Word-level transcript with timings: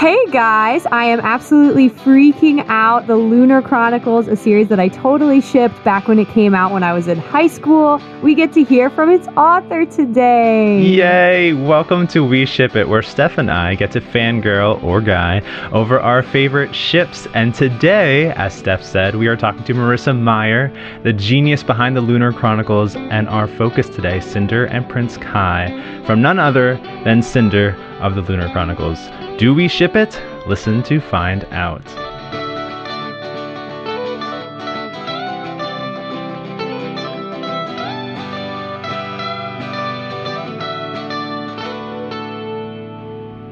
Hey 0.00 0.24
guys, 0.30 0.86
I 0.86 1.04
am 1.04 1.20
absolutely 1.20 1.90
freaking 1.90 2.64
out. 2.68 3.06
The 3.06 3.16
Lunar 3.16 3.60
Chronicles, 3.60 4.28
a 4.28 4.34
series 4.34 4.68
that 4.68 4.80
I 4.80 4.88
totally 4.88 5.42
shipped 5.42 5.84
back 5.84 6.08
when 6.08 6.18
it 6.18 6.26
came 6.28 6.54
out 6.54 6.72
when 6.72 6.82
I 6.82 6.94
was 6.94 7.06
in 7.06 7.18
high 7.18 7.48
school. 7.48 8.00
We 8.22 8.34
get 8.34 8.50
to 8.54 8.64
hear 8.64 8.88
from 8.88 9.10
its 9.10 9.28
author 9.36 9.84
today. 9.84 10.80
Yay! 10.80 11.52
Welcome 11.52 12.06
to 12.06 12.24
We 12.24 12.46
Ship 12.46 12.74
It, 12.76 12.88
where 12.88 13.02
Steph 13.02 13.36
and 13.36 13.50
I 13.50 13.74
get 13.74 13.92
to 13.92 14.00
fangirl 14.00 14.82
or 14.82 15.02
guy 15.02 15.42
over 15.70 16.00
our 16.00 16.22
favorite 16.22 16.74
ships. 16.74 17.28
And 17.34 17.54
today, 17.54 18.30
as 18.30 18.54
Steph 18.54 18.82
said, 18.82 19.16
we 19.16 19.28
are 19.28 19.36
talking 19.36 19.64
to 19.64 19.74
Marissa 19.74 20.18
Meyer, 20.18 20.72
the 21.02 21.12
genius 21.12 21.62
behind 21.62 21.94
the 21.94 22.00
Lunar 22.00 22.32
Chronicles, 22.32 22.96
and 22.96 23.28
our 23.28 23.46
focus 23.46 23.90
today, 23.90 24.20
Cinder 24.20 24.64
and 24.64 24.88
Prince 24.88 25.18
Kai, 25.18 25.68
from 26.06 26.22
none 26.22 26.38
other 26.38 26.76
than 27.04 27.22
Cinder 27.22 27.76
of 28.00 28.14
the 28.14 28.22
Lunar 28.22 28.48
Chronicles. 28.48 28.98
Do 29.40 29.54
we 29.54 29.68
ship 29.68 29.96
it? 29.96 30.20
Listen 30.46 30.82
to 30.82 31.00
find 31.00 31.44
out. 31.46 31.80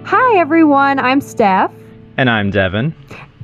Hi 0.05 0.39
everyone, 0.39 0.99
I'm 0.99 1.23
Steph. 1.23 1.73
And 2.19 2.29
I'm 2.29 2.51
Devin. 2.51 2.95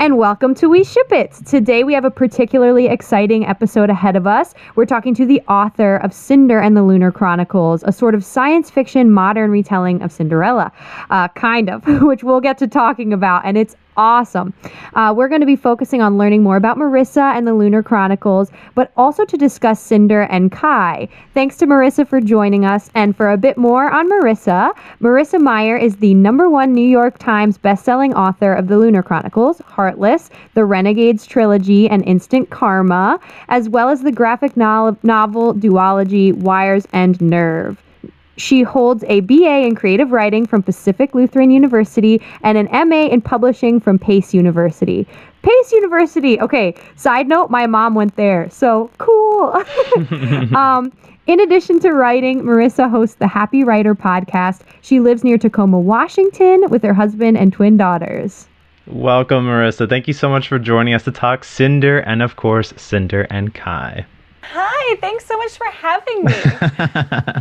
And 0.01 0.19
welcome 0.19 0.57
to 0.57 0.69
We 0.69 0.83
Ship 0.83 1.07
It. 1.13 1.33
Today 1.47 1.85
we 1.85 1.95
have 1.95 2.05
a 2.05 2.11
particularly 2.11 2.87
exciting 2.87 3.47
episode 3.47 3.91
ahead 3.91 4.17
of 4.17 4.27
us. 4.27 4.53
We're 4.75 4.87
talking 4.87 5.15
to 5.15 5.25
the 5.25 5.41
author 5.43 5.99
of 5.99 6.13
Cinder 6.13 6.59
and 6.59 6.77
the 6.77 6.83
Lunar 6.83 7.13
Chronicles, 7.13 7.85
a 7.87 7.93
sort 7.93 8.17
of 8.17 8.25
science 8.25 8.71
fiction 8.71 9.13
modern 9.13 9.53
retelling 9.53 10.03
of 10.03 10.11
Cinderella, 10.11 10.73
uh, 11.11 11.29
kind 11.29 11.71
of, 11.71 11.87
which 12.03 12.25
we'll 12.25 12.41
get 12.41 12.59
to 12.59 12.67
talking 12.67 13.13
about. 13.13 13.45
And 13.45 13.57
it's 13.57 13.77
awesome. 13.97 14.55
Uh, 14.95 15.13
we're 15.17 15.29
going 15.29 15.41
to 15.41 15.47
be 15.47 15.57
focusing 15.57 16.03
on 16.03 16.19
learning 16.19 16.43
more 16.43 16.57
about 16.57 16.77
Marissa 16.77 17.37
and 17.37 17.47
the 17.47 17.55
Lunar 17.55 17.83
Chronicles, 17.83 18.51
but 18.75 18.93
also 18.97 19.25
to 19.25 19.37
discuss 19.37 19.81
Cinder 19.81 20.23
and 20.23 20.51
Kai. 20.53 21.09
Thanks 21.33 21.57
to 21.59 21.67
Marissa 21.67 22.07
for 22.07 22.21
joining 22.21 22.65
us. 22.65 22.91
And 22.95 23.17
for 23.17 23.31
a 23.31 23.37
bit 23.37 23.57
more 23.57 23.91
on 23.91 24.09
Marissa, 24.09 24.73
Marissa 25.01 25.41
Meyer 25.41 25.77
is 25.77 25.97
the 25.97 26.15
number 26.15 26.49
one 26.49 26.73
New 26.73 26.87
York 26.87 27.19
Times 27.19 27.59
bestselling 27.59 28.15
author 28.15 28.53
of 28.53 28.69
the 28.69 28.79
Lunar 28.79 29.03
Chronicles, 29.03 29.59
Heartless, 29.61 30.31
the 30.55 30.65
Renegades 30.65 31.27
trilogy, 31.27 31.89
and 31.89 32.05
Instant 32.05 32.51
Karma, 32.51 33.19
as 33.49 33.69
well 33.69 33.89
as 33.89 34.03
the 34.03 34.13
graphic 34.13 34.57
no- 34.57 34.97
novel 35.03 35.55
duology 35.55 36.33
Wires 36.33 36.87
and 36.93 37.21
Nerve. 37.21 37.81
She 38.37 38.63
holds 38.63 39.05
a 39.09 39.21
BA 39.21 39.67
in 39.67 39.75
creative 39.75 40.11
writing 40.13 40.47
from 40.47 40.63
Pacific 40.63 41.15
Lutheran 41.15 41.51
University 41.51 42.21
and 42.43 42.59
an 42.59 42.89
MA 42.89 43.07
in 43.07 43.21
publishing 43.21 43.81
from 43.81 43.99
Pace 43.99 44.35
University. 44.35 45.07
Pace 45.43 45.73
University. 45.73 46.41
Okay, 46.41 46.75
side 46.97 47.29
note, 47.29 47.51
my 47.51 47.67
mom 47.67 47.95
went 47.95 48.17
there. 48.17 48.49
So 48.51 48.91
cool. 48.99 49.63
um, 50.57 50.93
in 51.27 51.41
addition 51.41 51.81
to 51.81 51.93
writing, 51.93 52.43
Marissa 52.43 52.91
hosts 52.91 53.17
the 53.17 53.27
Happy 53.27 53.65
Writer 53.65 53.95
podcast. 53.95 54.63
She 54.83 55.01
lives 55.01 55.25
near 55.25 55.39
Tacoma, 55.39 55.79
Washington 55.79 56.69
with 56.71 56.83
her 56.83 56.95
husband 56.95 57.39
and 57.39 57.53
twin 57.53 57.77
daughters. 57.77 58.47
Welcome, 58.87 59.47
Marissa. 59.47 59.89
Thank 59.89 60.07
you 60.07 60.13
so 60.13 60.29
much 60.29 60.49
for 60.49 60.59
joining 60.59 60.93
us 60.93 61.05
to 61.05 61.13
talk 61.13 61.45
Cinder 61.45 62.01
and, 62.01 62.21
of 62.21 62.37
course, 62.37 62.75
Cinder 62.77 63.27
and 63.31 63.55
Kai. 63.55 64.05
Hi, 64.53 64.97
thanks 64.97 65.25
so 65.25 65.37
much 65.37 65.57
for 65.57 65.67
having 65.67 66.25
me. 66.25 66.33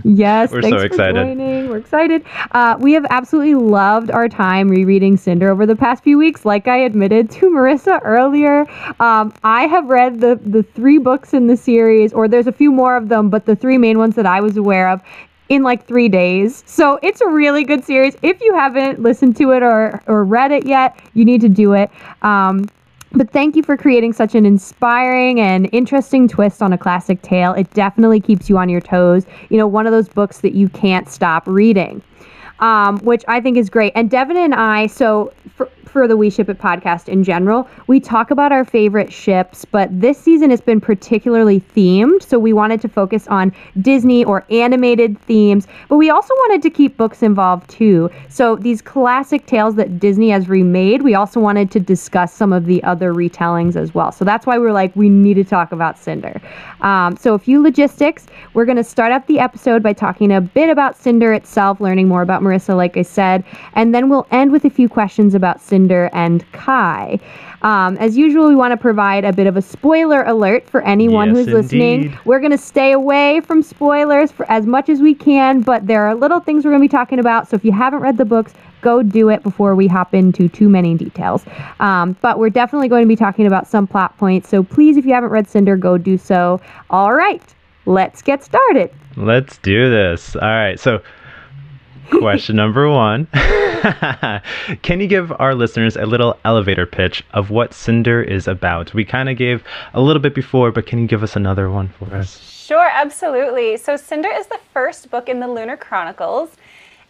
yes, 0.15 0.51
We're 0.51 0.61
thanks 0.61 0.75
so 0.75 0.79
for 0.79 0.85
excited. 0.85 1.15
joining. 1.15 1.69
We're 1.69 1.77
excited. 1.77 2.23
Uh, 2.51 2.77
we 2.79 2.93
have 2.93 3.05
absolutely 3.09 3.55
loved 3.55 4.09
our 4.09 4.29
time 4.29 4.69
rereading 4.69 5.17
Cinder 5.17 5.51
over 5.51 5.65
the 5.65 5.75
past 5.75 6.03
few 6.03 6.17
weeks. 6.17 6.45
Like 6.45 6.67
I 6.67 6.77
admitted 6.77 7.29
to 7.31 7.49
Marissa 7.49 7.99
earlier, 8.03 8.65
um, 8.99 9.33
I 9.43 9.67
have 9.67 9.87
read 9.89 10.21
the 10.21 10.39
the 10.43 10.63
three 10.63 10.97
books 10.97 11.33
in 11.33 11.47
the 11.47 11.57
series, 11.57 12.13
or 12.13 12.27
there's 12.27 12.47
a 12.47 12.51
few 12.51 12.71
more 12.71 12.95
of 12.95 13.09
them, 13.09 13.29
but 13.29 13.45
the 13.45 13.55
three 13.55 13.77
main 13.77 13.97
ones 13.97 14.15
that 14.15 14.25
I 14.25 14.39
was 14.39 14.57
aware 14.57 14.89
of 14.89 15.01
in 15.49 15.61
like 15.61 15.85
three 15.85 16.09
days. 16.09 16.63
So 16.65 16.99
it's 17.03 17.21
a 17.21 17.27
really 17.27 17.63
good 17.63 17.83
series. 17.83 18.15
If 18.21 18.41
you 18.41 18.55
haven't 18.55 19.01
listened 19.01 19.35
to 19.37 19.51
it 19.51 19.61
or 19.61 20.01
or 20.07 20.23
read 20.23 20.51
it 20.51 20.65
yet, 20.65 20.99
you 21.13 21.25
need 21.25 21.41
to 21.41 21.49
do 21.49 21.73
it. 21.73 21.91
Um, 22.21 22.69
but 23.13 23.29
thank 23.31 23.55
you 23.55 23.63
for 23.63 23.77
creating 23.77 24.13
such 24.13 24.35
an 24.35 24.45
inspiring 24.45 25.39
and 25.39 25.69
interesting 25.71 26.27
twist 26.27 26.61
on 26.61 26.73
a 26.73 26.77
classic 26.77 27.21
tale. 27.21 27.53
It 27.53 27.69
definitely 27.71 28.19
keeps 28.19 28.49
you 28.49 28.57
on 28.57 28.69
your 28.69 28.81
toes. 28.81 29.25
You 29.49 29.57
know, 29.57 29.67
one 29.67 29.85
of 29.85 29.91
those 29.91 30.09
books 30.09 30.41
that 30.41 30.53
you 30.53 30.67
can't 30.69 31.07
stop 31.07 31.47
reading, 31.47 32.01
um, 32.59 32.97
which 32.99 33.23
I 33.27 33.39
think 33.39 33.57
is 33.57 33.69
great. 33.69 33.93
And 33.95 34.09
Devin 34.09 34.37
and 34.37 34.55
I, 34.55 34.87
so 34.87 35.31
for, 35.55 35.69
for 35.85 36.07
the 36.07 36.17
We 36.17 36.29
Ship 36.29 36.49
It 36.49 36.57
podcast 36.57 37.07
in 37.07 37.23
general, 37.23 37.67
we 37.87 37.99
talk 37.99 38.31
about 38.31 38.51
our 38.51 38.65
favorite 38.65 39.11
ships, 39.11 39.65
but 39.65 39.89
this 39.91 40.17
season 40.17 40.49
has 40.49 40.61
been 40.61 40.81
particularly 40.81 41.59
themed. 41.59 42.23
So 42.23 42.39
we 42.39 42.53
wanted 42.53 42.81
to 42.81 42.87
focus 42.87 43.27
on 43.27 43.53
Disney 43.81 44.23
or 44.25 44.45
animated 44.49 45.19
themes, 45.21 45.67
but 45.89 45.97
we 45.97 46.09
also 46.09 46.33
wanted 46.33 46.61
to 46.63 46.69
keep 46.69 46.97
books 46.97 47.21
involved 47.21 47.69
too. 47.69 48.09
So 48.29 48.55
these 48.55 48.81
classic 48.81 49.45
tales 49.45 49.75
that 49.75 49.99
Disney 49.99 50.29
has 50.29 50.49
remade, 50.49 51.01
we 51.01 51.13
also 51.13 51.39
wanted 51.39 51.69
to 51.71 51.79
discuss 51.79 52.33
some 52.33 52.53
of 52.53 52.65
the 52.65 52.83
other 52.83 53.13
retellings 53.13 53.75
as 53.75 53.93
well. 53.93 54.11
So 54.11 54.25
that's 54.25 54.45
why 54.45 54.57
we 54.57 54.65
are 54.65 54.73
like, 54.73 54.95
we 54.95 55.09
need 55.09 55.35
to 55.35 55.43
talk 55.43 55.71
about 55.71 55.99
Cinder. 55.99 56.41
Um, 56.81 57.15
so 57.17 57.33
a 57.33 57.39
few 57.39 57.61
logistics. 57.61 58.25
We're 58.53 58.65
going 58.65 58.77
to 58.77 58.83
start 58.83 59.11
out 59.11 59.27
the 59.27 59.39
episode 59.39 59.83
by 59.83 59.93
talking 59.93 60.31
a 60.31 60.41
bit 60.41 60.69
about 60.69 60.97
Cinder 60.97 61.33
itself, 61.33 61.81
learning 61.81 62.07
more 62.07 62.21
about 62.21 62.41
Marissa, 62.41 62.75
like 62.75 62.97
I 62.97 63.01
said, 63.01 63.43
and 63.73 63.93
then 63.93 64.09
we'll 64.09 64.27
end 64.31 64.51
with 64.51 64.65
a 64.65 64.69
few 64.69 64.89
questions 64.89 65.35
about 65.35 65.61
Cinder 65.61 65.72
and 65.73 66.49
Kai. 66.51 67.19
Um, 67.63 67.97
as 67.97 68.17
usual, 68.17 68.49
we 68.49 68.55
want 68.55 68.71
to 68.71 68.77
provide 68.77 69.23
a 69.23 69.31
bit 69.31 69.47
of 69.47 69.55
a 69.55 69.61
spoiler 69.61 70.23
alert 70.23 70.69
for 70.69 70.81
anyone 70.81 71.29
Yes, 71.29 71.37
who's 71.37 71.47
listening. 71.47 72.17
We're 72.25 72.39
going 72.39 72.51
to 72.51 72.57
stay 72.57 72.91
away 72.91 73.39
from 73.41 73.63
spoilers 73.63 74.31
for 74.31 74.49
as 74.51 74.65
much 74.65 74.89
as 74.89 74.99
we 74.99 75.15
can, 75.15 75.61
but 75.61 75.87
there 75.87 76.05
are 76.05 76.13
little 76.13 76.39
things 76.39 76.65
we're 76.65 76.71
going 76.71 76.81
to 76.81 76.87
be 76.87 76.91
talking 76.91 77.19
about. 77.19 77.49
So 77.49 77.55
if 77.55 77.63
you 77.63 77.71
haven't 77.71 78.01
read 78.01 78.17
the 78.17 78.25
books, 78.25 78.53
go 78.81 79.01
do 79.01 79.29
it 79.29 79.41
before 79.43 79.75
we 79.75 79.87
hop 79.87 80.13
into 80.13 80.49
too 80.49 80.67
many 80.69 80.95
details. 80.95 81.45
Um, 81.79 82.17
but 82.21 82.37
we're 82.37 82.49
definitely 82.49 82.89
going 82.89 83.03
to 83.03 83.07
be 83.07 83.15
talking 83.15 83.47
about 83.47 83.65
some 83.65 83.87
plot 83.87 84.17
points. 84.17 84.49
So 84.49 84.61
please, 84.61 84.97
if 84.97 85.05
you 85.05 85.13
haven't 85.13 85.29
read 85.31 85.47
Cinder, 85.47 85.77
go 85.77 85.97
do 85.97 86.17
so. 86.17 86.59
All 86.89 87.13
right, 87.13 87.41
let's 87.85 88.21
get 88.21 88.43
started. 88.43 88.91
Let's 89.15 89.57
do 89.59 89.89
this. 89.89 90.35
All 90.35 90.41
right. 90.41 90.79
So, 90.79 91.01
question 92.09 92.55
number 92.55 92.89
one 92.89 93.27
Can 94.81 95.01
you 95.01 95.07
give 95.07 95.31
our 95.39 95.53
listeners 95.53 95.95
a 95.95 96.05
little 96.05 96.39
elevator 96.45 96.85
pitch 96.85 97.23
of 97.33 97.49
what 97.49 97.73
Cinder 97.73 98.21
is 98.21 98.47
about? 98.47 98.93
We 98.93 99.03
kind 99.03 99.29
of 99.29 99.37
gave 99.37 99.63
a 99.93 100.01
little 100.01 100.21
bit 100.21 100.33
before, 100.33 100.71
but 100.71 100.85
can 100.85 100.99
you 100.99 101.07
give 101.07 101.23
us 101.23 101.35
another 101.35 101.69
one 101.69 101.89
for 101.89 102.13
us? 102.15 102.53
sure, 102.63 102.89
absolutely. 102.91 103.77
So, 103.77 103.97
Cinder 103.97 104.29
is 104.29 104.47
the 104.47 104.59
first 104.73 105.11
book 105.11 105.29
in 105.29 105.39
the 105.39 105.47
Lunar 105.47 105.77
Chronicles, 105.77 106.55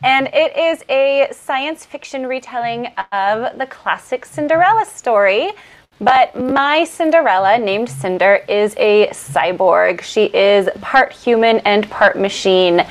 and 0.03 0.27
it 0.33 0.57
is 0.57 0.83
a 0.89 1.29
science 1.31 1.85
fiction 1.85 2.25
retelling 2.25 2.87
of 3.11 3.57
the 3.57 3.67
classic 3.69 4.25
Cinderella 4.25 4.85
story. 4.85 5.51
But 6.01 6.35
my 6.35 6.83
Cinderella, 6.83 7.57
named 7.59 7.87
Cinder, 7.87 8.43
is 8.49 8.75
a 8.77 9.07
cyborg. 9.09 10.01
She 10.01 10.25
is 10.25 10.67
part 10.81 11.13
human 11.13 11.59
and 11.59 11.89
part 11.89 12.17
machine. 12.17 12.85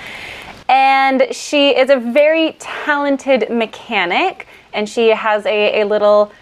And 0.72 1.26
she 1.32 1.76
is 1.76 1.90
a 1.90 1.98
very 1.98 2.56
talented 2.58 3.50
mechanic, 3.50 4.46
and 4.72 4.88
she 4.88 5.08
has 5.08 5.44
a, 5.44 5.82
a 5.82 5.84
little 5.84 6.32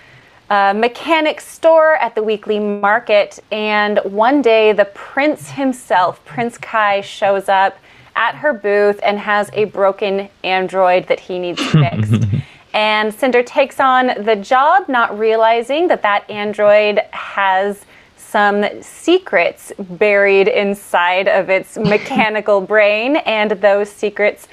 uh, 0.49 0.73
mechanic 0.73 1.41
store 1.41 1.97
at 1.97 2.15
the 2.15 2.23
weekly 2.23 2.61
market. 2.61 3.41
And 3.51 3.99
one 4.05 4.41
day, 4.41 4.73
the 4.73 4.85
prince 4.85 5.51
himself, 5.51 6.25
Prince 6.25 6.57
Kai, 6.59 7.01
shows 7.01 7.49
up 7.49 7.77
at 8.15 8.37
her 8.37 8.53
booth 8.53 9.01
and 9.03 9.19
has 9.19 9.51
a 9.53 9.65
broken 9.65 10.29
android 10.45 11.09
that 11.09 11.19
he 11.19 11.41
needs 11.41 11.61
fixed. 11.73 12.25
and 12.73 13.13
Cinder 13.13 13.43
takes 13.43 13.81
on 13.81 14.13
the 14.23 14.37
job, 14.37 14.89
not 14.89 15.19
realizing 15.19 15.89
that 15.89 16.03
that 16.03 16.31
android 16.31 17.01
has 17.11 17.85
some 18.31 18.65
secrets 18.81 19.73
buried 19.79 20.47
inside 20.49 21.29
of 21.29 21.51
its 21.51 21.77
mechanical 21.95 22.61
brain, 22.61 23.17
and 23.17 23.51
those 23.53 23.91
secrets 23.91 24.47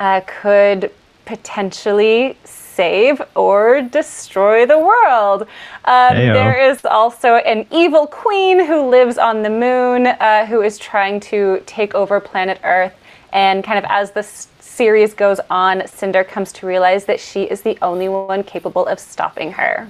uh, 0.00 0.20
could 0.26 0.90
potentially 1.24 2.36
save 2.44 3.22
or 3.36 3.82
destroy 3.82 4.66
the 4.66 4.78
world. 4.78 5.42
Um, 5.84 6.16
there 6.16 6.70
is 6.70 6.84
also 6.84 7.36
an 7.36 7.66
evil 7.70 8.06
queen 8.06 8.64
who 8.64 8.88
lives 8.88 9.18
on 9.18 9.42
the 9.42 9.50
moon 9.50 10.06
uh, 10.06 10.46
who 10.46 10.62
is 10.62 10.78
trying 10.78 11.20
to 11.20 11.62
take 11.66 11.94
over 11.94 12.18
planet 12.20 12.58
Earth. 12.64 12.94
And 13.32 13.62
kind 13.62 13.78
of 13.78 13.84
as 13.88 14.10
the 14.10 14.24
series 14.24 15.14
goes 15.14 15.40
on, 15.50 15.86
Cinder 15.86 16.24
comes 16.24 16.52
to 16.54 16.66
realize 16.66 17.04
that 17.04 17.20
she 17.20 17.42
is 17.42 17.60
the 17.60 17.78
only 17.82 18.08
one 18.08 18.42
capable 18.42 18.86
of 18.86 18.98
stopping 18.98 19.52
her. 19.52 19.88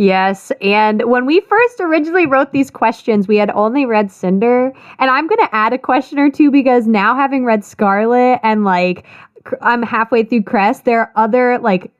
Yes, 0.00 0.50
and 0.62 1.02
when 1.02 1.26
we 1.26 1.40
first 1.40 1.78
originally 1.78 2.24
wrote 2.24 2.52
these 2.52 2.70
questions, 2.70 3.28
we 3.28 3.36
had 3.36 3.50
only 3.50 3.84
read 3.84 4.10
Cinder, 4.10 4.72
and 4.98 5.10
I'm 5.10 5.26
going 5.26 5.46
to 5.46 5.54
add 5.54 5.74
a 5.74 5.78
question 5.78 6.18
or 6.18 6.30
two 6.30 6.50
because 6.50 6.86
now 6.86 7.14
having 7.14 7.44
read 7.44 7.62
Scarlet 7.62 8.40
and 8.42 8.64
like 8.64 9.04
I'm 9.60 9.82
halfway 9.82 10.22
through 10.22 10.44
Cress, 10.44 10.80
there 10.80 11.00
are 11.00 11.12
other 11.16 11.58
like 11.58 11.92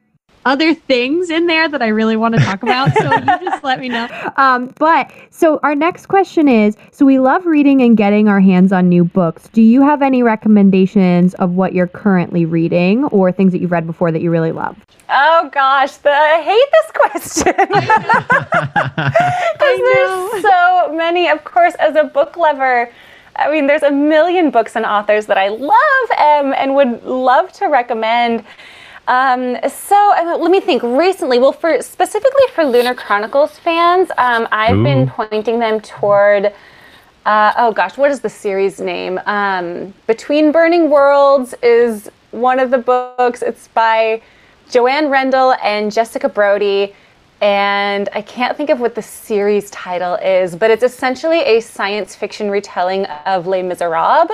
other 0.45 0.75
things 0.75 1.31
in 1.31 1.47
there 1.47 1.69
that 1.69 1.83
I 1.83 1.89
really 1.89 2.17
want 2.17 2.35
to 2.35 2.41
talk 2.41 2.63
about. 2.63 2.93
So 2.95 3.13
you 3.13 3.21
just 3.51 3.63
let 3.63 3.79
me 3.79 3.89
know. 3.89 4.09
Um, 4.37 4.73
but 4.79 5.11
so 5.31 5.61
our 5.63 5.75
next 5.75 6.07
question 6.07 6.49
is 6.49 6.77
so 6.93 7.05
we 7.05 7.19
love 7.19 7.47
reading 7.47 7.83
and 7.83 7.97
getting 7.97 8.29
our 8.29 8.41
hands 8.41 8.73
on 8.73 8.89
new 8.89 9.05
books. 9.05 9.49
Do 9.53 9.63
you 9.63 9.83
have 9.83 10.03
any 10.03 10.23
recommendations 10.23 11.35
of 11.35 11.53
what 11.53 11.75
you're 11.75 11.87
currently 11.87 12.45
reading 12.45 13.05
or 13.07 13.33
things 13.33 13.53
that 13.53 13.61
you've 13.61 13.73
read 13.73 13.87
before 13.87 14.13
that 14.13 14.23
you 14.23 14.31
really 14.31 14.53
love? 14.53 14.77
Oh 15.09 15.51
gosh, 15.53 15.97
the, 15.97 16.11
I 16.11 16.43
hate 16.43 16.69
this 16.73 16.91
question. 16.95 17.55
Because 19.61 19.79
there's 19.93 20.43
so 20.43 20.95
many. 20.95 21.29
Of 21.29 21.45
course, 21.45 21.75
as 21.75 21.95
a 21.95 22.05
book 22.05 22.37
lover, 22.37 22.91
I 23.37 23.51
mean, 23.51 23.67
there's 23.67 23.83
a 23.83 23.91
million 23.91 24.51
books 24.51 24.77
and 24.77 24.85
authors 24.85 25.27
that 25.27 25.39
I 25.39 25.49
love 25.49 26.11
um, 26.19 26.55
and 26.57 26.75
would 26.75 27.03
love 27.05 27.53
to 27.55 27.67
recommend. 27.67 28.45
Um, 29.11 29.57
so 29.69 29.97
uh, 30.17 30.39
let 30.39 30.53
me 30.53 30.61
think. 30.61 30.85
Recently, 30.85 31.41
well, 31.41 31.53
for 31.53 31.83
specifically 31.83 32.45
for 32.55 32.65
Lunar 32.65 32.95
Chronicles 32.95 33.59
fans, 33.59 34.09
um, 34.17 34.47
I've 34.53 34.77
Ooh. 34.77 34.85
been 34.85 35.09
pointing 35.09 35.59
them 35.59 35.81
toward. 35.81 36.55
Uh, 37.27 37.53
oh 37.57 37.73
gosh, 37.73 37.99
what 37.99 38.13
is 38.13 38.21
the 38.21 38.29
series 38.29 38.81
name? 38.81 39.21
Um, 39.27 39.93
Between 40.07 40.53
Burning 40.53 40.91
Worlds 40.91 41.55
is 41.61 42.09
one 42.31 42.61
of 42.61 42.71
the 42.71 42.79
books. 42.79 43.43
It's 43.43 43.67
by 43.69 44.23
Joanne 44.71 45.09
Rendell 45.09 45.57
and 45.61 45.93
Jessica 45.93 46.29
Brody 46.29 46.95
and 47.41 48.11
I 48.13 48.21
can't 48.21 48.57
think 48.57 48.69
of 48.69 48.81
what 48.81 48.95
the 48.95 49.03
series 49.03 49.71
title 49.71 50.17
is, 50.17 50.55
but 50.55 50.71
it's 50.71 50.83
essentially 50.83 51.41
a 51.41 51.61
science 51.61 52.15
fiction 52.15 52.51
retelling 52.51 53.07
of 53.25 53.47
Les 53.47 53.63
Miserables. 53.63 54.31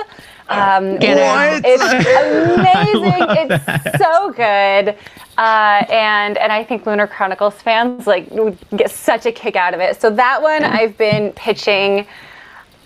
Um, 0.49 0.93
what? 0.93 1.61
It's 1.65 1.83
amazing. 2.57 3.51
it's 3.51 3.97
so 4.03 4.31
good, 4.31 4.95
uh, 5.37 5.85
and 5.89 6.37
and 6.37 6.51
I 6.51 6.63
think 6.63 6.85
Lunar 6.85 7.07
Chronicles 7.07 7.55
fans 7.55 8.07
like 8.07 8.29
would 8.31 8.57
get 8.75 8.89
such 8.91 9.25
a 9.25 9.31
kick 9.31 9.55
out 9.55 9.73
of 9.73 9.79
it. 9.79 9.99
So 9.99 10.09
that 10.11 10.41
one 10.41 10.63
I've 10.63 10.97
been 10.97 11.31
pitching. 11.33 12.07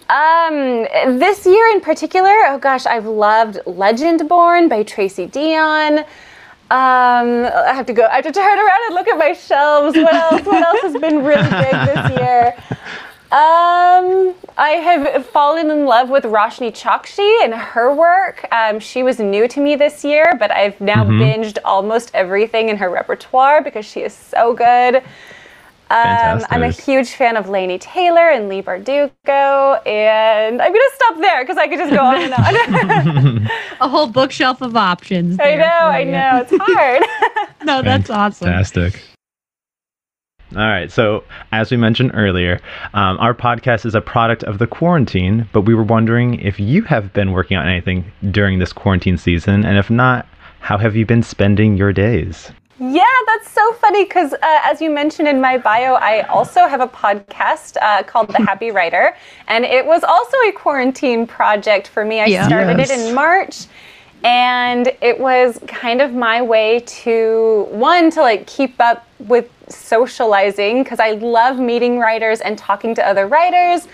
Um, 0.09 0.87
this 1.19 1.45
year 1.45 1.67
in 1.67 1.79
particular, 1.79 2.31
oh 2.47 2.57
gosh, 2.59 2.85
I've 2.85 3.05
loved 3.05 3.59
Legendborn 3.65 4.67
by 4.67 4.83
Tracy 4.83 5.25
Deonn. 5.27 5.99
Um, 6.69 7.45
I 7.45 7.71
have 7.73 7.85
to 7.85 7.93
go. 7.93 8.05
I 8.05 8.15
have 8.15 8.23
to 8.23 8.31
turn 8.31 8.57
around 8.57 8.79
and 8.87 8.95
look 8.95 9.07
at 9.07 9.17
my 9.17 9.33
shelves. 9.33 9.95
What 9.95 10.13
else? 10.13 10.45
What 10.45 10.63
else 10.63 10.81
has 10.81 10.93
been 11.01 11.23
really 11.23 11.43
big 11.43 11.71
this 11.71 12.09
year? 12.17 12.55
Um, 13.31 14.35
I 14.57 14.71
have 14.83 15.25
fallen 15.27 15.71
in 15.71 15.85
love 15.85 16.09
with 16.09 16.25
Roshani 16.25 16.71
Chokshi 16.71 17.43
and 17.43 17.53
her 17.53 17.93
work. 17.95 18.45
Um, 18.51 18.77
she 18.77 19.03
was 19.03 19.19
new 19.19 19.47
to 19.47 19.61
me 19.61 19.77
this 19.77 20.03
year, 20.03 20.35
but 20.37 20.51
I've 20.51 20.81
now 20.81 21.05
mm-hmm. 21.05 21.21
binged 21.21 21.57
almost 21.63 22.11
everything 22.13 22.67
in 22.67 22.75
her 22.75 22.89
repertoire 22.89 23.63
because 23.63 23.85
she 23.85 24.01
is 24.01 24.13
so 24.13 24.53
good. 24.53 24.97
Um, 25.91 26.45
I'm 26.49 26.63
a 26.63 26.71
huge 26.71 27.11
fan 27.11 27.37
of 27.37 27.45
Laini 27.47 27.79
Taylor 27.79 28.29
and 28.29 28.49
Leigh 28.49 28.63
Bardugo, 28.63 29.85
and 29.85 30.61
I'm 30.61 30.71
gonna 30.71 30.83
stop 30.95 31.17
there 31.19 31.43
because 31.43 31.57
I 31.57 31.67
could 31.67 31.79
just 31.79 31.91
go 31.91 31.99
on 31.99 32.21
and 32.21 32.33
on. 32.33 33.49
a 33.81 33.89
whole 33.89 34.07
bookshelf 34.07 34.61
of 34.61 34.77
options. 34.77 35.37
I 35.39 35.55
know, 35.55 35.63
I 35.65 36.03
know, 36.03 36.45
it's 36.47 36.53
hard. 36.57 37.03
no, 37.65 37.81
that's 37.81 38.09
awesome. 38.09 38.47
Fantastic. 38.47 39.01
All 40.53 40.67
right. 40.67 40.91
So, 40.91 41.23
as 41.53 41.71
we 41.71 41.77
mentioned 41.77 42.11
earlier, 42.13 42.59
um, 42.93 43.17
our 43.19 43.33
podcast 43.33 43.85
is 43.85 43.95
a 43.95 44.01
product 44.01 44.43
of 44.43 44.59
the 44.59 44.67
quarantine, 44.67 45.47
but 45.53 45.61
we 45.61 45.73
were 45.73 45.83
wondering 45.83 46.39
if 46.41 46.59
you 46.59 46.81
have 46.83 47.13
been 47.13 47.31
working 47.31 47.55
on 47.55 47.67
anything 47.67 48.11
during 48.31 48.59
this 48.59 48.73
quarantine 48.73 49.17
season, 49.17 49.63
and 49.63 49.77
if 49.77 49.89
not, 49.89 50.27
how 50.59 50.77
have 50.77 50.95
you 50.95 51.05
been 51.05 51.23
spending 51.23 51.77
your 51.77 51.93
days? 51.93 52.51
Yeah, 52.79 53.03
that's 53.27 53.51
so 53.51 53.73
funny 53.73 54.05
because, 54.05 54.33
uh, 54.33 54.37
as 54.41 54.81
you 54.81 54.89
mentioned 54.89 55.27
in 55.27 55.39
my 55.39 55.57
bio, 55.57 55.93
I 55.93 56.21
also 56.23 56.67
have 56.67 56.81
a 56.81 56.87
podcast 56.87 57.77
uh, 57.79 58.01
called 58.03 58.29
The 58.29 58.39
Happy 58.39 58.71
Writer, 58.71 59.15
and 59.47 59.63
it 59.63 59.85
was 59.85 60.03
also 60.03 60.35
a 60.47 60.51
quarantine 60.51 61.27
project 61.27 61.87
for 61.87 62.03
me. 62.03 62.21
I 62.21 62.25
yeah. 62.25 62.47
started 62.47 62.79
it 62.79 62.89
in 62.89 63.13
March, 63.13 63.67
and 64.23 64.91
it 65.01 65.19
was 65.19 65.59
kind 65.67 66.01
of 66.01 66.13
my 66.13 66.41
way 66.41 66.81
to 66.81 67.67
one 67.71 68.11
to 68.11 68.21
like 68.21 68.45
keep 68.47 68.79
up 68.79 69.07
with 69.19 69.49
socializing 69.67 70.83
because 70.83 70.99
I 70.99 71.11
love 71.11 71.59
meeting 71.59 71.97
writers 71.97 72.41
and 72.41 72.57
talking 72.57 72.93
to 72.95 73.07
other 73.07 73.27
writers. 73.27 73.87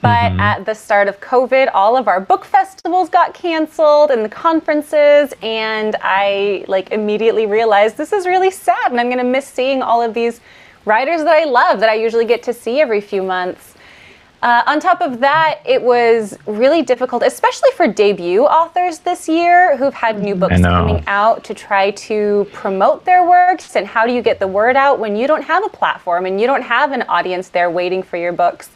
But 0.00 0.30
mm-hmm. 0.30 0.40
at 0.40 0.64
the 0.64 0.74
start 0.74 1.08
of 1.08 1.20
COVID, 1.20 1.70
all 1.74 1.96
of 1.96 2.06
our 2.06 2.20
book 2.20 2.44
festivals 2.44 3.08
got 3.08 3.34
canceled 3.34 4.12
and 4.12 4.24
the 4.24 4.28
conferences, 4.28 5.34
and 5.42 5.96
I 6.00 6.64
like 6.68 6.92
immediately 6.92 7.46
realized 7.46 7.96
this 7.96 8.12
is 8.12 8.24
really 8.24 8.52
sad, 8.52 8.92
and 8.92 9.00
I'm 9.00 9.08
going 9.08 9.18
to 9.18 9.24
miss 9.24 9.46
seeing 9.46 9.82
all 9.82 10.00
of 10.00 10.14
these 10.14 10.40
writers 10.84 11.24
that 11.24 11.34
I 11.34 11.44
love 11.44 11.80
that 11.80 11.88
I 11.88 11.94
usually 11.94 12.24
get 12.24 12.44
to 12.44 12.52
see 12.52 12.80
every 12.80 13.00
few 13.00 13.24
months. 13.24 13.74
Uh, 14.40 14.62
on 14.66 14.78
top 14.78 15.00
of 15.00 15.18
that, 15.18 15.60
it 15.64 15.82
was 15.82 16.38
really 16.46 16.82
difficult, 16.82 17.24
especially 17.24 17.70
for 17.76 17.88
debut 17.88 18.44
authors 18.44 19.00
this 19.00 19.28
year 19.28 19.76
who've 19.76 19.94
had 19.94 20.22
new 20.22 20.36
books 20.36 20.60
coming 20.60 21.02
out 21.08 21.42
to 21.42 21.54
try 21.54 21.90
to 21.90 22.46
promote 22.52 23.04
their 23.04 23.28
works. 23.28 23.74
And 23.74 23.84
how 23.84 24.06
do 24.06 24.12
you 24.12 24.22
get 24.22 24.38
the 24.38 24.46
word 24.46 24.76
out 24.76 25.00
when 25.00 25.16
you 25.16 25.26
don't 25.26 25.42
have 25.42 25.64
a 25.64 25.68
platform 25.68 26.24
and 26.24 26.40
you 26.40 26.46
don't 26.46 26.62
have 26.62 26.92
an 26.92 27.02
audience 27.02 27.48
there 27.48 27.68
waiting 27.68 28.02
for 28.02 28.16
your 28.16 28.32
books? 28.32 28.70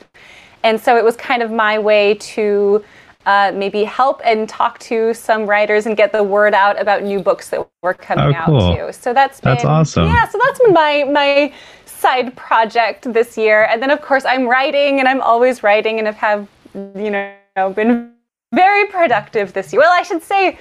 And 0.65 0.81
so 0.81 0.97
it 0.97 1.05
was 1.05 1.17
kind 1.17 1.43
of 1.43 1.51
my 1.51 1.79
way 1.79 2.15
to 2.15 2.85
uh, 3.25 3.53
maybe 3.55 3.85
help 3.85 4.21
and 4.25 4.49
talk 4.49 4.81
to 4.81 5.15
some 5.15 5.47
writers 5.47 5.87
and 5.87 5.97
get 5.97 6.11
the 6.11 6.23
word 6.23 6.55
out 6.55 6.81
about 6.81 7.05
new 7.05 7.21
books 7.21 7.51
that 7.51 7.69
were 7.83 7.95
coming 7.95 8.35
oh, 8.35 8.45
cool. 8.45 8.61
out 8.61 8.77
too. 8.77 8.93
So 8.93 9.15
that's 9.15 9.41
been, 9.41 9.53
that's 9.53 9.65
awesome. 9.65 10.07
Yeah, 10.07 10.27
so 10.29 10.39
that's 10.45 10.59
been 10.59 10.73
my 10.73 11.05
my 11.05 11.53
side 12.03 12.37
project 12.37 13.13
this 13.13 13.39
year. 13.39 13.65
And 13.71 13.81
then 13.81 13.91
of 13.91 14.03
course 14.03 14.25
I'm 14.25 14.47
writing 14.47 14.99
and 14.99 15.09
I'm 15.09 15.21
always 15.21 15.63
writing 15.63 15.99
and 15.99 16.09
have 16.09 16.49
you 16.75 17.11
know 17.11 17.73
been 17.75 18.13
very 18.53 18.87
productive 18.87 19.53
this 19.53 19.73
year. 19.73 19.81
Well, 19.81 19.93
I 19.93 20.03
should 20.03 20.23
say 20.23 20.59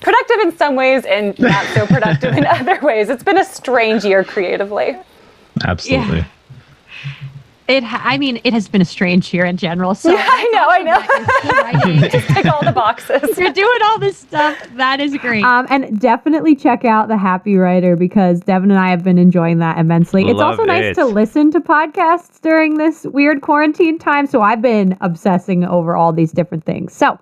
productive 0.00 0.38
in 0.40 0.56
some 0.56 0.74
ways 0.76 1.04
and 1.04 1.38
not 1.38 1.64
so 1.74 1.86
productive 1.86 2.34
in 2.34 2.44
other 2.58 2.78
ways. 2.82 3.08
It's 3.08 3.22
been 3.22 3.38
a 3.38 3.44
strange 3.44 4.04
year 4.04 4.24
creatively. 4.24 4.96
Absolutely. 5.64 6.18
Yeah. 6.18 6.24
It, 7.70 7.84
I 7.86 8.18
mean, 8.18 8.40
it 8.42 8.52
has 8.52 8.66
been 8.66 8.80
a 8.80 8.84
strange 8.84 9.32
year 9.32 9.44
in 9.44 9.56
general. 9.56 9.94
So 9.94 10.10
yeah, 10.12 10.26
I 10.28 10.48
know, 10.52 10.66
I 10.68 11.72
know. 11.84 12.08
Just 12.08 12.26
tick 12.26 12.46
all 12.46 12.64
the 12.64 12.72
boxes. 12.72 13.22
You're 13.38 13.52
doing 13.52 13.78
all 13.84 13.98
this 14.00 14.18
stuff. 14.18 14.58
That 14.74 14.98
is 15.00 15.16
great. 15.18 15.44
Um, 15.44 15.68
and 15.70 16.00
definitely 16.00 16.56
check 16.56 16.84
out 16.84 17.06
the 17.06 17.16
Happy 17.16 17.56
Writer 17.56 17.94
because 17.94 18.40
Devin 18.40 18.72
and 18.72 18.80
I 18.80 18.90
have 18.90 19.04
been 19.04 19.18
enjoying 19.18 19.58
that 19.58 19.78
immensely. 19.78 20.24
Love 20.24 20.32
it's 20.32 20.42
also 20.42 20.64
nice 20.64 20.84
it. 20.86 20.94
to 20.94 21.04
listen 21.04 21.52
to 21.52 21.60
podcasts 21.60 22.40
during 22.40 22.76
this 22.76 23.04
weird 23.04 23.40
quarantine 23.40 24.00
time. 24.00 24.26
So 24.26 24.42
I've 24.42 24.62
been 24.62 24.98
obsessing 25.00 25.64
over 25.64 25.94
all 25.94 26.12
these 26.12 26.32
different 26.32 26.64
things. 26.64 26.92
So. 26.92 27.20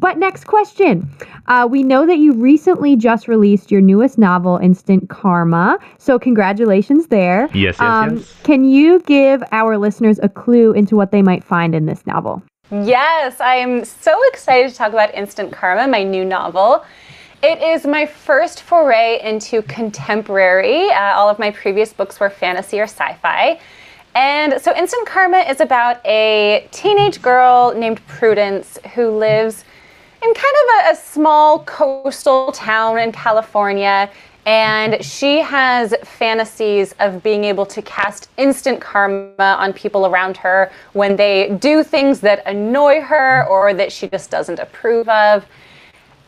But 0.00 0.16
next 0.16 0.44
question. 0.44 1.08
Uh, 1.46 1.68
we 1.70 1.82
know 1.82 2.06
that 2.06 2.16
you 2.16 2.32
recently 2.32 2.96
just 2.96 3.28
released 3.28 3.70
your 3.70 3.82
newest 3.82 4.16
novel, 4.16 4.56
Instant 4.56 5.10
Karma. 5.10 5.78
So, 5.98 6.18
congratulations 6.18 7.08
there. 7.08 7.50
Yes, 7.52 7.76
yes, 7.78 7.80
um, 7.80 8.16
yes. 8.16 8.34
Can 8.42 8.64
you 8.64 9.00
give 9.00 9.42
our 9.52 9.76
listeners 9.76 10.18
a 10.22 10.28
clue 10.28 10.72
into 10.72 10.96
what 10.96 11.12
they 11.12 11.20
might 11.20 11.44
find 11.44 11.74
in 11.74 11.84
this 11.84 12.06
novel? 12.06 12.42
Yes, 12.70 13.40
I 13.40 13.56
am 13.56 13.84
so 13.84 14.18
excited 14.28 14.70
to 14.70 14.74
talk 14.74 14.92
about 14.92 15.14
Instant 15.14 15.52
Karma, 15.52 15.86
my 15.86 16.02
new 16.02 16.24
novel. 16.24 16.82
It 17.42 17.60
is 17.62 17.86
my 17.86 18.06
first 18.06 18.62
foray 18.62 19.20
into 19.22 19.60
contemporary. 19.62 20.88
Uh, 20.90 21.14
all 21.14 21.28
of 21.28 21.38
my 21.38 21.50
previous 21.50 21.92
books 21.92 22.18
were 22.18 22.30
fantasy 22.30 22.80
or 22.80 22.84
sci 22.84 23.14
fi. 23.14 23.60
And 24.14 24.60
so 24.60 24.74
Instant 24.74 25.06
Karma 25.06 25.38
is 25.38 25.60
about 25.60 26.04
a 26.06 26.66
teenage 26.70 27.20
girl 27.20 27.74
named 27.74 28.04
Prudence 28.06 28.78
who 28.94 29.10
lives 29.10 29.64
in 30.22 30.34
kind 30.34 30.36
of 30.36 30.86
a, 30.86 30.92
a 30.92 30.96
small 30.96 31.60
coastal 31.64 32.52
town 32.52 32.98
in 32.98 33.12
California 33.12 34.10
and 34.46 35.04
she 35.04 35.40
has 35.42 35.94
fantasies 36.02 36.94
of 36.98 37.22
being 37.22 37.44
able 37.44 37.66
to 37.66 37.82
cast 37.82 38.28
instant 38.38 38.80
karma 38.80 39.34
on 39.38 39.72
people 39.72 40.06
around 40.06 40.36
her 40.38 40.72
when 40.92 41.14
they 41.14 41.56
do 41.60 41.84
things 41.84 42.20
that 42.20 42.42
annoy 42.46 43.00
her 43.02 43.46
or 43.46 43.74
that 43.74 43.92
she 43.92 44.08
just 44.08 44.30
doesn't 44.30 44.58
approve 44.58 45.08
of. 45.08 45.44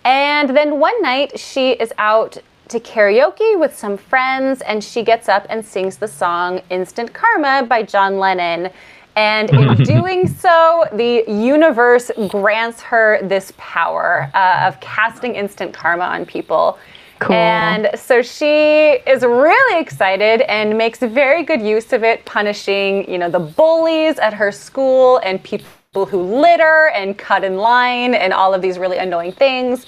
And 0.04 0.54
then 0.54 0.78
one 0.78 1.00
night 1.00 1.38
she 1.38 1.70
is 1.70 1.92
out 1.96 2.36
to 2.68 2.80
karaoke 2.80 3.58
with 3.58 3.76
some 3.76 3.96
friends 3.96 4.60
and 4.62 4.84
she 4.84 5.02
gets 5.02 5.28
up 5.28 5.46
and 5.48 5.64
sings 5.64 5.96
the 5.96 6.08
song 6.08 6.60
Instant 6.70 7.12
Karma 7.12 7.66
by 7.66 7.82
John 7.82 8.18
Lennon. 8.18 8.70
And 9.16 9.50
in 9.50 9.74
doing 9.84 10.26
so, 10.26 10.84
the 10.92 11.24
universe 11.28 12.10
grants 12.28 12.80
her 12.82 13.20
this 13.22 13.52
power 13.56 14.30
uh, 14.34 14.66
of 14.66 14.80
casting 14.80 15.34
instant 15.34 15.74
karma 15.74 16.04
on 16.04 16.24
people. 16.26 16.78
Cool. 17.20 17.36
And 17.36 17.90
so 17.94 18.20
she 18.20 18.98
is 19.06 19.22
really 19.22 19.80
excited 19.80 20.40
and 20.42 20.76
makes 20.76 20.98
very 20.98 21.44
good 21.44 21.62
use 21.62 21.92
of 21.92 22.02
it, 22.02 22.24
punishing, 22.24 23.08
you 23.08 23.16
know, 23.16 23.30
the 23.30 23.38
bullies 23.38 24.18
at 24.18 24.34
her 24.34 24.50
school 24.50 25.18
and 25.18 25.40
people 25.42 26.06
who 26.06 26.40
litter 26.40 26.90
and 26.94 27.16
cut 27.16 27.44
in 27.44 27.58
line 27.58 28.14
and 28.14 28.32
all 28.32 28.54
of 28.54 28.62
these 28.62 28.76
really 28.76 28.98
annoying 28.98 29.32
things. 29.32 29.86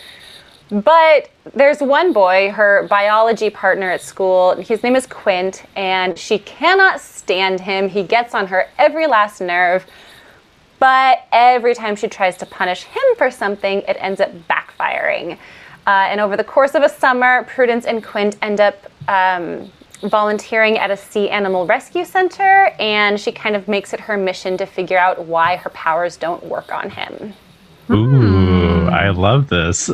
But 0.70 1.30
there's 1.54 1.80
one 1.80 2.12
boy, 2.12 2.50
her 2.50 2.86
biology 2.88 3.50
partner 3.50 3.90
at 3.90 4.00
school. 4.00 4.56
His 4.56 4.82
name 4.82 4.96
is 4.96 5.06
Quint, 5.06 5.64
and 5.76 6.18
she 6.18 6.38
cannot 6.38 7.00
stand 7.00 7.60
him. 7.60 7.88
He 7.88 8.02
gets 8.02 8.34
on 8.34 8.46
her 8.46 8.68
every 8.78 9.06
last 9.06 9.40
nerve. 9.40 9.86
But 10.78 11.26
every 11.32 11.74
time 11.74 11.96
she 11.96 12.08
tries 12.08 12.36
to 12.38 12.46
punish 12.46 12.84
him 12.84 13.02
for 13.16 13.30
something, 13.30 13.82
it 13.88 13.96
ends 14.00 14.20
up 14.20 14.30
backfiring. 14.48 15.38
Uh, 15.86 16.08
and 16.10 16.20
over 16.20 16.36
the 16.36 16.44
course 16.44 16.74
of 16.74 16.82
a 16.82 16.88
summer, 16.88 17.44
Prudence 17.44 17.84
and 17.84 18.02
Quint 18.02 18.36
end 18.42 18.60
up 18.60 18.76
um, 19.08 19.70
volunteering 20.02 20.78
at 20.78 20.90
a 20.90 20.96
sea 20.96 21.28
animal 21.28 21.66
rescue 21.66 22.04
center, 22.04 22.72
and 22.78 23.20
she 23.20 23.32
kind 23.32 23.54
of 23.54 23.68
makes 23.68 23.92
it 23.92 24.00
her 24.00 24.16
mission 24.16 24.56
to 24.56 24.66
figure 24.66 24.98
out 24.98 25.24
why 25.26 25.56
her 25.56 25.70
powers 25.70 26.16
don't 26.16 26.42
work 26.44 26.72
on 26.72 26.90
him. 26.90 27.34
Ooh, 27.90 28.88
I 28.88 29.10
love 29.10 29.48
this. 29.48 29.90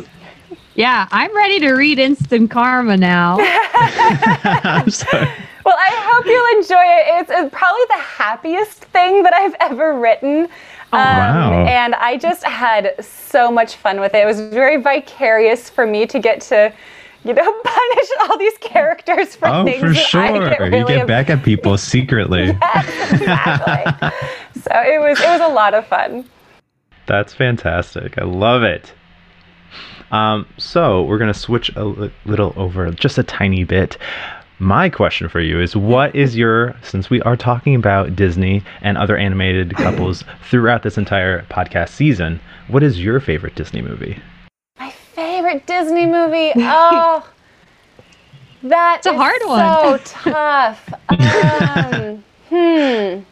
Yeah, 0.75 1.07
I'm 1.11 1.35
ready 1.35 1.59
to 1.59 1.73
read 1.73 1.99
Instant 1.99 2.49
Karma 2.49 2.95
now. 2.97 3.37
I'm 3.73 4.89
sorry. 4.89 5.29
Well, 5.65 5.75
I 5.77 5.89
hope 6.11 6.25
you'll 6.25 6.57
enjoy 6.59 6.81
it. 6.81 7.21
It's, 7.21 7.29
it's 7.31 7.53
probably 7.53 7.81
the 7.89 8.01
happiest 8.01 8.85
thing 8.85 9.23
that 9.23 9.33
I've 9.33 9.55
ever 9.59 9.99
written. 9.99 10.47
Um, 10.93 10.99
wow. 11.17 11.65
And 11.65 11.93
I 11.95 12.17
just 12.17 12.43
had 12.43 12.95
so 13.03 13.51
much 13.51 13.75
fun 13.75 13.99
with 13.99 14.13
it. 14.13 14.23
It 14.23 14.25
was 14.25 14.41
very 14.41 14.77
vicarious 14.81 15.69
for 15.69 15.85
me 15.85 16.05
to 16.07 16.19
get 16.19 16.41
to, 16.41 16.73
you 17.23 17.33
know, 17.33 17.61
punish 17.63 18.09
all 18.21 18.37
these 18.37 18.57
characters 18.59 19.35
for 19.35 19.49
Oh, 19.49 19.63
things 19.65 19.81
for 19.81 19.93
that 19.93 20.05
sure. 20.05 20.21
I 20.21 20.49
get 20.49 20.59
really 20.59 20.79
you 20.79 20.87
get 20.87 21.07
back 21.07 21.29
at 21.29 21.43
people 21.43 21.77
secretly. 21.77 22.45
Yes, 22.45 23.11
exactly. 23.11 24.09
so 24.61 24.71
it 24.73 24.99
was 24.99 25.19
it 25.19 25.27
was 25.27 25.41
a 25.41 25.53
lot 25.53 25.73
of 25.73 25.85
fun. 25.85 26.25
That's 27.07 27.33
fantastic. 27.33 28.17
I 28.17 28.23
love 28.23 28.63
it. 28.63 28.91
Um, 30.11 30.45
so 30.57 31.03
we're 31.03 31.17
gonna 31.17 31.33
switch 31.33 31.71
a 31.75 31.85
li- 31.85 32.11
little 32.25 32.53
over, 32.55 32.89
just 32.91 33.17
a 33.17 33.23
tiny 33.23 33.63
bit. 33.63 33.97
My 34.59 34.89
question 34.89 35.27
for 35.29 35.39
you 35.39 35.59
is: 35.59 35.75
What 35.75 36.15
is 36.15 36.35
your? 36.35 36.75
Since 36.83 37.09
we 37.09 37.21
are 37.23 37.35
talking 37.37 37.75
about 37.75 38.15
Disney 38.15 38.63
and 38.81 38.97
other 38.97 39.17
animated 39.17 39.75
couples 39.77 40.23
throughout 40.49 40.83
this 40.83 40.97
entire 40.97 41.43
podcast 41.43 41.89
season, 41.89 42.39
what 42.67 42.83
is 42.83 43.01
your 43.03 43.19
favorite 43.19 43.55
Disney 43.55 43.81
movie? 43.81 44.21
My 44.79 44.91
favorite 44.91 45.65
Disney 45.65 46.05
movie. 46.05 46.51
Oh, 46.57 47.27
that's 48.63 49.07
a 49.07 49.13
hard 49.17 49.41
one. 49.45 49.99
So 49.99 50.29
tough. 50.31 50.93
Um, 51.09 52.23
hmm. 52.49 53.23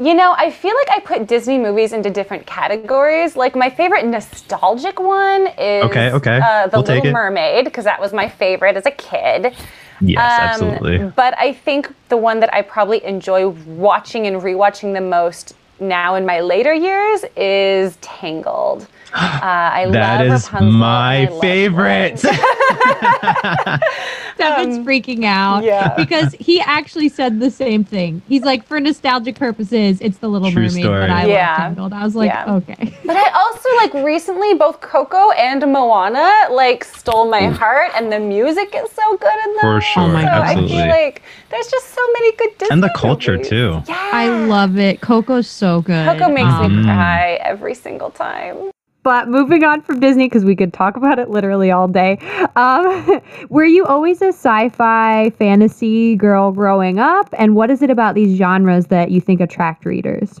You 0.00 0.14
know, 0.14 0.32
I 0.38 0.50
feel 0.52 0.74
like 0.76 0.90
I 0.96 1.00
put 1.00 1.26
Disney 1.26 1.58
movies 1.58 1.92
into 1.92 2.08
different 2.08 2.46
categories. 2.46 3.34
Like 3.34 3.56
my 3.56 3.68
favorite 3.68 4.06
nostalgic 4.06 5.00
one 5.00 5.48
is 5.58 5.84
Okay, 5.84 6.12
okay. 6.12 6.40
Uh, 6.42 6.68
The 6.68 6.76
We'll 6.80 6.86
Little. 6.96 7.12
Mermaid 7.12 7.64
because 7.64 7.84
that 7.84 8.00
was 8.00 8.12
my 8.12 8.28
favorite 8.28 8.76
as 8.76 8.86
a 8.86 8.92
kid. 8.92 9.54
Yes, 10.00 10.18
Um, 10.60 10.68
absolutely. 10.68 10.98
But 11.16 11.36
I 11.36 11.52
think 11.52 11.92
the 12.08 12.16
one 12.16 12.38
that 12.40 12.54
I 12.54 12.62
probably 12.62 13.04
enjoy 13.04 13.48
watching 13.48 14.28
and 14.28 14.40
rewatching 14.40 14.94
the 14.94 15.00
most 15.00 15.54
now 15.80 16.14
in 16.14 16.24
my 16.24 16.40
later 16.40 16.72
years 16.72 17.24
is 17.36 17.96
Tangled. 18.00 18.86
Uh, 19.14 19.38
I 19.42 19.86
That 19.90 20.26
love 20.26 20.34
is 20.36 20.44
Rapunzel. 20.44 20.72
my 20.72 21.16
I 21.22 21.40
favorite. 21.40 22.18
Flynn. 22.20 22.34
Stefan's 24.34 24.78
freaking 24.86 25.24
out 25.24 25.58
Um, 25.58 25.64
yeah. 25.64 25.94
because 25.96 26.32
he 26.38 26.60
actually 26.60 27.08
said 27.08 27.40
the 27.40 27.50
same 27.50 27.82
thing. 27.84 28.22
He's 28.28 28.42
like, 28.44 28.64
for 28.64 28.78
nostalgic 28.78 29.34
purposes, 29.36 30.00
it's 30.00 30.18
the 30.18 30.28
Little 30.28 30.50
True 30.52 30.62
Mermaid, 30.66 30.82
story. 30.84 31.00
but 31.00 31.10
I 31.10 31.26
Yeah. 31.26 31.48
love 31.48 31.56
Tangled. 31.58 31.92
I 31.92 32.04
was 32.04 32.14
like, 32.14 32.28
Yeah. 32.30 32.54
okay. 32.56 32.92
But 33.04 33.16
I 33.16 33.30
also 33.34 33.68
like 33.78 33.94
recently 34.04 34.54
both 34.54 34.80
Coco 34.80 35.30
and 35.32 35.60
Moana 35.72 36.30
like 36.50 36.84
stole 36.84 37.28
my 37.28 37.46
heart, 37.46 37.90
and 37.96 38.12
the 38.12 38.20
music 38.20 38.74
is 38.76 38.90
so 38.92 39.16
good 39.16 39.32
in 39.46 39.52
them. 39.54 39.60
For 39.60 39.80
sure, 39.80 40.02
Oh 40.04 40.08
my 40.08 40.20
so 40.22 40.26
God. 40.28 40.34
I 40.42 40.50
absolutely. 40.50 40.76
feel 40.76 40.88
like 40.88 41.22
there's 41.50 41.66
just 41.68 41.88
so 41.94 42.00
many 42.12 42.32
good 42.36 42.58
Disney 42.58 42.72
and 42.74 42.82
the 42.82 42.90
culture 42.94 43.32
movies. 43.32 43.48
too. 43.48 43.82
Yeah, 43.88 44.10
I 44.12 44.28
love 44.46 44.78
it. 44.78 45.00
Coco's 45.00 45.48
so 45.48 45.80
good. 45.82 46.06
Coco 46.06 46.30
makes 46.32 46.48
Um, 46.52 46.78
me 46.78 46.84
cry 46.84 47.38
every 47.42 47.74
single 47.74 48.10
time. 48.10 48.70
But 49.08 49.26
moving 49.26 49.64
on 49.64 49.80
from 49.80 50.00
Disney, 50.00 50.26
because 50.26 50.44
we 50.44 50.54
could 50.54 50.70
talk 50.70 50.98
about 50.98 51.18
it 51.18 51.30
literally 51.30 51.70
all 51.70 51.88
day. 51.88 52.18
Um, 52.56 53.22
were 53.48 53.64
you 53.64 53.86
always 53.86 54.20
a 54.20 54.28
sci-fi 54.28 55.30
fantasy 55.30 56.14
girl 56.14 56.52
growing 56.52 56.98
up? 56.98 57.26
And 57.32 57.56
what 57.56 57.70
is 57.70 57.80
it 57.80 57.88
about 57.88 58.14
these 58.14 58.36
genres 58.36 58.88
that 58.88 59.10
you 59.10 59.22
think 59.22 59.40
attract 59.40 59.86
readers? 59.86 60.38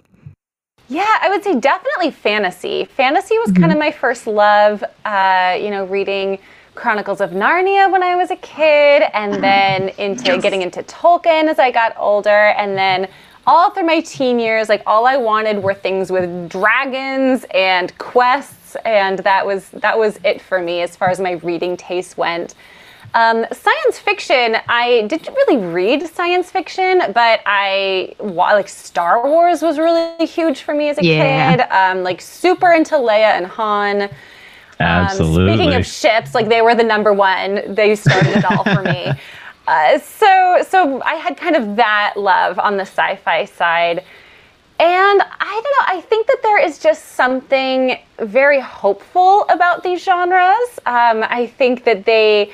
Yeah, 0.90 1.16
I 1.22 1.30
would 1.30 1.42
say 1.42 1.58
definitely 1.58 2.10
fantasy. 2.10 2.84
Fantasy 2.84 3.38
was 3.38 3.52
kind 3.52 3.72
of 3.72 3.78
my 3.78 3.90
first 3.90 4.26
love. 4.26 4.84
Uh, 5.06 5.58
you 5.58 5.70
know, 5.70 5.86
reading 5.86 6.38
Chronicles 6.74 7.22
of 7.22 7.30
Narnia 7.30 7.90
when 7.90 8.02
I 8.02 8.16
was 8.16 8.30
a 8.30 8.36
kid, 8.36 9.04
and 9.14 9.32
then 9.42 9.88
into 9.96 10.36
getting 10.42 10.60
into 10.60 10.82
Tolkien 10.82 11.44
as 11.44 11.58
I 11.58 11.70
got 11.70 11.96
older, 11.96 12.48
and 12.58 12.76
then 12.76 13.08
all 13.46 13.70
through 13.70 13.86
my 13.86 14.00
teen 14.02 14.38
years, 14.38 14.68
like 14.68 14.82
all 14.86 15.06
I 15.06 15.16
wanted 15.16 15.62
were 15.62 15.72
things 15.72 16.12
with 16.12 16.50
dragons 16.50 17.46
and 17.54 17.96
quests, 17.96 18.57
and 18.84 19.18
that 19.20 19.44
was 19.46 19.68
that 19.70 19.98
was 19.98 20.18
it 20.24 20.40
for 20.40 20.60
me 20.60 20.82
as 20.82 20.96
far 20.96 21.10
as 21.10 21.20
my 21.20 21.32
reading 21.32 21.76
taste 21.76 22.16
went. 22.16 22.54
Um, 23.14 23.46
science 23.52 23.98
fiction, 23.98 24.56
I 24.68 25.06
didn't 25.08 25.34
really 25.34 25.56
read 25.64 26.06
science 26.08 26.50
fiction, 26.50 26.98
but 27.14 27.40
I 27.46 28.14
like 28.20 28.68
Star 28.68 29.26
Wars 29.26 29.62
was 29.62 29.78
really 29.78 30.26
huge 30.26 30.62
for 30.62 30.74
me 30.74 30.90
as 30.90 30.98
a 30.98 31.04
Yeah. 31.04 31.56
kid. 31.56 31.60
Um, 31.70 32.02
like 32.02 32.20
super 32.20 32.72
into 32.72 32.96
Leia 32.96 33.36
and 33.36 33.46
Han. 33.46 34.02
Um, 34.02 34.08
Absolutely. 34.80 35.52
speaking 35.54 35.74
of 35.74 35.86
ships, 35.86 36.34
like 36.34 36.48
they 36.48 36.62
were 36.62 36.74
the 36.74 36.84
number 36.84 37.12
one. 37.12 37.74
They 37.74 37.94
started 37.96 38.34
it 38.34 38.44
all 38.44 38.64
for 38.64 38.82
me. 38.82 39.16
Uh, 39.66 39.98
so, 39.98 40.64
so 40.66 41.02
I 41.02 41.16
had 41.16 41.36
kind 41.36 41.54
of 41.54 41.76
that 41.76 42.14
love 42.16 42.58
on 42.58 42.78
the 42.78 42.86
sci-fi 42.86 43.44
side. 43.44 44.02
And 44.80 45.22
I 45.22 45.60
don't 45.62 45.64
know, 45.64 45.98
I 45.98 46.00
think 46.02 46.28
that 46.28 46.38
there 46.42 46.58
is 46.64 46.78
just 46.78 47.14
something 47.14 47.98
very 48.20 48.60
hopeful 48.60 49.44
about 49.48 49.82
these 49.82 50.04
genres. 50.04 50.78
Um, 50.86 51.24
I 51.28 51.52
think 51.54 51.84
that 51.84 52.04
they 52.04 52.52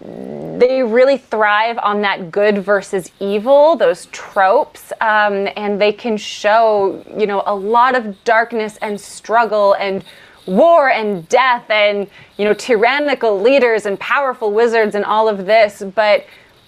they 0.00 0.82
really 0.82 1.18
thrive 1.18 1.78
on 1.78 2.02
that 2.02 2.30
good 2.30 2.58
versus 2.58 3.10
evil, 3.20 3.76
those 3.76 4.06
tropes, 4.06 4.92
um, 5.00 5.48
and 5.56 5.80
they 5.80 5.92
can 5.92 6.16
show, 6.16 7.04
you 7.16 7.26
know, 7.26 7.42
a 7.46 7.54
lot 7.54 7.96
of 7.96 8.22
darkness 8.24 8.76
and 8.82 9.00
struggle 9.00 9.74
and 9.74 10.04
war 10.46 10.90
and 10.90 11.28
death 11.28 11.68
and, 11.70 12.08
you 12.36 12.44
know, 12.44 12.54
tyrannical 12.54 13.40
leaders 13.40 13.86
and 13.86 13.98
powerful 13.98 14.52
wizards 14.52 14.94
and 14.94 15.04
all 15.04 15.28
of 15.28 15.46
this. 15.46 15.82
But 15.94 16.26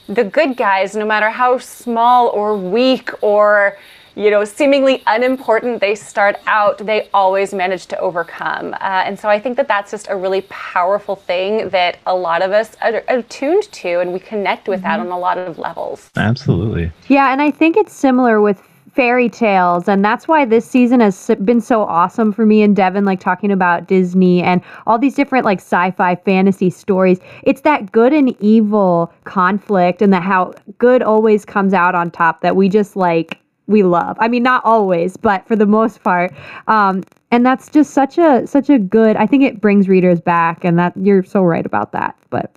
the 0.09 0.25
good 0.25 0.57
guys, 0.57 0.97
no 0.97 1.05
matter 1.05 1.31
how 1.31 1.59
small 1.59 2.29
or 2.29 2.57
weak 2.57 3.11
or 3.23 3.77
you 4.17 4.31
know, 4.31 4.45
seemingly 4.45 5.03
unimportant 5.07 5.81
they 5.81 5.95
start 5.95 6.37
out, 6.47 6.79
they 6.79 7.09
always 7.13 7.53
manage 7.53 7.87
to 7.87 7.99
overcome. 7.99 8.73
Uh, 8.75 9.03
and 9.05 9.21
so 9.21 9.29
I 9.29 9.39
think 9.39 9.59
that 9.59 9.69
that's 9.69 9.91
just 9.91 10.09
a 10.09 10.17
really 10.17 10.41
powerful 10.49 11.17
thing 11.17 11.69
that 11.69 11.99
a 12.07 12.17
lot 12.17 12.41
of 12.41 12.51
us 12.51 12.75
are, 12.81 13.05
are 13.09 13.23
tuned 13.23 13.71
to, 13.73 14.01
and 14.01 14.15
we 14.15 14.19
connect 14.19 14.69
with 14.69 14.81
that 14.83 14.99
on 14.99 15.09
a 15.09 15.19
lot 15.19 15.37
of 15.37 15.59
levels. 15.59 16.11
Absolutely. 16.17 16.91
Yeah, 17.09 17.31
and 17.31 17.43
I 17.43 17.51
think 17.51 17.77
it's 17.77 17.93
similar 17.93 18.41
with 18.41 18.63
fairy 18.95 19.29
tales 19.29 19.89
and 19.89 20.03
that's 20.03 20.27
why 20.27 20.47
this 20.47 20.65
season 20.65 21.01
has 21.01 21.31
been 21.45 21.61
so 21.61 21.83
awesome 21.83 22.33
for 22.33 22.47
me 22.47 22.63
and 22.63 22.75
Devin 22.75 23.05
like 23.05 23.21
talking 23.21 23.53
about 23.53 23.87
Disney 23.87 24.43
and 24.43 24.63
all 24.87 24.99
these 24.99 25.15
different 25.15 25.45
like 25.45 25.59
sci-fi 25.59 26.15
fantasy 26.15 26.71
stories 26.71 27.19
it's 27.43 27.61
that 27.61 27.93
good 27.93 28.15
and 28.15 28.35
evil 28.41 29.13
conflict 29.25 30.01
and 30.01 30.15
that 30.15 30.23
how 30.23 30.55
good 30.79 31.03
always 31.03 31.45
comes 31.45 31.75
out 31.75 31.95
on 31.95 32.11
top 32.11 32.41
that 32.41 32.57
we 32.57 32.71
just 32.71 32.97
like 32.97 33.39
we 33.67 33.83
love 33.83 34.17
I 34.21 34.29
mean 34.29 34.43
not 34.43 34.65
always 34.65 35.17
but 35.17 35.47
for 35.47 35.57
the 35.57 35.67
most 35.67 36.03
part 36.03 36.33
um 36.69 37.03
and 37.31 37.45
that's 37.45 37.69
just 37.69 37.93
such 37.93 38.19
a 38.19 38.47
such 38.47 38.71
a 38.71 38.79
good 38.79 39.17
I 39.17 39.27
think 39.27 39.43
it 39.43 39.61
brings 39.61 39.89
readers 39.89 40.21
back 40.21 40.65
and 40.65 40.79
that 40.79 40.97
you're 40.97 41.25
so 41.25 41.43
right 41.43 41.67
about 41.67 41.93
that 41.93 42.17
but 42.31 42.51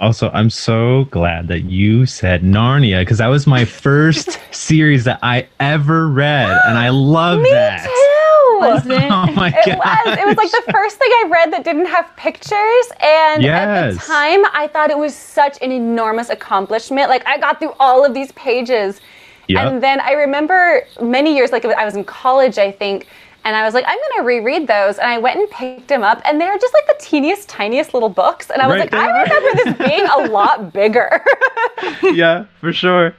Also, 0.00 0.30
I'm 0.32 0.48
so 0.50 1.04
glad 1.10 1.48
that 1.48 1.62
you 1.62 2.06
said 2.06 2.42
Narnia 2.42 3.00
because 3.00 3.18
that 3.18 3.26
was 3.28 3.46
my 3.46 3.64
first 3.64 4.38
series 4.52 5.02
that 5.04 5.18
I 5.24 5.48
ever 5.58 6.06
read, 6.08 6.50
and 6.66 6.78
I 6.78 6.88
love 7.16 7.40
Me 7.40 7.50
that. 7.50 7.82
too! 7.84 8.58
Was 8.60 8.86
it? 8.86 9.10
Oh 9.10 9.26
my 9.32 9.48
It 9.48 9.66
god! 9.66 9.78
was. 9.78 10.18
It 10.18 10.26
was 10.26 10.36
like 10.36 10.50
the 10.52 10.72
first 10.72 10.98
thing 10.98 11.10
I 11.10 11.24
read 11.30 11.52
that 11.52 11.64
didn't 11.64 11.86
have 11.86 12.06
pictures. 12.16 12.86
And 13.00 13.44
at 13.44 13.90
the 13.92 13.98
time, 13.98 14.44
I 14.54 14.68
thought 14.72 14.90
it 14.90 14.98
was 14.98 15.14
such 15.16 15.58
an 15.62 15.72
enormous 15.72 16.28
accomplishment. 16.30 17.08
Like, 17.08 17.26
I 17.26 17.38
got 17.38 17.58
through 17.58 17.74
all 17.80 18.04
of 18.04 18.14
these 18.14 18.30
pages. 18.32 19.00
Yep. 19.48 19.66
And 19.72 19.82
then 19.82 20.00
I 20.00 20.12
remember 20.12 20.82
many 21.00 21.34
years, 21.34 21.52
like 21.52 21.64
I 21.64 21.84
was 21.84 21.96
in 21.96 22.04
college, 22.04 22.58
I 22.58 22.70
think, 22.70 23.06
and 23.44 23.56
I 23.56 23.64
was 23.64 23.72
like, 23.72 23.84
I'm 23.86 23.96
going 23.96 24.18
to 24.18 24.22
reread 24.24 24.66
those. 24.68 24.98
And 24.98 25.08
I 25.08 25.18
went 25.18 25.38
and 25.38 25.50
picked 25.50 25.88
them 25.88 26.02
up, 26.02 26.20
and 26.26 26.40
they 26.40 26.46
were 26.46 26.58
just 26.58 26.74
like 26.74 26.86
the 26.86 27.02
teeniest, 27.02 27.48
tiniest 27.48 27.94
little 27.94 28.10
books. 28.10 28.50
And 28.50 28.60
I 28.60 28.66
was 28.66 28.78
Right, 28.78 28.92
like, 28.92 28.94
I 28.94 29.22
remember 29.22 29.64
this 29.64 29.88
being 29.88 30.06
a 30.06 30.30
lot 30.30 30.72
bigger. 30.72 31.24
yeah, 32.02 32.44
for 32.60 32.72
sure. 32.72 33.14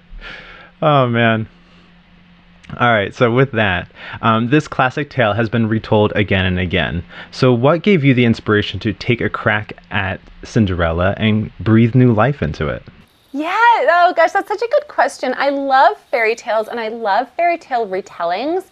Oh 0.81 1.07
man. 1.07 1.48
All 2.79 2.93
right, 2.93 3.15
so 3.15 3.33
with 3.33 3.51
that, 3.53 3.91
um, 4.21 4.51
this 4.51 4.67
classic 4.67 5.09
tale 5.09 5.33
has 5.33 5.50
been 5.50 5.67
retold 5.67 6.13
again 6.15 6.45
and 6.45 6.59
again. 6.59 7.03
So, 7.31 7.51
what 7.51 7.81
gave 7.81 8.03
you 8.03 8.13
the 8.13 8.25
inspiration 8.25 8.79
to 8.81 8.93
take 8.93 9.21
a 9.21 9.29
crack 9.29 9.74
at 9.89 10.21
Cinderella 10.43 11.15
and 11.17 11.51
breathe 11.59 11.95
new 11.95 12.13
life 12.13 12.43
into 12.43 12.67
it? 12.67 12.83
Yeah, 13.31 13.53
oh 13.55 14.13
gosh, 14.15 14.31
that's 14.31 14.48
such 14.48 14.62
a 14.62 14.67
good 14.67 14.88
question. 14.88 15.36
I 15.38 15.50
love 15.50 15.98
fairy 16.09 16.36
tales 16.36 16.67
and 16.67 16.79
I 16.79 16.88
love 16.88 17.29
fairy 17.36 17.57
tale 17.57 17.88
retellings. 17.88 18.65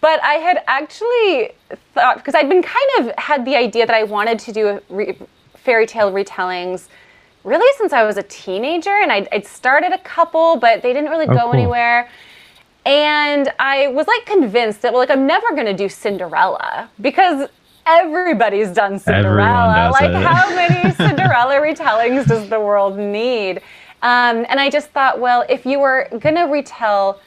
But 0.00 0.22
I 0.22 0.34
had 0.34 0.62
actually 0.66 1.52
thought, 1.94 2.16
because 2.16 2.34
I'd 2.34 2.48
been 2.48 2.62
kind 2.62 2.88
of 2.98 3.14
had 3.16 3.44
the 3.44 3.54
idea 3.56 3.86
that 3.86 3.94
I 3.94 4.02
wanted 4.04 4.38
to 4.40 4.52
do 4.52 4.80
re- 4.88 5.18
fairy 5.54 5.86
tale 5.86 6.10
retellings 6.10 6.88
really 7.44 7.70
since 7.78 7.92
I 7.92 8.04
was 8.04 8.16
a 8.16 8.22
teenager. 8.24 8.90
And 9.02 9.12
I'd, 9.12 9.28
I'd 9.32 9.46
started 9.46 9.92
a 9.92 9.98
couple, 9.98 10.56
but 10.56 10.82
they 10.82 10.92
didn't 10.92 11.10
really 11.10 11.26
Oh, 11.28 11.34
go 11.34 11.40
cool. 11.42 11.52
anywhere. 11.54 12.08
And 12.86 13.52
I 13.58 13.88
was 13.88 14.06
like 14.06 14.24
convinced 14.26 14.82
that, 14.82 14.92
well, 14.92 15.00
like, 15.00 15.10
I'm 15.10 15.26
never 15.26 15.50
going 15.50 15.66
to 15.66 15.74
do 15.74 15.88
Cinderella 15.88 16.88
because 17.00 17.48
everybody's 17.88 18.70
done 18.70 18.98
Cinderella. 18.98 19.90
like, 19.90 20.10
it. 20.10 20.22
how 20.22 20.48
many 20.54 20.92
Cinderella 20.94 21.54
retellings 21.54 22.26
does 22.26 22.48
the 22.48 22.60
world 22.60 22.98
need? 22.98 23.58
Um, 24.02 24.46
and 24.48 24.60
I 24.60 24.70
just 24.70 24.90
thought, 24.90 25.18
well, 25.18 25.44
if 25.48 25.66
you 25.66 25.80
were 25.80 26.08
going 26.20 26.36
to 26.36 26.44
retell 26.44 27.20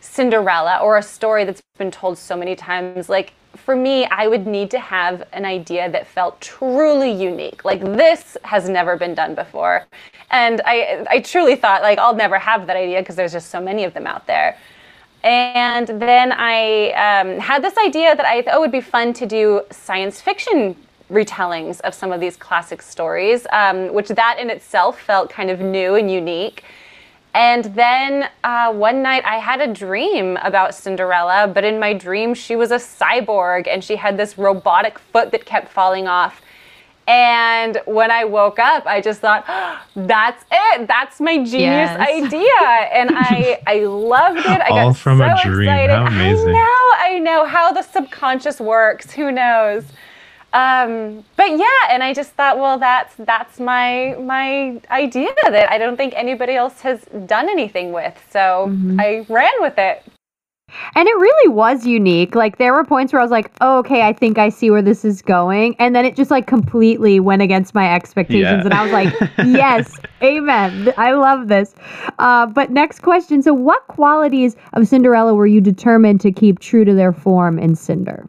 Cinderella 0.00 0.78
or 0.82 0.98
a 0.98 1.02
story 1.02 1.44
that's 1.44 1.62
been 1.78 1.90
told 1.90 2.16
so 2.16 2.36
many 2.36 2.54
times, 2.54 3.08
like, 3.08 3.32
for 3.56 3.76
me, 3.76 4.04
I 4.06 4.26
would 4.26 4.46
need 4.46 4.70
to 4.72 4.78
have 4.78 5.26
an 5.32 5.44
idea 5.44 5.90
that 5.90 6.06
felt 6.06 6.40
truly 6.40 7.10
unique. 7.10 7.64
Like 7.64 7.80
this 7.80 8.36
has 8.42 8.68
never 8.68 8.96
been 8.96 9.14
done 9.14 9.34
before, 9.34 9.84
and 10.30 10.60
I, 10.64 11.06
I 11.08 11.20
truly 11.20 11.56
thought 11.56 11.82
like 11.82 11.98
I'll 11.98 12.14
never 12.14 12.38
have 12.38 12.66
that 12.66 12.76
idea 12.76 13.00
because 13.00 13.16
there's 13.16 13.32
just 13.32 13.50
so 13.50 13.60
many 13.60 13.84
of 13.84 13.94
them 13.94 14.06
out 14.06 14.26
there. 14.26 14.58
And 15.24 15.88
then 16.02 16.32
I 16.32 16.90
um, 16.90 17.40
had 17.40 17.64
this 17.64 17.76
idea 17.78 18.14
that 18.14 18.26
I 18.26 18.42
thought 18.42 18.60
would 18.60 18.70
be 18.70 18.82
fun 18.82 19.14
to 19.14 19.26
do 19.26 19.62
science 19.70 20.20
fiction 20.20 20.76
retellings 21.10 21.80
of 21.80 21.94
some 21.94 22.12
of 22.12 22.20
these 22.20 22.36
classic 22.36 22.82
stories, 22.82 23.46
um, 23.50 23.94
which 23.94 24.08
that 24.08 24.38
in 24.38 24.50
itself 24.50 25.00
felt 25.00 25.30
kind 25.30 25.50
of 25.50 25.60
new 25.60 25.94
and 25.94 26.10
unique. 26.10 26.64
And 27.32 27.64
then 27.64 28.28
uh, 28.44 28.72
one 28.74 29.02
night 29.02 29.24
I 29.24 29.38
had 29.38 29.62
a 29.62 29.72
dream 29.72 30.36
about 30.42 30.74
Cinderella, 30.74 31.50
but 31.52 31.64
in 31.64 31.80
my 31.80 31.94
dream 31.94 32.34
she 32.34 32.54
was 32.54 32.70
a 32.70 32.76
cyborg 32.76 33.66
and 33.66 33.82
she 33.82 33.96
had 33.96 34.18
this 34.18 34.36
robotic 34.36 34.98
foot 34.98 35.30
that 35.32 35.46
kept 35.46 35.72
falling 35.72 36.06
off. 36.06 36.42
And 37.06 37.80
when 37.86 38.10
I 38.10 38.24
woke 38.24 38.58
up, 38.58 38.86
I 38.86 39.00
just 39.00 39.20
thought, 39.20 39.44
that's 39.96 40.44
it. 40.50 40.88
That's 40.88 41.20
my 41.20 41.36
genius 41.38 41.50
Yes. 41.60 42.00
idea. 42.24 42.60
And 42.92 43.10
I, 43.14 43.60
I 43.66 43.80
loved 43.84 44.38
it. 44.38 44.46
I 44.62 44.68
All 44.68 44.88
got 44.92 44.96
from 44.96 45.18
so 45.18 45.24
a 45.26 45.36
dream. 45.42 45.68
excited. 45.68 45.90
How 45.90 46.06
amazing. 46.06 46.48
I 46.48 46.52
know, 46.52 47.14
I 47.16 47.18
know 47.18 47.44
how 47.44 47.72
the 47.72 47.82
subconscious 47.82 48.60
works. 48.60 49.10
Who 49.12 49.30
knows? 49.32 49.84
Um, 50.54 51.24
but 51.36 51.50
yeah, 51.58 51.66
and 51.90 52.00
I 52.02 52.14
just 52.14 52.30
thought, 52.34 52.58
well, 52.58 52.78
that's 52.78 53.12
that's 53.18 53.58
my 53.58 54.14
my 54.20 54.80
idea 54.88 55.30
that 55.42 55.68
I 55.68 55.78
don't 55.78 55.96
think 55.96 56.14
anybody 56.16 56.54
else 56.54 56.80
has 56.82 57.00
done 57.26 57.48
anything 57.48 57.92
with. 57.92 58.14
So 58.30 58.72
I 59.00 59.26
ran 59.28 59.50
with 59.58 59.76
it. 59.78 60.04
And 60.94 61.08
it 61.08 61.16
really 61.16 61.48
was 61.48 61.86
unique. 61.86 62.34
Like 62.34 62.58
there 62.58 62.72
were 62.72 62.84
points 62.84 63.12
where 63.12 63.20
I 63.20 63.24
was 63.24 63.30
like, 63.30 63.50
"Oh, 63.60 63.78
okay, 63.78 64.02
I 64.02 64.12
think 64.12 64.38
I 64.38 64.48
see 64.48 64.70
where 64.70 64.82
this 64.82 65.04
is 65.04 65.22
going," 65.22 65.76
and 65.78 65.94
then 65.94 66.04
it 66.04 66.16
just 66.16 66.30
like 66.30 66.46
completely 66.46 67.20
went 67.20 67.42
against 67.42 67.74
my 67.74 67.94
expectations, 67.94 68.42
Yeah. 68.42 68.64
and 68.64 68.74
I 68.74 68.82
was 68.82 68.92
like, 68.92 69.14
"Yes, 69.46 69.98
amen. 70.22 70.92
I 70.96 71.12
love 71.12 71.48
this." 71.48 71.74
Uh, 72.18 72.46
but 72.46 72.70
next 72.70 73.00
question: 73.00 73.42
So, 73.42 73.52
what 73.52 73.86
qualities 73.88 74.56
of 74.74 74.86
Cinderella 74.88 75.34
were 75.34 75.46
you 75.46 75.60
determined 75.60 76.20
to 76.22 76.32
keep 76.32 76.58
true 76.60 76.84
to 76.84 76.94
their 76.94 77.12
form 77.12 77.58
in 77.58 77.74
Cinder? 77.74 78.26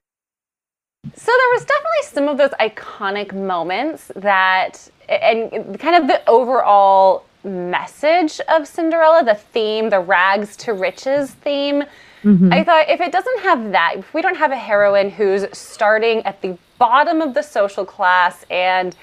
So 1.14 1.32
there 1.32 1.50
was 1.54 1.66
definitely 1.66 2.04
some 2.04 2.28
of 2.30 2.38
those 2.38 2.50
iconic 2.60 3.34
moments 3.34 4.12
that, 4.16 4.90
and 5.08 5.80
kind 5.80 5.96
of 5.96 6.08
the 6.08 6.28
overall 6.28 7.26
message 7.44 8.42
of 8.50 8.68
Cinderella, 8.68 9.24
the 9.24 9.36
theme, 9.36 9.92
the 9.92 10.00
rags 10.00 10.56
to 10.58 10.74
riches 10.74 11.30
theme. 11.32 11.84
Mm-hmm. 12.26 12.52
I 12.52 12.64
thought 12.64 12.90
if 12.90 13.00
it 13.00 13.12
doesn't 13.12 13.40
have 13.42 13.72
that, 13.72 13.96
if 13.98 14.14
we 14.14 14.22
don't 14.22 14.38
have 14.38 14.52
a 14.52 14.58
heroine 14.58 15.12
who's 15.12 15.46
starting 15.54 16.20
at 16.24 16.42
the 16.42 16.58
bottom 16.78 17.22
of 17.22 17.34
the 17.34 17.42
social 17.42 17.86
class 17.86 18.46
and 18.50 18.96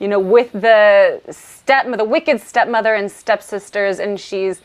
you 0.00 0.08
know 0.08 0.18
with 0.18 0.50
the 0.52 1.20
step 1.30 1.86
the 1.96 2.04
wicked 2.04 2.40
stepmother 2.40 2.94
and 2.94 3.12
stepsisters 3.12 4.00
and 4.00 4.18
she's 4.18 4.62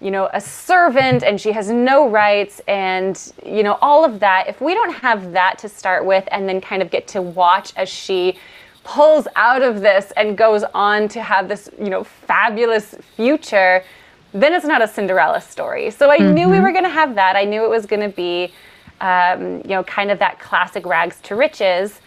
you 0.00 0.10
know, 0.10 0.28
a 0.32 0.40
servant 0.40 1.22
and 1.22 1.40
she 1.40 1.52
has 1.52 1.70
no 1.70 2.08
rights 2.08 2.60
and, 2.68 3.32
you 3.44 3.62
know, 3.62 3.78
all 3.80 4.04
of 4.04 4.20
that. 4.20 4.46
If 4.46 4.60
we 4.60 4.74
don't 4.74 4.94
have 4.94 5.32
that 5.32 5.58
to 5.58 5.68
start 5.68 6.04
with 6.04 6.28
and 6.30 6.48
then 6.48 6.60
kind 6.60 6.82
of 6.82 6.90
get 6.90 7.08
to 7.08 7.22
watch 7.22 7.72
as 7.76 7.88
she 7.88 8.38
pulls 8.84 9.26
out 9.36 9.62
of 9.62 9.80
this 9.80 10.12
and 10.16 10.36
goes 10.36 10.64
on 10.74 11.08
to 11.08 11.22
have 11.22 11.48
this, 11.48 11.70
you 11.78 11.88
know, 11.88 12.04
fabulous 12.04 12.94
future, 13.16 13.82
then 14.32 14.52
it's 14.52 14.64
not 14.64 14.82
a 14.82 14.88
Cinderella 14.88 15.40
story. 15.40 15.90
So 15.90 16.10
I 16.10 16.18
knew 16.18 16.48
we 16.48 16.60
were 16.60 16.72
going 16.72 16.84
to 16.84 16.90
have 16.90 17.14
that. 17.14 17.36
I 17.36 17.44
knew 17.44 17.64
it 17.64 17.70
was 17.70 17.86
going 17.86 18.02
to 18.02 18.14
be, 18.14 18.52
um, 19.00 19.62
you 19.62 19.70
know, 19.70 19.84
kind 19.84 20.10
of 20.10 20.18
that 20.18 20.38
classic 20.38 20.84
rags 20.84 21.20
to 21.22 21.36
riches. 21.36 22.00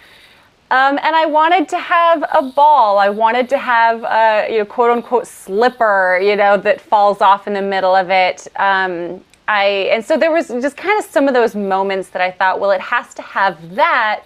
Um, 0.71 0.99
and 1.01 1.15
I 1.15 1.25
wanted 1.25 1.67
to 1.69 1.79
have 1.79 2.23
a 2.31 2.43
ball. 2.43 2.99
I 2.99 3.09
wanted 3.09 3.49
to 3.49 3.57
have 3.57 4.03
a 4.03 4.51
you 4.51 4.59
know 4.59 4.65
quote 4.65 4.91
unquote 4.91 5.25
slipper, 5.25 6.19
you 6.21 6.35
know, 6.35 6.57
that 6.57 6.79
falls 6.79 7.21
off 7.21 7.47
in 7.47 7.53
the 7.53 7.61
middle 7.61 7.95
of 7.95 8.11
it. 8.11 8.47
Um, 8.55 9.23
I 9.47 9.89
and 9.91 10.05
so 10.05 10.15
there 10.15 10.31
was 10.31 10.49
just 10.49 10.77
kind 10.77 10.99
of 10.99 11.05
some 11.09 11.27
of 11.27 11.33
those 11.33 11.55
moments 11.55 12.09
that 12.09 12.21
I 12.21 12.29
thought, 12.29 12.59
well, 12.59 12.69
it 12.69 12.81
has 12.81 13.15
to 13.15 13.23
have 13.23 13.73
that. 13.75 14.25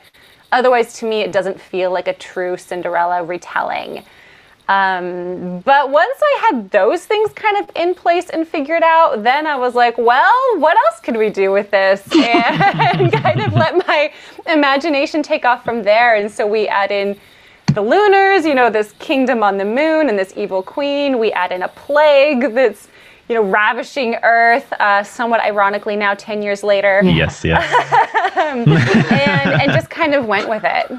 Otherwise, 0.52 0.94
to 1.00 1.06
me, 1.06 1.22
it 1.22 1.32
doesn't 1.32 1.60
feel 1.60 1.92
like 1.92 2.10
a 2.10 2.14
true 2.14 2.58
Cinderella 2.58 3.24
retelling. 3.24 4.04
Um, 4.70 5.60
but 5.60 5.90
once 5.90 6.18
I 6.22 6.48
had 6.50 6.72
those 6.72 7.06
things 7.06 7.34
kind 7.34 7.58
of 7.58 7.70
in 7.76 7.94
place 7.94 8.30
and 8.30 8.48
figured 8.48 8.84
out, 8.84 9.24
then 9.24 9.46
I 9.46 9.58
was 9.58 9.76
like, 9.76 9.98
well, 9.98 10.34
what 10.58 10.78
else 10.78 11.00
could 11.02 11.18
we 11.18 11.30
do 11.30 11.52
with 11.52 11.70
this? 11.72 12.02
And 12.14 13.12
kind 13.12 13.42
of 13.42 13.54
let 13.54 13.76
my 13.88 14.12
imagination 14.48 15.22
take 15.24 15.46
off 15.46 15.64
from 15.64 15.84
there. 15.84 16.16
And 16.16 16.32
so 16.32 16.46
we 16.48 16.68
add 16.68 16.92
in 16.92 17.18
the 17.74 17.82
lunars, 17.82 18.46
you 18.46 18.54
know, 18.54 18.70
this 18.70 18.94
kingdom 19.00 19.44
on 19.44 19.58
the 19.58 19.66
moon 19.66 20.10
and 20.10 20.18
this 20.18 20.34
evil 20.38 20.62
queen. 20.62 21.18
We 21.20 21.32
add 21.32 21.52
in 21.52 21.64
a 21.64 21.68
plague 21.70 22.54
that's, 22.54 22.88
you 23.28 23.36
know, 23.36 23.42
ravishing 23.44 24.16
Earth, 24.24 24.72
uh, 24.74 25.04
somewhat 25.04 25.42
ironically 25.42 25.96
now, 25.96 26.14
10 26.14 26.42
years 26.42 26.64
later, 26.64 27.02
Yes, 27.04 27.44
yes. 27.44 27.64
and, 28.38 28.70
and 29.62 29.72
just 29.72 29.90
kind 29.90 30.14
of 30.14 30.26
went 30.26 30.48
with 30.48 30.64
it. 30.66 30.92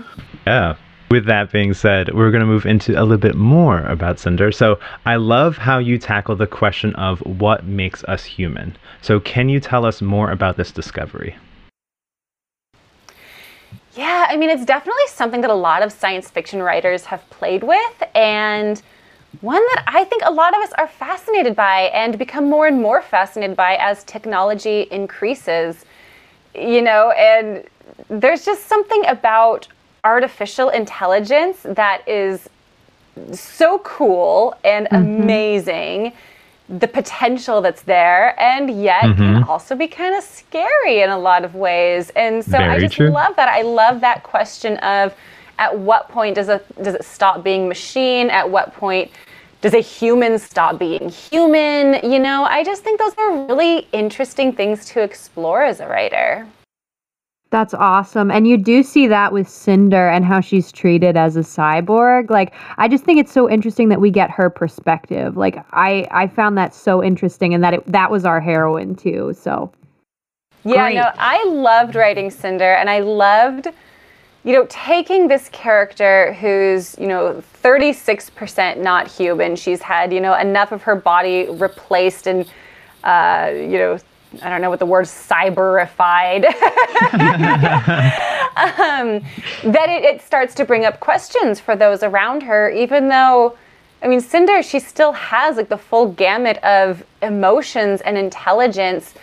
Yeah. 0.46 0.77
With 1.14 1.27
that 1.27 1.53
being 1.53 1.74
said, 1.74 2.12
we're 2.12 2.33
going 2.33 2.40
to 2.40 2.46
move 2.46 2.66
into 2.66 3.00
a 3.00 3.05
little 3.05 3.18
bit 3.18 3.37
more 3.37 3.85
about 3.85 4.18
Cinder. 4.18 4.50
So, 4.50 4.81
I 5.07 5.14
love 5.14 5.57
how 5.57 5.79
you 5.79 5.96
tackle 5.96 6.35
the 6.35 6.48
question 6.48 6.92
of 6.96 7.20
what 7.20 7.64
makes 7.64 8.03
us 8.03 8.24
human. 8.24 8.77
So, 9.00 9.20
can 9.20 9.48
you 9.48 9.61
tell 9.61 9.87
us 9.87 10.03
more 10.03 10.33
about 10.33 10.57
this 10.57 10.72
discovery? 10.72 11.37
Yeah, 13.94 14.27
I 14.29 14.37
mean, 14.37 14.50
it's 14.50 14.64
definitely 14.64 15.07
something 15.07 15.40
that 15.42 15.50
a 15.50 15.55
lot 15.55 15.85
of 15.85 15.92
science 15.92 16.29
fiction 16.31 16.61
writers 16.61 17.05
have 17.05 17.22
played 17.31 17.62
with, 17.62 18.03
and 18.16 18.83
one 19.40 19.62
that 19.62 19.85
I 19.87 20.03
think 20.03 20.24
a 20.27 20.33
lot 20.33 20.53
of 20.57 20.64
us 20.64 20.72
are 20.79 20.88
fascinated 20.88 21.55
by 21.55 21.83
and 21.94 22.18
become 22.18 22.50
more 22.50 22.66
and 22.66 22.83
more 22.83 23.00
fascinated 23.00 23.57
by 23.57 23.77
as 23.77 24.03
technology 24.03 24.88
increases. 24.90 25.85
You 26.57 26.83
know, 26.83 27.12
and 27.12 27.62
there's 28.11 28.44
just 28.44 28.66
something 28.66 29.07
about 29.07 29.68
artificial 30.04 30.68
intelligence 30.68 31.58
that 31.64 32.06
is 32.08 32.48
so 33.32 33.78
cool 33.80 34.56
and 34.64 34.86
mm-hmm. 34.86 35.22
amazing 35.22 36.12
the 36.68 36.88
potential 36.88 37.60
that's 37.60 37.82
there 37.82 38.40
and 38.40 38.82
yet 38.82 39.02
can 39.02 39.16
mm-hmm. 39.16 39.50
also 39.50 39.76
be 39.76 39.86
kind 39.86 40.14
of 40.14 40.24
scary 40.24 41.02
in 41.02 41.10
a 41.10 41.18
lot 41.18 41.44
of 41.44 41.54
ways. 41.54 42.10
And 42.16 42.42
so 42.42 42.56
i 42.56 42.78
just 42.78 42.94
true. 42.94 43.10
love 43.10 43.36
that. 43.36 43.48
I 43.48 43.62
love 43.62 44.00
that 44.00 44.22
question 44.22 44.78
of 44.78 45.14
at 45.58 45.78
what 45.78 46.08
point 46.08 46.34
does 46.34 46.48
it 46.48 46.66
does 46.82 46.94
it 46.94 47.04
stop 47.04 47.44
being 47.44 47.68
machine? 47.68 48.30
At 48.30 48.48
what 48.48 48.72
point 48.74 49.10
does 49.60 49.74
a 49.74 49.80
human 49.80 50.38
stop 50.38 50.78
being 50.78 51.10
human? 51.10 52.10
You 52.10 52.18
know 52.18 52.44
i 52.44 52.64
just 52.64 52.82
think 52.82 52.98
those 52.98 53.14
are 53.18 53.46
really 53.46 53.86
interesting 53.92 54.52
things 54.52 54.86
to 54.86 55.02
explore 55.02 55.62
as 55.64 55.80
a 55.80 55.86
writer 55.86 56.46
That's 57.54 57.72
awesome. 57.72 58.32
And 58.32 58.48
you 58.48 58.56
do 58.56 58.82
see 58.82 59.06
that 59.06 59.32
with 59.32 59.48
Cinder 59.48 60.08
and 60.08 60.24
how 60.24 60.40
she's 60.40 60.72
treated 60.72 61.16
as 61.16 61.36
a 61.36 61.40
cyborg. 61.42 62.28
Like 62.28 62.52
I 62.78 62.88
just 62.88 63.04
think 63.04 63.20
it's 63.20 63.30
so 63.30 63.48
interesting 63.48 63.90
that 63.90 64.00
we 64.00 64.10
get 64.10 64.28
her 64.32 64.50
perspective. 64.50 65.36
Like 65.36 65.64
I 65.70 66.08
I 66.10 66.26
found 66.26 66.58
that 66.58 66.74
so 66.74 67.00
interesting 67.00 67.54
and 67.54 67.62
that 67.62 67.74
it 67.74 67.86
that 67.86 68.10
was 68.10 68.24
our 68.24 68.40
heroine 68.40 68.96
too. 68.96 69.36
So 69.38 69.70
Yeah, 70.64 70.86
Great. 70.86 70.94
no, 70.96 71.12
I 71.16 71.44
loved 71.44 71.94
writing 71.94 72.28
Cinder 72.28 72.74
and 72.74 72.90
I 72.90 72.98
loved, 72.98 73.68
you 74.42 74.52
know, 74.52 74.66
taking 74.68 75.28
this 75.28 75.48
character 75.50 76.32
who's, 76.32 76.98
you 76.98 77.06
know, 77.06 77.40
36% 77.62 78.78
not 78.78 79.06
human. 79.06 79.54
She's 79.54 79.80
had, 79.80 80.12
you 80.12 80.20
know, 80.20 80.34
enough 80.34 80.72
of 80.72 80.82
her 80.82 80.96
body 80.96 81.46
replaced 81.50 82.26
and, 82.26 82.50
uh, 83.04 83.52
you 83.54 83.78
know, 83.78 83.98
I 84.42 84.51
don't 84.51 84.61
know 84.61 84.70
what 84.70 84.79
the 84.79 84.87
word 84.87 85.07
cyberified, 85.07 86.44
um, 88.57 89.25
that 89.73 89.88
it, 89.88 90.05
it 90.05 90.23
starts 90.23 90.55
to 90.57 90.64
bring 90.64 90.85
up 90.85 91.01
questions 91.01 91.61
for 91.61 91.77
those 91.77 92.03
around 92.03 92.42
her, 92.42 92.70
even 92.70 93.09
though. 93.09 93.57
I 94.03 94.07
mean, 94.07 94.20
Cinder, 94.20 94.62
she 94.62 94.81
still 94.81 95.12
has 95.12 95.57
like 95.57 95.70
the 95.70 95.79
full 95.79 96.12
gamut 96.12 96.59
of 96.59 97.03
emotions 97.23 98.03
and 98.03 98.18
intelligence. 98.18 99.14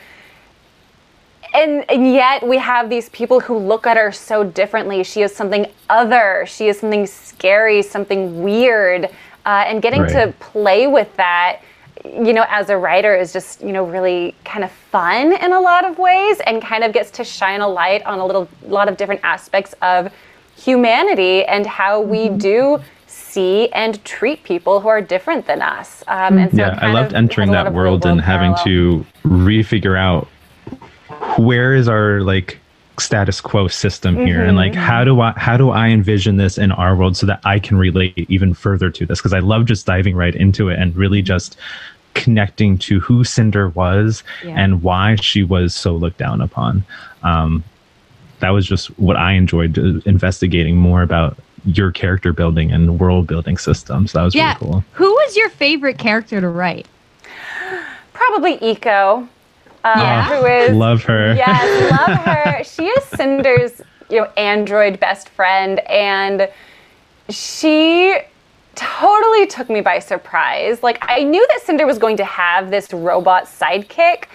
And, 1.53 1.85
and 1.87 2.11
yet 2.11 2.47
we 2.47 2.57
have 2.57 2.89
these 2.89 3.09
people 3.09 3.39
who 3.39 3.57
look 3.57 3.85
at 3.85 3.95
her 3.95 4.11
so 4.11 4.43
differently. 4.43 5.03
She 5.03 5.21
is 5.21 5.35
something 5.35 5.67
other. 5.87 6.45
She 6.47 6.67
is 6.67 6.79
something 6.79 7.05
scary, 7.05 7.83
something 7.83 8.41
weird. 8.41 9.05
Uh, 9.45 9.65
and 9.67 9.81
getting 9.81 10.01
right. 10.01 10.11
to 10.11 10.33
play 10.39 10.87
with 10.87 11.15
that 11.17 11.61
you 12.05 12.33
know, 12.33 12.45
as 12.49 12.69
a 12.69 12.77
writer 12.77 13.15
is 13.15 13.33
just, 13.33 13.61
you 13.61 13.71
know, 13.71 13.85
really 13.85 14.35
kind 14.43 14.63
of 14.63 14.71
fun 14.71 15.33
in 15.33 15.53
a 15.53 15.59
lot 15.59 15.85
of 15.85 15.97
ways 15.97 16.39
and 16.45 16.61
kind 16.61 16.83
of 16.83 16.93
gets 16.93 17.11
to 17.11 17.23
shine 17.23 17.61
a 17.61 17.67
light 17.67 18.03
on 18.03 18.19
a 18.19 18.25
little 18.25 18.47
lot 18.63 18.87
of 18.89 18.97
different 18.97 19.21
aspects 19.23 19.73
of 19.81 20.11
humanity 20.55 21.43
and 21.45 21.65
how 21.65 22.01
we 22.01 22.27
mm-hmm. 22.27 22.37
do 22.37 22.79
see 23.07 23.69
and 23.69 24.03
treat 24.05 24.43
people 24.43 24.79
who 24.79 24.87
are 24.87 25.01
different 25.01 25.45
than 25.45 25.61
us. 25.61 26.03
Um, 26.07 26.37
and 26.37 26.51
so 26.51 26.57
yeah, 26.57 26.79
I 26.81 26.91
loved 26.91 27.13
entering 27.13 27.51
that 27.51 27.73
world 27.73 28.05
and 28.05 28.21
having 28.21 28.55
to 28.63 29.05
refigure 29.23 29.97
out 29.97 30.27
where 31.37 31.73
is 31.73 31.87
our 31.87 32.21
like 32.21 32.60
status 33.01 33.41
quo 33.41 33.67
system 33.67 34.15
here 34.15 34.39
mm-hmm. 34.39 34.49
and 34.49 34.57
like 34.57 34.71
mm-hmm. 34.73 34.81
how 34.81 35.03
do 35.03 35.21
i 35.21 35.31
how 35.37 35.57
do 35.57 35.71
i 35.71 35.87
envision 35.87 36.37
this 36.37 36.57
in 36.57 36.71
our 36.71 36.95
world 36.95 37.17
so 37.17 37.25
that 37.25 37.39
i 37.43 37.59
can 37.59 37.77
relate 37.77 38.13
even 38.29 38.53
further 38.53 38.89
to 38.89 39.05
this 39.05 39.19
because 39.19 39.33
i 39.33 39.39
love 39.39 39.65
just 39.65 39.85
diving 39.85 40.15
right 40.15 40.35
into 40.35 40.69
it 40.69 40.79
and 40.79 40.95
really 40.95 41.21
just 41.21 41.57
connecting 42.13 42.77
to 42.77 42.99
who 42.99 43.23
Cinder 43.23 43.69
was 43.69 44.23
yeah. 44.43 44.55
and 44.55 44.83
why 44.83 45.15
she 45.15 45.43
was 45.43 45.73
so 45.73 45.95
looked 45.95 46.17
down 46.17 46.41
upon. 46.41 46.83
Um, 47.23 47.63
that 48.39 48.49
was 48.49 48.65
just 48.65 48.87
what 48.99 49.17
I 49.17 49.33
enjoyed 49.33 49.77
uh, 49.77 50.01
investigating 50.05 50.75
more 50.75 51.03
about 51.03 51.37
your 51.63 51.91
character 51.91 52.33
building 52.33 52.71
and 52.71 52.99
world 52.99 53.27
building 53.27 53.57
systems. 53.57 54.13
That 54.13 54.23
was 54.23 54.33
yeah. 54.33 54.57
really 54.59 54.71
cool. 54.71 54.83
Who 54.93 55.11
was 55.11 55.37
your 55.37 55.49
favorite 55.49 55.99
character 55.99 56.41
to 56.41 56.49
write? 56.49 56.87
Probably 58.13 58.57
Iko. 58.57 59.27
Um, 59.83 59.99
yeah. 59.99 60.39
Who 60.39 60.45
is 60.45 60.75
love 60.75 61.03
her? 61.03 61.33
Yes, 61.33 61.91
love 61.91 62.17
her. 62.25 62.63
she 62.63 62.85
is 62.85 63.03
Cinder's 63.05 63.81
you 64.09 64.19
know 64.19 64.29
android 64.37 64.99
best 64.99 65.29
friend, 65.29 65.79
and 65.87 66.49
she 67.29 68.19
totally 68.75 69.47
took 69.47 69.69
me 69.69 69.81
by 69.81 69.99
surprise. 69.99 70.83
Like, 70.83 70.97
I 71.01 71.23
knew 71.23 71.45
that 71.47 71.61
Cinder 71.61 71.85
was 71.85 71.97
going 71.97 72.17
to 72.17 72.25
have 72.25 72.71
this 72.71 72.93
robot 72.93 73.45
sidekick, 73.45 74.25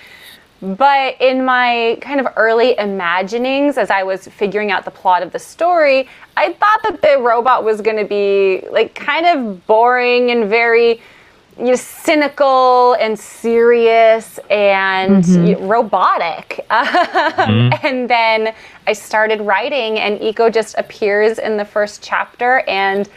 but 0.60 1.20
in 1.20 1.44
my 1.44 1.98
kind 2.00 2.20
of 2.20 2.28
early 2.36 2.76
imaginings, 2.78 3.78
as 3.78 3.90
I 3.90 4.02
was 4.02 4.26
figuring 4.26 4.70
out 4.70 4.84
the 4.84 4.90
plot 4.90 5.22
of 5.22 5.32
the 5.32 5.38
story, 5.38 6.08
I 6.36 6.52
thought 6.54 6.80
that 6.84 7.02
the 7.02 7.18
robot 7.22 7.64
was 7.64 7.80
going 7.80 7.96
to 7.96 8.04
be 8.04 8.66
like 8.70 8.94
kind 8.94 9.26
of 9.26 9.66
boring 9.66 10.30
and 10.30 10.48
very 10.48 11.00
you 11.58 11.66
know, 11.66 11.74
cynical 11.74 12.94
and 12.94 13.18
serious 13.18 14.38
and 14.50 15.24
mm-hmm. 15.24 15.66
robotic. 15.66 16.66
mm-hmm. 16.70 17.86
And 17.86 18.10
then 18.10 18.54
I 18.86 18.92
started 18.92 19.40
writing, 19.40 19.98
and 19.98 20.20
Iko 20.20 20.52
just 20.52 20.76
appears 20.76 21.38
in 21.38 21.56
the 21.56 21.64
first 21.64 22.02
chapter 22.02 22.60
and 22.68 23.08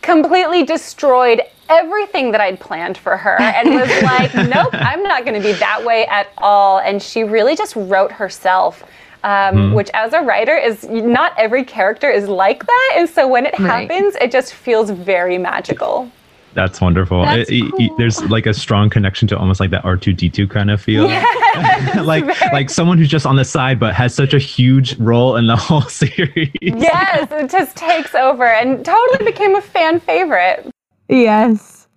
completely 0.00 0.64
destroyed 0.64 1.42
everything 1.68 2.30
that 2.30 2.40
I'd 2.40 2.60
planned 2.60 2.98
for 2.98 3.16
her 3.16 3.40
and 3.40 3.74
was 3.74 3.88
like, 4.02 4.34
nope, 4.34 4.72
I'm 4.72 5.02
not 5.02 5.24
going 5.24 5.40
to 5.40 5.46
be 5.46 5.52
that 5.58 5.84
way 5.84 6.06
at 6.06 6.28
all. 6.38 6.78
And 6.78 7.02
she 7.02 7.24
really 7.24 7.56
just 7.56 7.76
wrote 7.76 8.12
herself. 8.12 8.84
Um, 9.22 9.54
mm. 9.54 9.74
Which, 9.74 9.88
as 9.94 10.12
a 10.12 10.20
writer, 10.20 10.54
is 10.54 10.84
not 10.84 11.32
every 11.38 11.64
character 11.64 12.10
is 12.10 12.28
like 12.28 12.66
that, 12.66 12.94
and 12.96 13.08
so 13.08 13.26
when 13.26 13.46
it 13.46 13.58
right. 13.58 13.88
happens, 13.88 14.16
it 14.16 14.30
just 14.30 14.52
feels 14.52 14.90
very 14.90 15.38
magical. 15.38 16.10
That's 16.54 16.80
wonderful. 16.80 17.24
That's 17.24 17.50
it, 17.50 17.70
cool. 17.70 17.80
it, 17.80 17.92
there's 17.98 18.22
like 18.24 18.46
a 18.46 18.54
strong 18.54 18.88
connection 18.88 19.26
to 19.28 19.38
almost 19.38 19.60
like 19.60 19.70
that 19.70 19.82
R2D2 19.84 20.48
kind 20.48 20.70
of 20.70 20.80
feel. 20.80 21.06
Yes, 21.06 21.96
like 22.04 22.24
very... 22.24 22.52
like 22.52 22.70
someone 22.70 22.96
who's 22.96 23.08
just 23.08 23.26
on 23.26 23.36
the 23.36 23.44
side 23.44 23.80
but 23.80 23.94
has 23.94 24.14
such 24.14 24.34
a 24.34 24.38
huge 24.38 24.96
role 24.98 25.36
in 25.36 25.46
the 25.46 25.56
whole 25.64 25.82
series. 25.82 26.50
Yes, 26.62 27.28
it 27.32 27.50
just 27.50 27.76
takes 27.76 28.14
over 28.14 28.44
and 28.44 28.84
totally 28.84 29.24
became 29.24 29.56
a 29.56 29.60
fan 29.60 30.00
favorite. 30.00 30.70
Yes. 31.08 31.88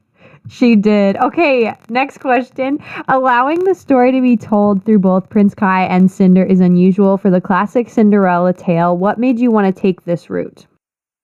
She 0.50 0.76
did. 0.76 1.18
Okay, 1.18 1.74
next 1.90 2.20
question. 2.20 2.80
Allowing 3.10 3.66
the 3.66 3.76
story 3.76 4.12
to 4.14 4.22
be 4.22 4.38
told 4.38 4.84
through 4.86 5.00
both 5.00 5.30
Prince 5.30 5.54
Kai 5.54 5.84
and 5.84 6.10
Cinder 6.10 6.44
is 6.44 6.62
unusual 6.62 7.18
for 7.18 7.30
the 7.30 7.42
classic 7.42 7.90
Cinderella 7.90 8.54
tale. 8.54 8.98
What 8.98 9.20
made 9.20 9.40
you 9.40 9.52
want 9.52 9.74
to 9.74 9.82
take 9.82 10.06
this 10.06 10.30
route? 10.30 10.66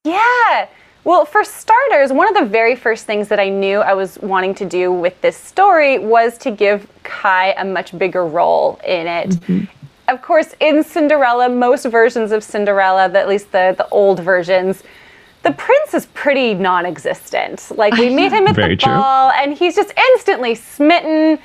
Yeah. 0.04 0.68
Well, 1.04 1.26
for 1.26 1.44
starters, 1.44 2.14
one 2.14 2.30
of 2.30 2.34
the 2.34 2.50
very 2.50 2.76
first 2.76 3.06
things 3.06 3.28
that 3.28 3.40
I 3.40 3.50
knew 3.50 3.80
I 3.80 3.94
was 3.94 4.18
wanting 4.20 4.56
to 4.56 4.66
do 4.66 4.92
with 4.92 5.20
this 5.22 5.36
story 5.36 6.00
was 6.00 6.38
to 6.40 6.52
give 6.52 6.88
Kai 7.04 7.54
a 7.58 7.66
much 7.66 7.98
bigger 7.98 8.26
role 8.26 8.80
in 8.86 9.08
it. 9.08 9.30
Mm-hmm. 9.32 9.66
Of 10.08 10.22
course, 10.22 10.56
in 10.60 10.84
Cinderella, 10.84 11.50
most 11.50 11.86
versions 11.86 12.32
of 12.32 12.44
Cinderella, 12.44 13.10
at 13.10 13.28
least 13.28 13.52
the, 13.52 13.76
the 13.78 13.88
old 13.90 14.20
versions, 14.22 14.84
the 15.44 15.52
prince 15.52 15.94
is 15.94 16.06
pretty 16.08 16.54
non-existent. 16.54 17.72
Like 17.76 17.94
we 17.96 18.10
meet 18.10 18.32
him 18.34 18.48
at 18.48 18.56
the 18.56 18.78
ball, 18.82 19.32
and 19.32 19.54
he's 19.54 19.76
just 19.76 19.94
instantly 20.12 20.56
smitten. 20.56 21.38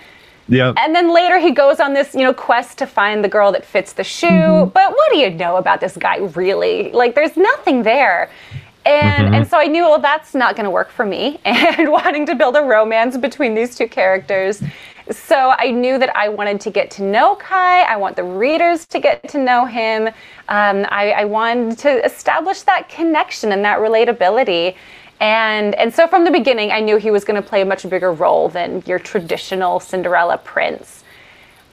Yeah. 0.49 0.73
And 0.79 0.95
then 0.95 1.13
later 1.13 1.39
he 1.39 1.51
goes 1.51 1.79
on 1.79 1.95
this, 1.95 2.15
you 2.15 2.23
know, 2.23 2.33
quest 2.33 2.79
to 2.79 2.87
find 2.87 3.23
the 3.23 3.29
girl 3.29 3.53
that 3.53 3.65
fits 3.65 3.93
the 3.93 4.05
shoe. 4.05 4.27
Mm-hmm. 4.27 4.71
But 4.71 4.93
what 4.93 5.13
do 5.13 5.19
you 5.19 5.31
know 5.31 5.57
about 5.57 5.81
this 5.81 5.97
guy 5.97 6.19
really? 6.19 6.91
Like 6.93 7.15
there's 7.15 7.37
nothing 7.37 7.83
there. 7.83 8.31
And, 8.89 9.27
mm-hmm. 9.27 9.35
and 9.35 9.47
so 9.47 9.59
I 9.59 9.67
knew, 9.67 9.83
well, 9.83 10.01
that's 10.01 10.35
not 10.35 10.57
going 10.57 10.65
to 10.65 10.71
work 10.71 10.89
for 10.91 11.05
me, 11.05 11.39
and 11.45 11.93
wanting 11.93 12.25
to 12.25 12.35
build 12.35 12.57
a 12.57 12.63
romance 12.63 13.19
between 13.19 13.55
these 13.55 13.77
two 13.77 13.87
characters. 13.87 14.63
So 15.11 15.55
I 15.59 15.71
knew 15.71 15.99
that 15.99 16.17
I 16.17 16.31
wanted 16.31 16.59
to 16.63 16.71
get 16.71 16.91
to 16.93 17.03
know 17.03 17.37
Kai. 17.37 17.83
I 17.83 17.97
want 17.97 18.17
the 18.17 18.25
readers 18.25 18.87
to 18.87 18.99
get 18.99 19.29
to 19.29 19.39
know 19.39 19.67
him. 19.67 20.09
Um, 20.49 20.87
I, 20.89 21.13
I 21.17 21.25
wanted 21.27 21.77
to 21.79 22.03
establish 22.03 22.63
that 22.63 22.89
connection 22.89 23.53
and 23.53 23.63
that 23.63 23.79
relatability. 23.79 24.75
And, 25.21 25.75
and 25.75 25.93
so 25.93 26.07
from 26.07 26.25
the 26.25 26.31
beginning, 26.31 26.71
I 26.71 26.81
knew 26.81 26.97
he 26.97 27.11
was 27.11 27.25
going 27.25 27.41
to 27.41 27.47
play 27.47 27.61
a 27.61 27.67
much 27.67 27.89
bigger 27.91 28.13
role 28.13 28.49
than 28.49 28.83
your 28.87 28.99
traditional 28.99 29.81
Cinderella 29.81 30.39
prince. 30.39 31.05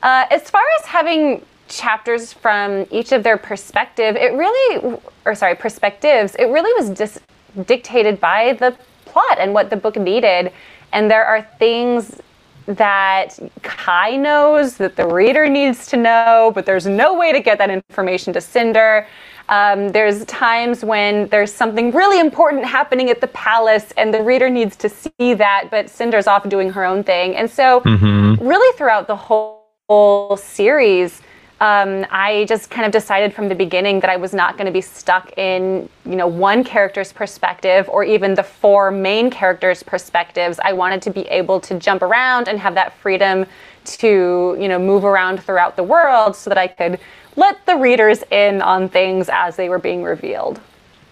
Uh, 0.04 0.25
as 0.32 0.49
far 0.49 0.63
as 0.80 0.86
having 0.86 1.45
chapters 1.67 2.34
from 2.34 2.86
each 2.91 3.12
of 3.12 3.23
their 3.23 3.38
perspective, 3.38 4.15
it 4.15 4.34
really, 4.34 4.99
or 5.25 5.36
sorry, 5.36 5.56
perspectives, 5.56 6.36
it 6.36 6.45
really 6.45 6.71
was 6.82 7.19
dictated 7.65 8.19
by 8.19 8.54
the 8.54 8.75
plot 9.06 9.38
and 9.39 9.54
what 9.54 9.69
the 9.69 9.78
book 9.78 9.95
needed. 9.97 10.51
And 10.93 11.10
there 11.10 11.25
are 11.25 11.41
things 11.58 12.21
that 12.67 13.38
Kai 13.62 14.15
knows 14.15 14.78
that 14.78 14.95
the 14.95 15.08
reader 15.08 15.47
needs 15.47 15.88
to 15.88 15.97
know, 15.97 16.51
but 16.56 16.65
there's 16.65 16.88
no 16.88 17.13
way 17.13 17.32
to 17.32 17.39
get 17.39 17.58
that 17.60 17.69
information 17.69 18.34
to 18.34 18.41
Cinder. 18.41 19.08
Um, 19.49 19.89
there's 19.89 20.25
times 20.25 20.84
when 20.84 21.28
there's 21.28 21.54
something 21.54 21.91
really 21.91 22.19
important 22.19 22.65
happening 22.65 23.12
at 23.12 23.21
the 23.21 23.28
palace, 23.28 23.93
and 23.97 24.12
the 24.12 24.23
reader 24.23 24.49
needs 24.49 24.75
to 24.78 24.89
see 24.89 25.36
that, 25.36 25.67
but 25.69 25.89
Cinder's 25.89 26.25
off 26.25 26.49
doing 26.49 26.71
her 26.71 26.84
own 26.84 27.04
thing. 27.04 27.36
And 27.36 27.49
so, 27.49 27.82
mm-hmm. 27.82 28.43
really, 28.45 28.75
throughout 28.75 29.06
the 29.06 29.15
whole, 29.15 29.67
whole 29.88 30.36
series, 30.36 31.21
um, 31.61 32.05
I 32.11 32.45
just 32.49 32.69
kind 32.69 32.85
of 32.85 32.91
decided 32.91 33.33
from 33.33 33.47
the 33.47 33.55
beginning 33.55 34.01
that 34.01 34.09
I 34.09 34.17
was 34.17 34.33
not 34.33 34.57
going 34.57 34.65
to 34.65 34.73
be 34.73 34.81
stuck 34.81 35.37
in, 35.37 35.87
you 36.05 36.15
know, 36.17 36.27
one 36.27 36.65
character's 36.65 37.13
perspective 37.13 37.87
or 37.87 38.03
even 38.03 38.33
the 38.33 38.43
four 38.43 38.91
main 38.91 39.29
characters' 39.29 39.81
perspectives. 39.81 40.59
I 40.61 40.73
wanted 40.73 41.01
to 41.03 41.11
be 41.11 41.21
able 41.21 41.61
to 41.61 41.79
jump 41.79 42.01
around 42.01 42.49
and 42.49 42.59
have 42.59 42.73
that 42.75 42.97
freedom 42.97 43.45
to, 43.85 44.57
you 44.59 44.67
know, 44.67 44.77
move 44.77 45.05
around 45.05 45.41
throughout 45.41 45.77
the 45.77 45.83
world 45.83 46.35
so 46.35 46.49
that 46.49 46.57
I 46.57 46.67
could 46.67 46.99
let 47.37 47.65
the 47.65 47.77
readers 47.77 48.23
in 48.31 48.61
on 48.61 48.89
things 48.89 49.29
as 49.31 49.55
they 49.55 49.69
were 49.69 49.79
being 49.79 50.03
revealed. 50.03 50.59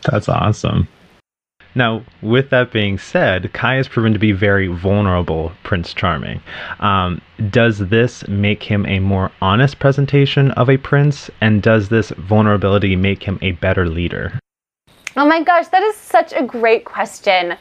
That's 0.01 0.27
awesome. 0.27 0.89
Now, 1.75 2.03
with 2.21 2.51
that 2.51 2.71
being 2.71 2.99
said, 2.99 3.51
Kai 3.53 3.75
has 3.75 3.87
proven 3.87 4.13
to 4.13 4.19
be 4.19 4.31
very 4.31 4.67
vulnerable, 4.67 5.51
Prince 5.63 5.93
Charming. 5.93 6.41
Um, 6.79 7.19
does 7.49 7.79
this 7.79 8.27
make 8.27 8.61
him 8.61 8.85
a 8.85 8.99
more 8.99 9.31
honest 9.41 9.79
presentation 9.79 10.51
of 10.51 10.69
a 10.69 10.77
prince? 10.77 11.31
And 11.41 11.63
does 11.63 11.89
this 11.89 12.11
vulnerability 12.11 12.95
make 12.95 13.23
him 13.23 13.39
a 13.41 13.53
better 13.53 13.89
leader? 13.89 14.39
Oh 15.17 15.25
my 15.25 15.43
gosh, 15.43 15.67
that 15.69 15.81
is 15.83 15.95
such 15.95 16.31
a 16.33 16.43
great 16.43 16.85
question. 16.85 17.53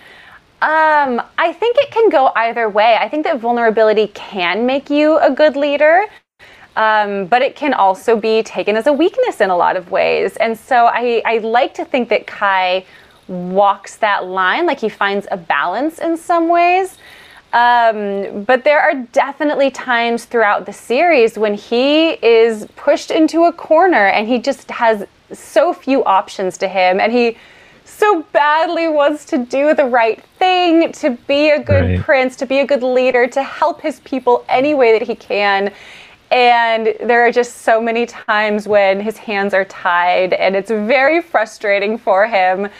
Um, 0.61 1.20
I 1.38 1.53
think 1.53 1.77
it 1.79 1.90
can 1.90 2.09
go 2.11 2.33
either 2.37 2.68
way. 2.68 2.96
I 3.01 3.09
think 3.09 3.25
that 3.25 3.40
vulnerability 3.40 4.09
can 4.09 4.66
make 4.66 4.90
you 4.90 5.18
a 5.18 5.31
good 5.31 5.57
leader. 5.57 6.05
Um, 6.75 7.27
but 7.27 7.42
it 7.42 7.55
can 7.55 7.75
also 7.75 8.16
be 8.16 8.42
taken 8.42 8.77
as 8.77 8.87
a 8.87 8.92
weakness 8.94 9.42
in 9.42 9.51
a 9.51 9.57
lot 9.57 9.77
of 9.77 9.90
ways. 9.90 10.37
And 10.37 10.59
so 10.59 10.87
I, 10.87 11.20
I 11.27 11.38
like 11.38 11.75
to 11.75 11.85
think 11.85 12.09
that 12.09 12.27
Kai 12.27 12.87
walks 13.29 13.97
that 13.97 14.27
line, 14.27 14.67
like 14.67 14.81
he 14.81 14.89
finds 14.89 15.27
a 15.31 15.37
balance 15.37 15.99
in 15.99 16.17
some 16.17 16.49
ways. 16.49 16.99
Um, 17.53 18.45
but 18.45 18.65
there 18.65 18.81
are 18.81 18.95
definitely 19.13 19.71
times 19.71 20.25
throughout 20.25 20.65
the 20.65 20.73
series 20.73 21.37
when 21.37 21.55
he 21.55 22.13
is 22.25 22.67
pushed 22.77 23.11
into 23.11 23.45
a 23.45 23.53
corner 23.53 24.07
and 24.07 24.27
he 24.27 24.39
just 24.39 24.71
has 24.71 25.07
so 25.33 25.75
few 25.75 26.03
options 26.05 26.57
to 26.59 26.69
him 26.69 26.99
and 26.99 27.13
he 27.13 27.37
so 27.85 28.23
badly 28.33 28.89
wants 28.89 29.25
to 29.27 29.39
do 29.39 29.75
the 29.75 29.85
right 29.85 30.23
thing, 30.39 30.93
to 30.93 31.11
be 31.27 31.51
a 31.51 31.63
good 31.63 31.85
right. 31.85 32.01
prince, 32.01 32.37
to 32.37 32.47
be 32.47 32.61
a 32.61 32.67
good 32.67 32.83
leader, 32.83 33.27
to 33.27 33.43
help 33.43 33.81
his 33.81 34.01
people 34.01 34.45
any 34.49 34.73
way 34.75 34.97
that 34.99 35.07
he 35.07 35.15
can. 35.15 35.73
And 36.31 36.95
there 37.01 37.27
are 37.27 37.31
just 37.31 37.59
so 37.59 37.81
many 37.81 38.07
times 38.07 38.67
when 38.67 39.01
his 39.01 39.19
hands 39.19 39.53
are 39.53 39.67
tied, 39.67 40.33
and 40.33 40.57
it's 40.57 40.71
very 40.71 41.21
frustrating 41.21 41.99
for 41.99 42.27
him. 42.27 42.71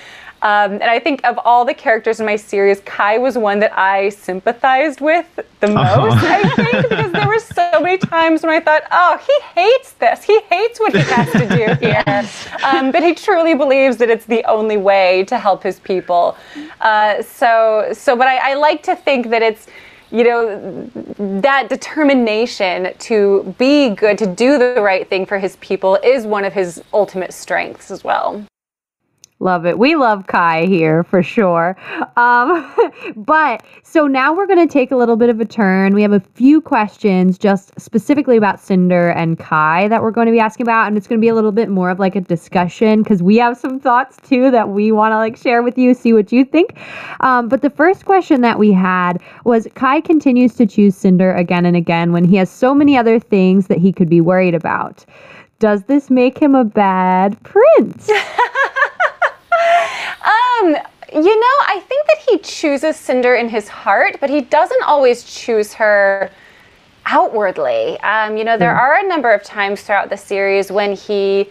Um, 0.43 0.73
and 0.73 0.85
I 0.85 0.99
think 0.99 1.25
of 1.25 1.39
all 1.45 1.65
the 1.65 1.73
characters 1.73 2.19
in 2.19 2.27
my 2.27 2.35
series, 2.35 2.81
Kai 2.81 3.17
was 3.17 3.39
one 3.39 3.61
that 3.61 3.79
I 3.79 4.09
sympathized 4.09 5.01
with 5.01 5.29
the 5.61 5.69
uh-huh. 5.69 6.07
most. 6.09 6.25
I 6.25 6.49
think, 6.57 6.89
because 6.89 7.13
there 7.13 7.29
were 7.29 7.39
so 7.39 7.81
many 7.81 7.97
times 7.97 8.43
when 8.43 8.51
I 8.51 8.59
thought, 8.59 8.83
oh, 8.91 9.19
he 9.25 9.61
hates 9.61 9.93
this. 9.93 10.25
He 10.25 10.41
hates 10.51 10.81
what 10.81 10.95
he 10.95 11.03
has 11.03 11.31
to 11.31 11.49
do 11.49 11.75
here. 11.87 12.29
Um, 12.65 12.91
but 12.91 13.05
he 13.05 13.15
truly 13.15 13.55
believes 13.55 13.99
that 13.99 14.11
it's 14.11 14.27
the 14.27 14.45
only 14.47 14.77
way 14.77 15.25
to 15.27 15.39
help 15.39 15.63
his 15.63 15.79
people. 15.79 16.37
Uh, 16.81 17.23
so, 17.23 17.91
so, 17.93 18.17
but 18.17 18.27
I, 18.27 18.53
I 18.53 18.55
like 18.55 18.83
to 18.85 18.97
think 18.97 19.31
that 19.31 19.43
it's, 19.43 19.69
you 20.11 20.25
know, 20.25 20.91
that 21.41 21.69
determination 21.69 22.93
to 22.99 23.55
be 23.59 23.91
good, 23.91 24.19
to 24.19 24.27
do 24.27 24.59
the 24.59 24.83
right 24.83 25.09
thing 25.09 25.25
for 25.25 25.39
his 25.39 25.55
people 25.57 25.99
is 26.03 26.27
one 26.27 26.45
of 26.45 26.53
his 26.53 26.83
ultimate 26.93 27.33
strengths 27.33 27.93
as 27.93 28.03
well. 28.03 28.45
Love 29.43 29.67
it. 29.67 29.77
We 29.77 29.97
love 29.97 30.29
Kai 30.29 30.67
here 30.67 31.03
for 31.03 31.21
sure. 31.21 31.77
Um, 32.17 32.73
but 33.17 33.65
so 33.83 34.07
now 34.07 34.33
we're 34.33 34.47
going 34.47 34.65
to 34.65 34.73
take 34.73 34.93
a 34.93 34.97
little 34.97 35.17
bit 35.17 35.31
of 35.31 35.41
a 35.41 35.45
turn. 35.45 35.95
We 35.95 36.03
have 36.03 36.13
a 36.13 36.21
few 36.21 36.61
questions 36.61 37.39
just 37.39 37.73
specifically 37.79 38.37
about 38.37 38.61
Cinder 38.61 39.09
and 39.11 39.37
Kai 39.37 39.89
that 39.89 40.01
we're 40.01 40.13
going 40.13 40.27
to 40.27 40.33
be 40.33 40.39
asking 40.39 40.63
about. 40.65 40.87
And 40.87 40.97
it's 40.97 41.09
going 41.09 41.21
to 41.21 41.21
be 41.21 41.29
a 41.29 41.35
little 41.35 41.51
bit 41.51 41.69
more 41.69 41.91
of 41.91 41.99
like 41.99 42.15
a 42.15 42.21
discussion 42.21 43.03
because 43.03 43.21
we 43.21 43.37
have 43.39 43.57
some 43.57 43.81
thoughts 43.81 44.17
too 44.23 44.53
that 44.53 44.69
we 44.69 44.93
want 44.93 45.11
to 45.11 45.17
like 45.17 45.37
share 45.37 45.65
with 45.65 45.77
you, 45.77 45.93
see 45.93 46.13
what 46.13 46.31
you 46.31 46.45
think. 46.45 46.79
Um, 47.19 47.49
but 47.49 47.63
the 47.63 47.71
first 47.71 48.05
question 48.05 48.43
that 48.43 48.61
we 48.61 48.71
had 48.71 49.21
was 49.45 49.67
Kai 49.75 50.03
continues 50.03 50.55
to 50.55 50.67
choose 50.67 50.95
Cinder 50.95 51.35
again 51.35 51.67
and 51.67 51.77
again 51.77 52.13
when 52.13 52.23
he 52.23 52.37
has 52.37 52.49
so 52.49 52.77
many 52.77 52.97
other 52.97 53.19
things 53.19 53.67
that 53.67 53.79
he 53.79 53.93
could 53.93 54.09
be 54.09 54.21
worried 54.21 54.55
about. 54.55 55.05
Does 55.59 55.83
this 55.85 56.11
make 56.11 56.39
him 56.39 56.55
a 56.55 56.65
bad 56.65 57.37
prince? 57.43 58.09
Um, 60.63 60.77
you 61.13 61.41
know, 61.41 61.57
I 61.67 61.83
think 61.87 62.07
that 62.07 62.19
he 62.29 62.39
chooses 62.39 62.97
Cinder 62.97 63.35
in 63.35 63.49
his 63.49 63.69
heart, 63.69 64.17
but 64.21 64.31
he 64.31 64.41
doesn't 64.41 64.83
always 64.85 65.25
choose 65.25 65.75
her 65.75 66.31
outwardly. 67.05 67.99
Um, 68.01 68.37
you 68.37 68.45
know, 68.45 68.57
there 68.57 68.73
mm. 68.73 68.79
are 68.79 69.05
a 69.05 69.07
number 69.07 69.33
of 69.33 69.43
times 69.43 69.83
throughout 69.83 70.09
the 70.09 70.17
series 70.17 70.71
when 70.71 70.95
he, 70.95 71.51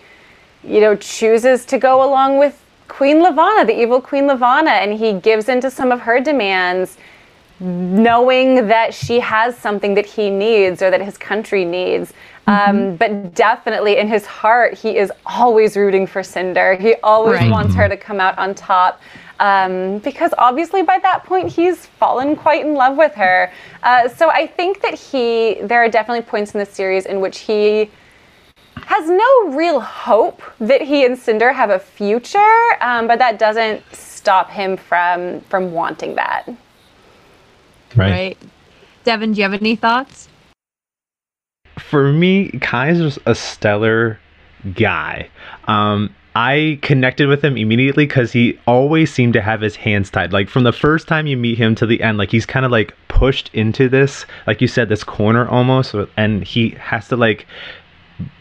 you 0.64 0.80
know, 0.80 0.96
chooses 0.96 1.66
to 1.66 1.78
go 1.78 2.04
along 2.04 2.40
with 2.40 2.64
Queen 2.88 3.22
Levana, 3.22 3.66
the 3.66 3.80
evil 3.80 4.02
Queen 4.02 4.28
Levana, 4.28 4.72
and 4.72 4.98
he 4.98 5.14
gives 5.14 5.48
into 5.48 5.70
some 5.70 5.92
of 5.92 6.02
her 6.02 6.20
demands, 6.20 6.98
knowing 7.60 8.68
that 8.68 8.94
she 8.94 9.20
has 9.20 9.56
something 9.58 9.94
that 9.94 10.06
he 10.06 10.30
needs 10.30 10.82
or 10.82 10.90
that 10.90 11.02
his 11.02 11.18
country 11.18 11.64
needs. 11.66 12.14
Mm-hmm. 12.48 12.78
Um, 12.78 12.96
but 12.96 13.36
definitely 13.36 13.98
in 13.98 14.08
his 14.08 14.26
heart, 14.26 14.74
he 14.74 14.98
is 14.98 15.12
always 15.26 15.78
rooting 15.78 16.08
for 16.08 16.24
Cinder. 16.24 16.76
He 16.76 16.96
always 17.04 17.40
right. 17.40 17.52
wants 17.52 17.76
her 17.76 17.88
to 17.88 17.98
come 17.98 18.20
out 18.20 18.38
on 18.38 18.56
top. 18.56 19.02
Um, 19.40 19.98
because 20.00 20.34
obviously 20.38 20.84
by 20.84 21.00
that 21.00 21.24
point 21.24 21.50
he's 21.50 21.88
fallen 21.88 22.36
quite 22.36 22.64
in 22.64 22.76
love 22.76 22.96
with 22.96 23.14
her. 23.16 23.52
Uh, 23.82 24.08
so 24.08 24.30
I 24.30 24.46
think 24.46 24.82
that 24.82 24.94
he, 24.94 25.56
there 25.64 25.84
are 25.84 25.90
definitely 25.90 26.22
points 26.22 26.54
in 26.54 26.60
the 26.60 26.66
series 26.66 27.08
in 27.08 27.22
which 27.22 27.40
he 27.40 27.90
has 28.84 29.10
no 29.10 29.56
real 29.58 29.80
hope 29.80 30.42
that 30.60 30.82
he 30.82 31.06
and 31.06 31.18
Cinder 31.18 31.54
have 31.54 31.70
a 31.70 31.80
future, 31.80 32.60
um, 32.82 33.08
but 33.08 33.20
that 33.20 33.40
doesn't 33.40 33.84
stop 33.94 34.50
him 34.50 34.78
from 34.78 35.42
from 35.42 35.72
wanting 35.72 36.16
that. 36.16 36.48
Right. 37.96 38.12
right. 38.12 38.38
Devin, 39.04 39.34
do 39.34 39.38
you 39.38 39.44
have 39.50 39.60
any 39.60 39.76
thoughts? 39.76 40.28
For 41.92 42.14
me, 42.14 42.50
Kai's 42.62 43.02
is 43.02 43.20
a 43.26 43.36
stellar 43.36 44.18
guy. 44.76 45.30
Um, 45.66 46.16
I 46.34 46.80
connected 46.82 47.28
with 47.28 47.44
him 47.44 47.58
immediately 47.58 48.06
because 48.06 48.32
he 48.32 48.58
always 48.66 49.14
seemed 49.14 49.34
to 49.34 49.42
have 49.42 49.60
his 49.60 49.76
hands 49.76 50.10
tied. 50.10 50.32
Like 50.32 50.48
from 50.48 50.64
the 50.64 50.72
first 50.72 51.10
time 51.10 51.28
you 51.28 51.36
meet 51.36 51.58
him 51.58 51.76
to 51.76 51.86
the 51.86 52.02
end, 52.02 52.18
like 52.18 52.32
he's 52.32 52.46
kind 52.46 52.66
of 52.66 52.72
like 52.72 52.96
pushed 53.10 53.54
into 53.54 53.90
this, 53.90 54.26
like 54.48 54.62
you 54.62 54.70
said, 54.70 54.88
this 54.88 55.04
corner 55.04 55.50
almost, 55.50 55.94
and 56.16 56.46
he 56.46 56.70
has 56.80 57.10
to 57.10 57.18
like 57.18 57.46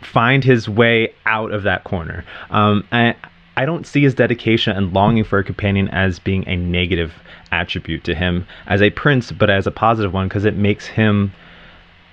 find 0.00 0.44
his 0.44 0.68
way 0.68 1.12
out 1.26 1.50
of 1.50 1.64
that 1.64 1.82
corner. 1.82 2.24
Um, 2.50 2.86
and 2.92 3.16
I 3.56 3.66
don't 3.66 3.84
see 3.84 4.02
his 4.02 4.14
dedication 4.14 4.76
and 4.76 4.92
longing 4.92 5.24
for 5.24 5.40
a 5.40 5.44
companion 5.44 5.88
as 5.88 6.20
being 6.20 6.46
a 6.46 6.54
negative 6.54 7.12
attribute 7.50 8.04
to 8.04 8.14
him 8.14 8.46
as 8.68 8.80
a 8.80 8.90
prince, 8.90 9.32
but 9.32 9.50
as 9.50 9.66
a 9.66 9.72
positive 9.72 10.12
one 10.12 10.28
because 10.28 10.44
it 10.44 10.54
makes 10.54 10.86
him 10.86 11.32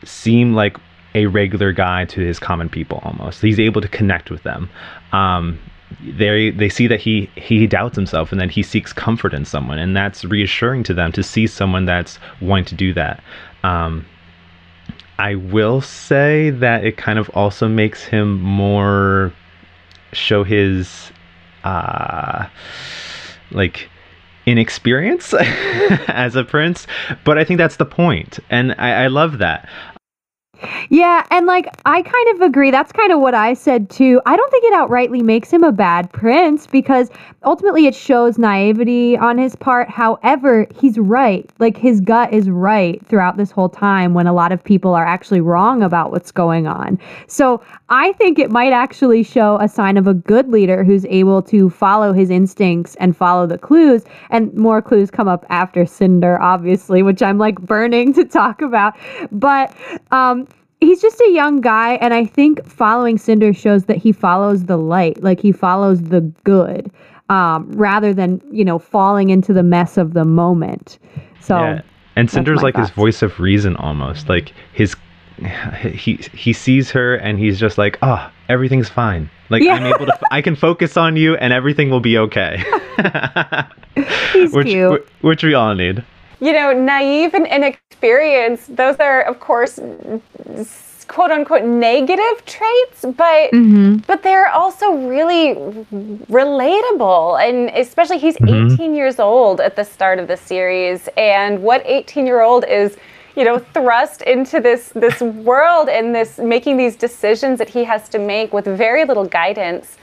seem 0.04 0.56
like 0.56 0.78
a 1.18 1.26
regular 1.26 1.72
guy 1.74 2.06
to 2.06 2.22
his 2.22 2.40
common 2.40 2.70
people 2.70 3.02
almost. 3.04 3.42
He's 3.42 3.60
able 3.60 3.82
to 3.82 3.88
connect 3.88 4.30
with 4.30 4.44
them. 4.44 4.70
Um, 5.12 5.60
they 6.02 6.52
they 6.52 6.70
see 6.70 6.86
that 6.88 7.00
he 7.00 7.30
he 7.36 7.66
doubts 7.66 7.96
himself 7.96 8.32
and 8.32 8.40
then 8.40 8.50
he 8.50 8.62
seeks 8.62 8.94
comfort 8.94 9.34
in 9.34 9.46
someone, 9.46 9.80
and 9.80 9.96
that's 9.96 10.24
reassuring 10.24 10.84
to 10.84 10.94
them 10.94 11.12
to 11.14 11.24
see 11.24 11.48
someone 11.48 11.86
that's 11.86 12.20
wanting 12.42 12.66
to 12.66 12.76
do 12.76 12.94
that. 12.94 13.24
Um, 13.64 14.06
I 15.18 15.36
will 15.36 15.82
say 15.82 16.52
that 16.52 16.86
it 16.86 16.98
kind 16.98 17.18
of 17.18 17.30
also 17.34 17.68
makes 17.68 18.04
him 18.04 18.40
more 18.40 19.34
show 20.14 20.44
his 20.44 21.12
uh, 21.64 22.46
like 23.52 23.90
inexperience 24.46 25.34
as 26.08 26.36
a 26.36 26.44
prince, 26.44 26.86
but 27.24 27.38
I 27.38 27.44
think 27.44 27.58
that's 27.58 27.78
the 27.78 27.86
point, 27.86 28.40
and 28.50 28.76
I, 28.78 29.06
I 29.06 29.08
love 29.08 29.40
that. 29.40 29.68
Yeah, 30.90 31.26
and 31.32 31.46
like 31.46 31.68
I 31.86 32.02
kind 32.02 32.36
of 32.36 32.42
agree. 32.42 32.72
That's 32.72 32.92
kind 32.92 33.12
of 33.12 33.20
what 33.20 33.34
I 33.34 33.54
said 33.54 33.90
too. 33.90 34.22
I 34.26 34.36
don't 34.36 34.52
think 34.52 34.64
it 34.66 34.74
outrightly 34.74 35.22
makes 35.22 35.52
him 35.52 35.64
a 35.64 35.72
bad 35.72 36.12
prince 36.12 36.68
because 36.68 37.10
ultimately 37.44 37.86
it 37.86 37.96
shows 37.96 38.38
naivety 38.38 39.18
on 39.18 39.38
his 39.38 39.56
part. 39.56 39.90
However, 39.90 40.68
he's 40.80 40.98
right. 40.98 41.50
Like 41.60 41.78
his 41.78 42.02
gut 42.02 42.34
is 42.34 42.50
right 42.50 43.06
throughout 43.08 43.38
this 43.38 43.52
whole 43.52 43.70
time 43.70 44.14
when 44.14 44.28
a 44.28 44.34
lot 44.34 44.52
of 44.52 44.64
people 44.64 44.94
are 44.94 45.06
actually 45.06 45.42
wrong 45.42 45.84
about 45.84 46.12
what's 46.12 46.32
going 46.32 46.68
on. 46.68 47.00
So, 47.28 47.62
I 47.90 48.12
think 48.14 48.38
it 48.38 48.52
might 48.52 48.74
actually 48.74 49.24
show 49.24 49.58
a 49.62 49.68
sign 49.70 49.96
of 49.96 50.08
a 50.08 50.14
good 50.14 50.50
leader 50.50 50.84
who's 50.84 51.06
able 51.06 51.42
to 51.44 51.70
follow 51.70 52.12
his 52.12 52.30
instincts 52.30 52.96
and 52.96 53.16
follow 53.16 53.48
the 53.48 53.58
clues. 53.58 54.04
And 54.30 54.54
more 54.56 54.82
clues 54.82 55.10
come 55.10 55.28
up 55.30 55.46
after 55.50 55.86
Cinder, 55.86 56.42
obviously, 56.42 57.02
which 57.02 57.22
I'm 57.22 57.38
like 57.38 57.62
burning 57.62 58.12
to 58.14 58.26
talk 58.26 58.62
about. 58.62 58.96
But 59.32 59.74
um 60.12 60.47
he's 60.80 61.02
just 61.02 61.20
a 61.22 61.32
young 61.32 61.62
guy 61.62 61.94
and 61.96 62.14
i 62.14 62.26
think 62.26 62.66
following 62.66 63.18
cinder 63.18 63.54
shows 63.54 63.86
that 63.86 63.98
he 63.98 64.12
follows 64.12 64.66
the 64.66 64.78
light 64.78 65.22
like 65.24 65.40
he 65.40 65.52
follows 65.52 66.02
the 66.04 66.22
good 66.44 66.92
um, 67.30 67.70
rather 67.74 68.14
than 68.14 68.42
you 68.52 68.64
know 68.64 68.80
falling 68.80 69.30
into 69.30 69.52
the 69.52 69.64
mess 69.64 69.98
of 69.98 70.14
the 70.14 70.24
moment 70.24 70.98
so 71.42 71.60
yeah. 71.60 71.82
and 72.16 72.30
cinder's 72.32 72.62
like 72.62 72.76
thoughts. 72.76 72.90
his 72.90 72.96
voice 72.96 73.22
of 73.22 73.40
reason 73.40 73.76
almost 73.78 74.30
like 74.30 74.54
his 74.74 74.96
he 75.92 76.16
he 76.34 76.54
sees 76.54 76.90
her 76.90 77.16
and 77.16 77.38
he's 77.38 77.60
just 77.60 77.78
like 77.78 77.98
oh 78.02 78.32
everything's 78.50 78.90
fine 78.90 79.30
like 79.50 79.62
yeah. 79.62 79.74
i'm 79.74 79.86
able 79.86 80.06
to 80.06 80.18
i 80.32 80.42
can 80.42 80.56
focus 80.56 80.96
on 80.98 81.16
you 81.16 81.36
and 81.36 81.54
everything 81.54 81.90
will 81.90 82.00
be 82.00 82.18
okay 82.18 82.64
he's 84.34 84.54
which, 84.54 84.68
cute. 84.68 85.08
which 85.22 85.44
we 85.44 85.54
all 85.54 85.76
need 85.76 86.04
you 86.40 86.54
know, 86.54 86.72
naive 86.74 87.34
and 87.34 87.48
inexperienced, 87.48 87.87
those 88.68 88.98
are, 88.98 89.22
of 89.24 89.40
course, 89.40 89.80
quote 91.08 91.32
unquote 91.32 91.64
negative 91.64 92.46
traits, 92.46 93.02
but 93.02 93.52
mm-hmm. 93.52 93.98
but 94.08 94.24
they're 94.24 94.50
also 94.50 94.92
really 95.08 95.56
relatable. 96.30 97.42
And 97.42 97.70
especially 97.70 98.20
he's 98.20 98.38
mm-hmm. 98.38 98.74
18 98.74 98.96
years 98.96 99.20
old 99.20 99.62
at 99.62 99.76
the 99.76 99.84
start 99.84 100.20
of 100.20 100.28
the 100.28 100.38
series, 100.38 101.10
and 101.18 101.64
what 101.64 101.82
18 101.86 102.26
year 102.26 102.42
old 102.42 102.66
is 102.66 102.98
you 103.36 103.44
know 103.44 103.60
thrust 103.60 104.22
into 104.24 104.60
this 104.60 104.90
this 104.90 105.22
world 105.22 105.90
and 105.90 106.14
this 106.14 106.38
making 106.38 106.78
these 106.78 106.96
decisions 106.96 107.60
that 107.60 107.70
he 107.70 107.84
has 107.84 108.10
to 108.10 108.20
make 108.20 108.54
with 108.54 108.66
very 108.66 109.06
little 109.06 109.26
guidance. 109.26 109.98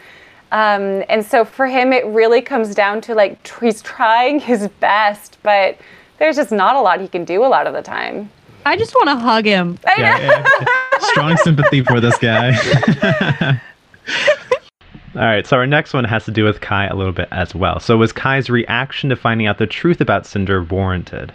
Um, 0.53 1.03
and 1.09 1.25
so 1.27 1.45
for 1.45 1.67
him, 1.67 1.93
it 1.93 2.07
really 2.07 2.41
comes 2.41 2.77
down 2.77 3.01
to 3.03 3.15
like 3.15 3.47
he's 3.61 3.83
trying 3.83 4.39
his 4.39 4.69
best, 4.79 5.39
but 5.43 5.77
there's 6.25 6.37
just 6.37 6.51
not 6.51 6.75
a 6.75 6.81
lot 6.81 7.03
he 7.03 7.09
can 7.09 7.23
do 7.27 7.45
a 7.45 7.49
lot 7.49 7.67
of 7.67 7.75
the 7.75 7.83
time. 7.83 8.31
I 8.65 8.79
just 8.79 8.95
want 8.95 9.09
to 9.09 9.17
hug 9.17 9.45
him. 9.45 9.79
Yeah, 9.99 10.19
yeah. 10.19 10.99
Strong 11.01 11.37
sympathy 11.37 11.83
for 11.83 12.01
this 12.01 12.17
guy. 12.17 12.53
All 15.15 15.21
right, 15.21 15.47
so 15.47 15.59
our 15.59 15.67
next 15.67 15.93
one 15.93 16.05
has 16.05 16.25
to 16.25 16.31
do 16.31 16.45
with 16.45 16.63
Kai 16.63 16.87
a 16.87 16.95
little 16.95 17.13
bit 17.13 17.29
as 17.31 17.55
well. 17.55 17.79
So, 17.79 17.99
was 17.99 18.11
Kai's 18.11 18.49
reaction 18.49 19.11
to 19.11 19.17
finding 19.17 19.47
out 19.47 19.59
the 19.59 19.67
truth 19.67 20.01
about 20.01 20.25
Cinder 20.25 20.65
warranted? 20.65 21.31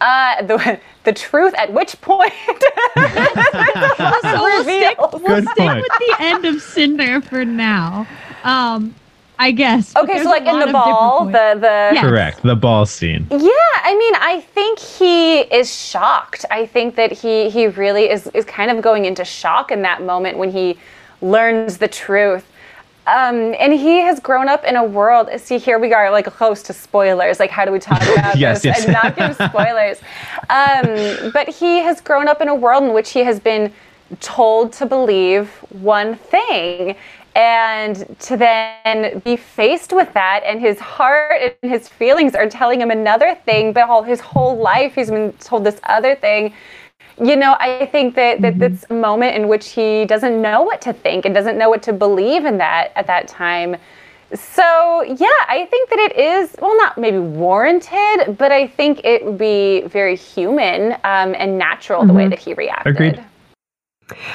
Uh, 0.00 0.42
the 0.42 0.80
the 1.04 1.12
truth 1.12 1.52
at 1.58 1.70
which 1.74 2.00
point? 2.00 2.32
so 2.96 3.02
we'll 4.42 4.62
stick, 4.64 4.98
we'll 4.98 5.42
stick 5.42 5.74
with 5.74 5.92
the 5.98 6.16
end 6.18 6.46
of 6.46 6.62
Cinder 6.62 7.20
for 7.20 7.44
now. 7.44 8.06
Um, 8.42 8.94
I 9.38 9.50
guess. 9.52 9.94
Okay, 9.96 10.22
so 10.22 10.30
like 10.30 10.46
in 10.46 10.58
the 10.58 10.72
ball, 10.72 11.26
the 11.26 11.56
the 11.60 11.90
Yeah. 11.94 12.00
Correct. 12.00 12.42
The 12.42 12.56
ball 12.56 12.86
scene. 12.86 13.26
Yeah, 13.30 13.38
I 13.84 13.94
mean, 13.98 14.14
I 14.16 14.40
think 14.54 14.78
he 14.78 15.40
is 15.40 15.72
shocked. 15.74 16.44
I 16.50 16.66
think 16.66 16.94
that 16.96 17.12
he 17.12 17.50
he 17.50 17.66
really 17.66 18.08
is 18.10 18.28
is 18.28 18.44
kind 18.44 18.70
of 18.70 18.82
going 18.82 19.04
into 19.04 19.24
shock 19.24 19.70
in 19.70 19.82
that 19.82 20.02
moment 20.02 20.38
when 20.38 20.50
he 20.50 20.78
learns 21.20 21.78
the 21.78 21.88
truth. 21.88 22.46
Um, 23.06 23.54
and 23.60 23.72
he 23.72 24.00
has 24.00 24.18
grown 24.18 24.48
up 24.48 24.64
in 24.64 24.74
a 24.74 24.82
world. 24.82 25.28
See, 25.38 25.58
here 25.58 25.78
we 25.78 25.92
are, 25.94 26.10
like 26.10 26.26
close 26.26 26.60
to 26.64 26.72
spoilers. 26.72 27.38
Like, 27.38 27.50
how 27.50 27.64
do 27.64 27.70
we 27.70 27.78
talk 27.78 28.02
about 28.12 28.36
Yes, 28.36 28.62
this 28.62 28.64
yes. 28.64 28.84
and 28.84 28.92
not 28.92 29.16
give 29.16 29.34
spoilers? 29.48 30.00
Um, 30.50 31.30
but 31.30 31.48
he 31.48 31.78
has 31.80 32.00
grown 32.00 32.26
up 32.26 32.40
in 32.40 32.48
a 32.48 32.54
world 32.54 32.82
in 32.82 32.92
which 32.92 33.10
he 33.12 33.20
has 33.20 33.38
been 33.38 33.72
told 34.20 34.72
to 34.72 34.86
believe 34.86 35.48
one 35.70 36.16
thing 36.16 36.96
and 37.36 38.18
to 38.18 38.36
then 38.38 39.18
be 39.20 39.36
faced 39.36 39.92
with 39.92 40.10
that 40.14 40.40
and 40.44 40.58
his 40.58 40.78
heart 40.78 41.54
and 41.62 41.70
his 41.70 41.86
feelings 41.86 42.34
are 42.34 42.48
telling 42.48 42.80
him 42.80 42.90
another 42.90 43.34
thing 43.44 43.74
but 43.74 43.88
all 43.88 44.02
his 44.02 44.20
whole 44.20 44.56
life 44.56 44.94
he's 44.94 45.10
been 45.10 45.32
told 45.34 45.62
this 45.62 45.78
other 45.84 46.16
thing. 46.16 46.52
You 47.22 47.36
know 47.36 47.54
i 47.60 47.86
think 47.86 48.14
that, 48.14 48.40
that 48.40 48.58
that's 48.58 48.86
a 48.88 48.94
moment 48.94 49.36
in 49.36 49.48
which 49.48 49.68
he 49.68 50.06
doesn't 50.06 50.40
know 50.40 50.62
what 50.62 50.80
to 50.82 50.94
think 50.94 51.26
and 51.26 51.34
doesn't 51.34 51.58
know 51.58 51.68
what 51.68 51.82
to 51.84 51.92
believe 51.92 52.46
in 52.46 52.56
that 52.58 52.92
at 52.96 53.06
that 53.06 53.28
time. 53.28 53.76
So 54.34 55.02
yeah 55.02 55.40
i 55.46 55.68
think 55.70 55.90
that 55.90 55.98
it 55.98 56.16
is 56.16 56.56
well 56.60 56.76
not 56.78 56.96
maybe 56.96 57.18
warranted 57.18 58.38
but 58.38 58.50
i 58.50 58.66
think 58.66 59.04
it 59.04 59.24
would 59.24 59.38
be 59.38 59.82
very 59.82 60.16
human 60.16 60.92
um, 61.04 61.34
and 61.36 61.58
natural 61.58 62.06
the 62.06 62.14
way 62.14 62.28
that 62.28 62.38
he 62.38 62.54
reacted. 62.54 62.94
Agreed. 62.94 63.24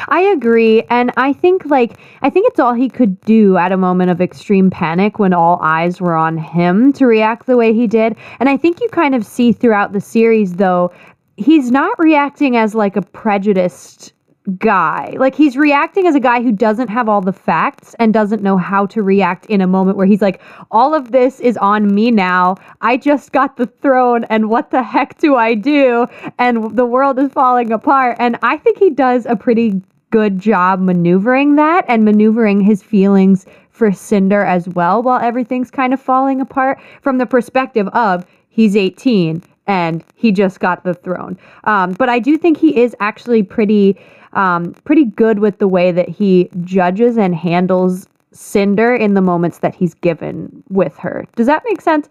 I 0.10 0.22
agree. 0.22 0.84
And 0.90 1.12
I 1.18 1.34
think 1.34 1.66
like 1.66 1.98
I 2.22 2.30
think 2.30 2.48
it's 2.50 2.60
all 2.60 2.74
he 2.74 2.90
could 2.90 3.20
do 3.22 3.58
at 3.58 3.72
a 3.72 3.78
moment 3.78 4.12
of 4.12 4.22
extreme 4.22 4.70
panic 4.70 5.20
when 5.20 5.34
all 5.34 5.60
eyes 5.62 6.02
were 6.02 6.16
on 6.16 6.38
him 6.38 6.92
to 6.94 7.06
react 7.06 7.46
the 7.46 7.58
way 7.58 7.74
he 7.74 7.88
did. 7.88 8.16
And 8.40 8.50
I 8.50 8.58
think 8.58 8.82
you 8.82 8.90
kind 8.90 9.16
of 9.16 9.26
see 9.26 9.52
throughout 9.52 9.94
the 9.94 10.02
series 10.02 10.56
though, 10.56 10.92
he's 11.38 11.72
not 11.72 11.98
reacting 12.00 12.58
as 12.58 12.76
like 12.76 12.96
a 12.96 13.02
prejudiced 13.02 14.14
guy. 14.58 15.14
Like 15.18 15.36
he's 15.36 15.56
reacting 15.56 16.08
as 16.08 16.16
a 16.16 16.20
guy 16.20 16.42
who 16.42 16.52
doesn't 16.52 16.88
have 16.88 17.08
all 17.08 17.22
the 17.22 17.34
facts 17.34 17.96
and 18.00 18.14
doesn't 18.14 18.42
know 18.42 18.58
how 18.58 18.86
to 18.88 19.04
react 19.04 19.46
in 19.48 19.62
a 19.62 19.68
moment 19.68 19.98
where 19.98 20.08
he's 20.08 20.22
like, 20.22 20.42
all 20.72 20.94
of 20.94 21.12
this 21.12 21.40
is 21.40 21.58
on 21.58 21.94
me 21.94 22.12
now. 22.12 22.56
I 22.82 22.98
just 22.98 23.32
got 23.32 23.58
the 23.58 23.68
throne 23.68 24.24
and 24.26 24.50
what 24.50 24.72
the 24.72 24.82
heck 24.82 25.18
do 25.20 25.36
I 25.36 25.54
do? 25.54 26.08
And 26.40 26.76
the 26.76 26.86
world 26.86 27.20
is 27.20 27.32
falling 27.32 27.72
apart. 27.72 28.18
And 28.20 28.38
I 28.42 28.58
think 28.58 28.78
he 28.78 28.90
does 28.90 29.26
a 29.26 29.36
pretty 29.36 29.82
good 30.10 30.40
job 30.40 30.80
maneuvering 30.82 31.56
that 31.56 31.86
and 31.88 32.04
maneuvering 32.04 32.62
his 32.62 32.84
feelings 32.84 33.46
for 33.70 33.92
Cinder 33.92 34.44
as 34.44 34.68
well 34.70 35.02
while 35.02 35.20
everything's 35.20 35.72
kind 35.72 35.94
of 35.94 36.02
falling 36.02 36.42
apart 36.42 36.80
from 37.02 37.18
the 37.18 37.26
perspective 37.26 37.88
of 37.90 38.26
he's 38.50 38.76
18 38.76 39.42
and 39.68 40.04
he 40.16 40.32
just 40.32 40.60
got 40.60 40.84
the 40.84 40.94
throne. 40.94 41.38
Um, 41.64 41.94
but 41.94 42.10
I 42.10 42.20
do 42.20 42.38
think 42.38 42.58
he 42.58 42.78
is 42.78 42.96
actually 43.00 43.44
pretty, 43.44 43.98
um, 44.34 44.74
pretty 44.86 45.06
good 45.06 45.40
with 45.40 45.58
the 45.60 45.68
way 45.68 45.92
that 45.92 46.10
he 46.10 46.50
judges 46.64 47.18
and 47.18 47.36
handles 47.36 48.08
Cinder 48.34 48.96
in 48.96 49.14
the 49.14 49.22
moments 49.22 49.60
that 49.60 49.76
he's 49.76 49.94
given 49.94 50.64
with 50.70 50.98
her. 50.98 51.26
Does 51.36 51.48
that 51.48 51.64
make 51.66 51.82
sense? 51.82 52.08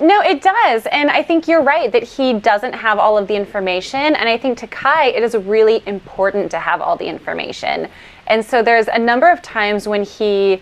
No, 0.00 0.20
it 0.20 0.42
does. 0.42 0.86
And 0.92 1.10
I 1.10 1.22
think 1.22 1.48
you're 1.48 1.62
right 1.62 1.90
that 1.92 2.02
he 2.02 2.34
doesn't 2.34 2.74
have 2.74 2.98
all 2.98 3.16
of 3.16 3.28
the 3.28 3.34
information. 3.34 4.00
And 4.00 4.28
I 4.28 4.36
think 4.36 4.58
to 4.58 4.66
Kai, 4.66 5.06
it 5.06 5.22
is 5.22 5.34
really 5.34 5.82
important 5.86 6.50
to 6.50 6.58
have 6.58 6.80
all 6.80 6.96
the 6.96 7.06
information. 7.06 7.88
And 8.26 8.44
so 8.44 8.62
there's 8.62 8.88
a 8.88 8.98
number 8.98 9.30
of 9.30 9.42
times 9.42 9.88
when 9.88 10.04
he, 10.04 10.60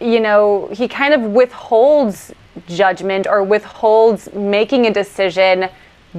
you 0.00 0.20
know, 0.20 0.68
he 0.72 0.86
kind 0.86 1.14
of 1.14 1.22
withholds 1.22 2.32
judgment 2.66 3.26
or 3.26 3.42
withholds 3.42 4.32
making 4.32 4.86
a 4.86 4.92
decision 4.92 5.68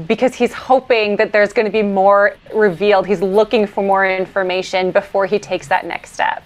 because 0.08 0.36
he's 0.36 0.54
hoping 0.54 1.16
that 1.16 1.32
there's 1.32 1.54
going 1.54 1.66
to 1.66 1.72
be 1.72 1.82
more 1.82 2.36
revealed. 2.54 3.08
He's 3.08 3.22
looking 3.22 3.66
for 3.66 3.84
more 3.84 4.06
information 4.06 4.92
before 4.92 5.26
he 5.26 5.40
takes 5.40 5.68
that 5.70 5.86
next 5.86 6.14
step. 6.14 6.44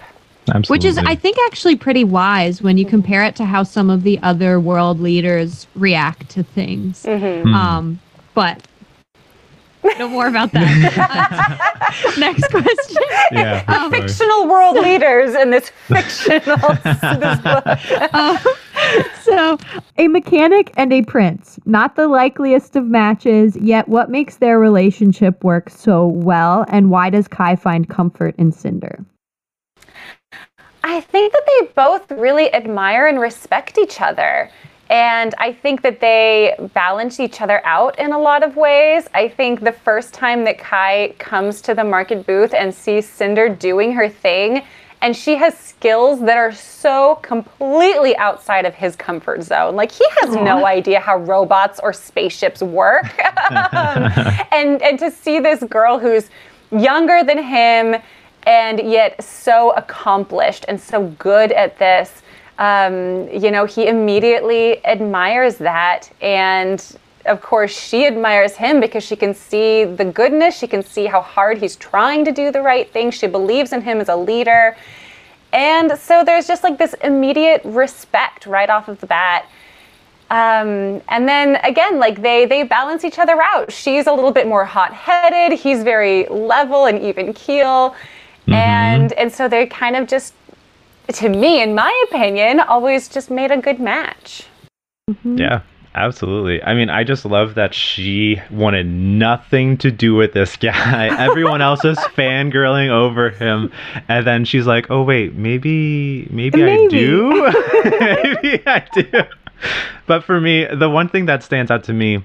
Absolutely. 0.48 0.74
Which 0.74 0.86
is, 0.86 0.98
I 0.98 1.16
think, 1.16 1.38
actually 1.48 1.76
pretty 1.76 2.04
wise 2.04 2.62
when 2.62 2.78
you 2.78 2.86
compare 2.86 3.24
it 3.24 3.36
to 3.36 3.46
how 3.46 3.64
some 3.64 3.90
of 3.90 4.04
the 4.04 4.20
other 4.24 4.60
world 4.60 5.00
leaders 5.00 5.68
react 5.76 6.30
to 6.32 6.44
things. 6.44 7.06
Um, 7.06 8.00
but 8.34 8.66
no 9.98 10.08
more 10.08 10.28
about 10.28 10.52
that. 10.54 11.66
Uh, 11.90 12.12
next 12.20 12.48
question. 12.52 13.02
yeah. 13.32 13.64
for 13.64 13.74
sure. 13.74 13.90
Fictional 13.90 14.48
world 14.48 14.78
leaders 14.78 15.34
in 15.34 15.50
this 15.50 15.70
fictional 15.88 16.56
this 16.84 17.40
book. 17.40 18.58
So, 19.24 19.58
a 19.98 20.08
mechanic 20.08 20.72
and 20.78 20.94
a 20.94 21.02
prince, 21.02 21.60
not 21.66 21.96
the 21.96 22.08
likeliest 22.08 22.76
of 22.76 22.86
matches, 22.86 23.58
yet 23.58 23.88
what 23.88 24.12
makes 24.12 24.38
their 24.38 24.60
relationship 24.60 25.44
work 25.44 25.70
so 25.70 26.06
well, 26.06 26.64
and 26.70 26.92
why 26.92 27.10
does 27.10 27.28
Kai 27.28 27.56
find 27.56 27.90
comfort 27.90 28.36
in 28.38 28.52
Cinder? 28.52 29.04
I 30.84 31.02
think 31.02 31.34
that 31.34 31.44
they 31.48 31.68
both 31.74 32.12
really 32.12 32.54
admire 32.54 33.08
and 33.08 33.20
respect 33.20 33.78
each 33.78 34.00
other. 34.00 34.50
And 34.90 35.36
I 35.38 35.54
think 35.54 35.84
that 35.84 36.00
they 36.00 36.56
balance 36.74 37.20
each 37.20 37.42
other 37.42 37.64
out 37.64 38.00
in 38.00 38.12
a 38.12 38.18
lot 38.18 38.42
of 38.42 38.56
ways. 38.56 39.08
I 39.14 39.28
think 39.28 39.62
the 39.62 39.72
first 39.72 40.14
time 40.14 40.44
that 40.46 40.58
Kai 40.58 41.14
comes 41.20 41.62
to 41.62 41.76
the 41.76 41.84
market 41.84 42.26
booth 42.26 42.56
and 42.56 42.74
sees 42.74 43.08
Cinder 43.08 43.50
doing 43.50 43.94
her 43.94 44.10
thing, 44.10 44.64
and 45.02 45.16
she 45.16 45.36
has 45.36 45.58
skills 45.58 46.20
that 46.22 46.38
are 46.38 46.52
so 46.52 47.16
completely 47.22 48.18
outside 48.18 48.66
of 48.66 48.74
his 48.74 48.96
comfort 48.96 49.44
zone. 49.44 49.76
Like 49.76 49.92
he 49.92 50.06
has 50.22 50.36
no 50.36 50.66
idea 50.66 51.00
how 51.00 51.18
robots 51.18 51.80
or 51.82 51.94
spaceships 51.94 52.62
work. 52.62 53.06
and 54.52 54.82
and 54.82 54.98
to 55.00 55.12
see 55.12 55.40
this 55.40 55.64
girl 55.64 56.00
who's 56.00 56.30
younger 56.72 57.24
than 57.24 57.42
him 57.42 58.02
and 58.44 58.80
yet 58.80 59.24
so 59.24 59.72
accomplished 59.72 60.66
and 60.68 60.80
so 60.82 61.08
good 61.20 61.52
at 61.52 61.78
this 61.78 62.24
um, 62.60 63.28
you 63.32 63.50
know 63.50 63.66
he 63.66 63.88
immediately 63.88 64.86
admires 64.86 65.58
that. 65.58 66.12
And 66.22 66.80
of 67.26 67.42
course 67.42 67.72
she 67.72 68.06
admires 68.06 68.56
him 68.56 68.80
because 68.80 69.04
she 69.04 69.16
can 69.16 69.34
see 69.34 69.86
the 69.86 70.06
goodness. 70.06 70.58
She 70.58 70.68
can 70.68 70.84
see 70.84 71.08
how 71.08 71.22
hard 71.22 71.58
he's 71.58 71.76
trying 71.76 72.24
to 72.26 72.32
do 72.32 72.52
the 72.52 72.62
right 72.62 72.88
thing. 72.94 73.10
She 73.10 73.28
believes 73.28 73.74
in 73.74 73.82
him 73.82 74.00
as 74.00 74.10
a 74.10 74.16
leader. 74.16 74.78
And 75.52 75.98
so 75.98 76.24
there's 76.24 76.48
just 76.48 76.64
like 76.64 76.78
this 76.78 76.94
immediate 77.04 77.62
respect 77.66 78.46
right 78.46 78.70
off 78.70 78.88
of 78.88 79.00
the 79.00 79.08
bat. 79.08 79.48
Um, 80.32 81.02
and 81.10 81.28
then 81.28 81.56
again, 81.64 81.98
like 81.98 82.22
they 82.22 82.46
they 82.46 82.62
balance 82.62 83.04
each 83.04 83.18
other 83.18 83.42
out. 83.42 83.72
She's 83.72 84.06
a 84.06 84.14
little 84.14 84.32
bit 84.32 84.46
more 84.46 84.64
hot-headed. 84.64 85.58
He's 85.58 85.82
very 85.82 86.28
level 86.28 86.86
and 86.86 87.02
even 87.02 87.34
keel, 87.34 87.96
and 88.48 89.12
and 89.14 89.34
so 89.34 89.48
they 89.48 89.66
kind 89.66 89.96
of 89.96 90.08
just, 90.08 90.36
to 91.14 91.30
me, 91.30 91.62
in 91.62 91.76
my 91.76 92.06
opinion, 92.10 92.60
always 92.60 93.08
just 93.08 93.32
made 93.32 93.52
a 93.52 93.58
good 93.58 93.80
match. 93.80 94.44
Mm-hmm. 95.10 95.38
Yeah, 95.38 95.62
absolutely. 95.96 96.62
I 96.64 96.76
mean, 96.76 96.90
I 96.90 97.04
just 97.04 97.26
love 97.26 97.56
that 97.56 97.74
she 97.74 98.42
wanted 98.52 98.86
nothing 98.86 99.78
to 99.78 99.92
do 99.92 100.16
with 100.16 100.34
this 100.34 100.56
guy. 100.56 101.08
Everyone 101.20 101.62
else 101.62 101.84
is 101.84 101.98
fangirling 101.98 102.90
over 102.90 103.30
him, 103.32 103.72
and 104.08 104.26
then 104.26 104.46
she's 104.46 104.68
like, 104.68 104.92
"Oh 104.92 105.04
wait, 105.04 105.34
maybe, 105.36 106.28
maybe, 106.30 106.64
I 106.64 106.88
do. 106.88 107.30
maybe 107.84 108.64
I 108.68 108.86
do." 108.94 109.24
But 110.06 110.24
for 110.24 110.40
me, 110.40 110.66
the 110.66 110.90
one 110.90 111.10
thing 111.10 111.26
that 111.26 111.44
stands 111.44 111.72
out 111.72 111.84
to 111.86 111.94
me, 111.94 112.24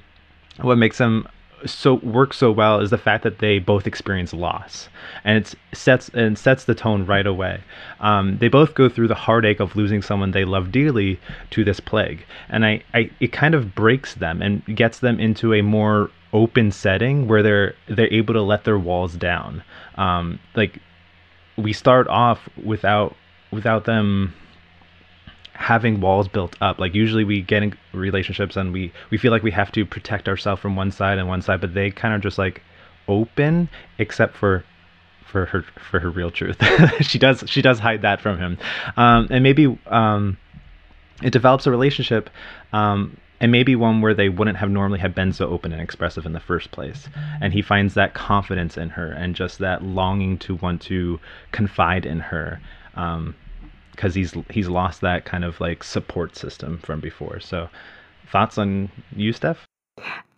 what 0.60 0.76
makes 0.76 0.98
them 0.98 1.26
so 1.66 1.94
work 1.94 2.34
so 2.34 2.50
well 2.50 2.80
is 2.80 2.90
the 2.90 2.98
fact 2.98 3.24
that 3.24 3.38
they 3.38 3.58
both 3.58 3.86
experience 3.86 4.32
loss. 4.32 4.88
And 5.24 5.38
it 5.38 5.54
sets 5.72 6.08
and 6.10 6.38
sets 6.38 6.64
the 6.64 6.74
tone 6.74 7.06
right 7.06 7.26
away. 7.26 7.62
Um, 8.00 8.38
they 8.38 8.48
both 8.48 8.74
go 8.74 8.88
through 8.88 9.08
the 9.08 9.14
heartache 9.14 9.60
of 9.60 9.76
losing 9.76 10.02
someone 10.02 10.30
they 10.30 10.44
love 10.44 10.72
dearly 10.72 11.20
to 11.50 11.64
this 11.64 11.80
plague. 11.80 12.24
And 12.48 12.64
I, 12.64 12.82
I 12.92 13.10
it 13.20 13.32
kind 13.32 13.54
of 13.54 13.74
breaks 13.74 14.14
them 14.14 14.42
and 14.42 14.64
gets 14.76 14.98
them 14.98 15.18
into 15.20 15.54
a 15.54 15.62
more 15.62 16.10
open 16.32 16.72
setting 16.72 17.28
where 17.28 17.42
they're 17.42 17.74
they're 17.88 18.12
able 18.12 18.34
to 18.34 18.42
let 18.42 18.64
their 18.64 18.78
walls 18.78 19.14
down. 19.14 19.62
Um, 19.96 20.40
like 20.54 20.80
we 21.56 21.72
start 21.72 22.08
off 22.08 22.48
without 22.62 23.14
without 23.50 23.84
them 23.84 24.34
having 25.54 26.00
walls 26.00 26.28
built 26.28 26.56
up 26.60 26.78
like 26.78 26.94
usually 26.94 27.24
we 27.24 27.40
get 27.40 27.62
in 27.62 27.72
relationships 27.92 28.56
and 28.56 28.72
we 28.72 28.92
we 29.10 29.16
feel 29.16 29.30
like 29.30 29.42
we 29.42 29.52
have 29.52 29.70
to 29.70 29.86
protect 29.86 30.28
ourselves 30.28 30.60
from 30.60 30.74
one 30.74 30.90
side 30.90 31.16
and 31.16 31.28
one 31.28 31.40
side 31.40 31.60
but 31.60 31.74
they 31.74 31.90
kind 31.90 32.14
of 32.14 32.20
just 32.20 32.38
like 32.38 32.60
open 33.06 33.68
except 33.98 34.36
for 34.36 34.64
for 35.24 35.46
her 35.46 35.62
for 35.90 36.00
her 36.00 36.10
real 36.10 36.30
truth 36.30 36.56
she 37.02 37.18
does 37.18 37.44
she 37.46 37.62
does 37.62 37.78
hide 37.78 38.02
that 38.02 38.20
from 38.20 38.36
him 38.38 38.58
um 38.96 39.28
and 39.30 39.42
maybe 39.42 39.78
um 39.86 40.36
it 41.22 41.30
develops 41.30 41.66
a 41.66 41.70
relationship 41.70 42.28
um 42.72 43.16
and 43.40 43.52
maybe 43.52 43.76
one 43.76 44.00
where 44.00 44.14
they 44.14 44.28
wouldn't 44.28 44.56
have 44.56 44.70
normally 44.70 44.98
have 44.98 45.14
been 45.14 45.32
so 45.32 45.48
open 45.48 45.72
and 45.72 45.82
expressive 45.82 46.24
in 46.24 46.32
the 46.32 46.40
first 46.40 46.70
place. 46.70 47.08
And 47.42 47.52
he 47.52 47.60
finds 47.62 47.92
that 47.92 48.14
confidence 48.14 48.78
in 48.78 48.88
her 48.88 49.10
and 49.12 49.34
just 49.34 49.58
that 49.58 49.82
longing 49.82 50.38
to 50.38 50.54
want 50.54 50.80
to 50.82 51.20
confide 51.52 52.06
in 52.06 52.20
her. 52.20 52.60
Um, 52.94 53.34
because 53.94 54.14
he's 54.14 54.34
he's 54.50 54.68
lost 54.68 55.00
that 55.00 55.24
kind 55.24 55.44
of 55.44 55.60
like 55.60 55.84
support 55.84 56.36
system 56.36 56.78
from 56.78 57.00
before. 57.00 57.40
So, 57.40 57.68
thoughts 58.30 58.58
on 58.58 58.90
you, 59.14 59.32
Steph? 59.32 59.66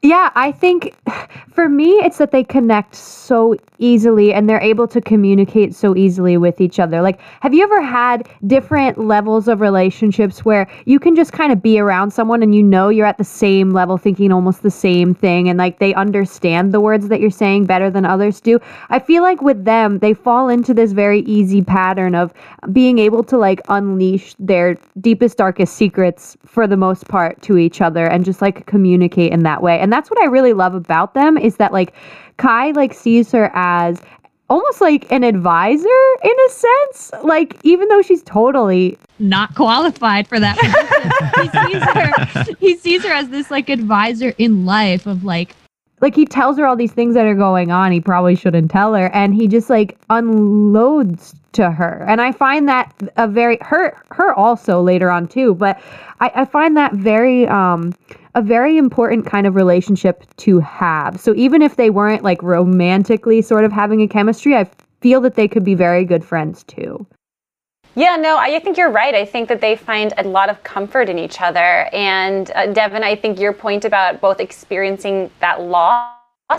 Yeah, 0.02 0.30
I 0.34 0.52
think 0.52 0.94
for 1.52 1.68
me, 1.68 1.90
it's 2.04 2.18
that 2.18 2.30
they 2.30 2.44
connect 2.44 2.94
so 2.94 3.56
easily 3.78 4.32
and 4.32 4.48
they're 4.48 4.60
able 4.60 4.86
to 4.88 5.00
communicate 5.00 5.74
so 5.74 5.96
easily 5.96 6.36
with 6.36 6.60
each 6.60 6.78
other. 6.78 7.02
Like, 7.02 7.20
have 7.40 7.54
you 7.54 7.62
ever 7.62 7.82
had 7.82 8.28
different 8.46 8.98
levels 8.98 9.48
of 9.48 9.60
relationships 9.60 10.44
where 10.44 10.68
you 10.84 10.98
can 10.98 11.16
just 11.16 11.32
kind 11.32 11.52
of 11.52 11.62
be 11.62 11.78
around 11.78 12.10
someone 12.10 12.42
and 12.42 12.54
you 12.54 12.62
know 12.62 12.88
you're 12.88 13.06
at 13.06 13.18
the 13.18 13.24
same 13.24 13.70
level, 13.70 13.96
thinking 13.96 14.32
almost 14.32 14.62
the 14.62 14.70
same 14.70 15.14
thing, 15.14 15.48
and 15.48 15.58
like 15.58 15.78
they 15.78 15.94
understand 15.94 16.72
the 16.72 16.80
words 16.80 17.08
that 17.08 17.20
you're 17.20 17.30
saying 17.30 17.64
better 17.64 17.90
than 17.90 18.04
others 18.04 18.40
do? 18.40 18.58
I 18.90 18.98
feel 18.98 19.22
like 19.22 19.42
with 19.42 19.64
them, 19.64 19.98
they 19.98 20.14
fall 20.14 20.48
into 20.48 20.74
this 20.74 20.92
very 20.92 21.20
easy 21.20 21.62
pattern 21.62 22.14
of 22.14 22.32
being 22.72 22.98
able 22.98 23.24
to 23.24 23.38
like 23.38 23.60
unleash 23.68 24.34
their 24.38 24.76
deepest, 25.00 25.38
darkest 25.38 25.74
secrets 25.74 26.36
for 26.44 26.66
the 26.66 26.76
most 26.76 27.08
part 27.08 27.40
to 27.42 27.58
each 27.58 27.80
other 27.80 28.06
and 28.06 28.24
just 28.24 28.42
like 28.42 28.66
communicate 28.66 29.32
in 29.32 29.42
that 29.42 29.62
way. 29.62 29.80
And 29.86 29.92
that's 29.92 30.10
what 30.10 30.20
I 30.20 30.26
really 30.26 30.52
love 30.52 30.74
about 30.74 31.14
them 31.14 31.38
is 31.38 31.58
that 31.58 31.72
like 31.72 31.94
Kai 32.38 32.72
like 32.72 32.92
sees 32.92 33.30
her 33.30 33.52
as 33.54 34.02
almost 34.50 34.80
like 34.80 35.08
an 35.12 35.22
advisor 35.22 35.86
in 36.24 36.34
a 36.48 36.50
sense. 36.50 37.12
Like 37.22 37.56
even 37.62 37.86
though 37.86 38.02
she's 38.02 38.24
totally 38.24 38.98
not 39.20 39.54
qualified 39.54 40.26
for 40.26 40.40
that 40.40 40.58
he 41.36 41.48
sees 41.70 41.84
her 41.84 42.54
he 42.58 42.76
sees 42.76 43.04
her 43.04 43.12
as 43.12 43.28
this 43.28 43.48
like 43.48 43.68
advisor 43.68 44.34
in 44.38 44.66
life 44.66 45.06
of 45.06 45.22
like 45.22 45.54
like 46.00 46.16
he 46.16 46.26
tells 46.26 46.58
her 46.58 46.66
all 46.66 46.74
these 46.74 46.92
things 46.92 47.14
that 47.14 47.26
are 47.26 47.34
going 47.36 47.70
on 47.70 47.92
he 47.92 48.00
probably 48.00 48.34
shouldn't 48.34 48.70
tell 48.70 48.92
her 48.92 49.06
and 49.14 49.34
he 49.34 49.48
just 49.48 49.70
like 49.70 49.96
unloads 50.10 51.34
to 51.52 51.70
her 51.70 52.04
and 52.06 52.20
i 52.20 52.30
find 52.30 52.68
that 52.68 52.92
a 53.16 53.26
very 53.26 53.56
her 53.62 53.96
her 54.10 54.34
also 54.34 54.82
later 54.82 55.10
on 55.10 55.26
too 55.26 55.54
but 55.54 55.80
i, 56.20 56.30
I 56.34 56.44
find 56.44 56.76
that 56.76 56.92
very 56.92 57.48
um 57.48 57.94
a 58.36 58.42
very 58.42 58.76
important 58.76 59.26
kind 59.26 59.46
of 59.46 59.56
relationship 59.56 60.24
to 60.36 60.60
have 60.60 61.18
so 61.18 61.34
even 61.34 61.62
if 61.62 61.76
they 61.76 61.90
weren't 61.90 62.22
like 62.22 62.42
romantically 62.42 63.42
sort 63.42 63.64
of 63.64 63.72
having 63.72 64.02
a 64.02 64.08
chemistry 64.08 64.54
i 64.54 64.64
feel 65.00 65.20
that 65.20 65.34
they 65.34 65.48
could 65.48 65.64
be 65.64 65.74
very 65.74 66.04
good 66.04 66.24
friends 66.24 66.62
too 66.64 67.04
yeah, 67.98 68.16
no, 68.16 68.36
I 68.36 68.60
think 68.60 68.76
you're 68.76 68.90
right. 68.90 69.14
I 69.14 69.24
think 69.24 69.48
that 69.48 69.62
they 69.62 69.74
find 69.74 70.12
a 70.18 70.22
lot 70.24 70.50
of 70.50 70.62
comfort 70.62 71.08
in 71.08 71.18
each 71.18 71.40
other. 71.40 71.88
And 71.94 72.50
uh, 72.54 72.66
Devin, 72.66 73.02
I 73.02 73.16
think 73.16 73.40
your 73.40 73.54
point 73.54 73.86
about 73.86 74.20
both 74.20 74.38
experiencing 74.38 75.30
that 75.40 75.62
loss 75.62 76.12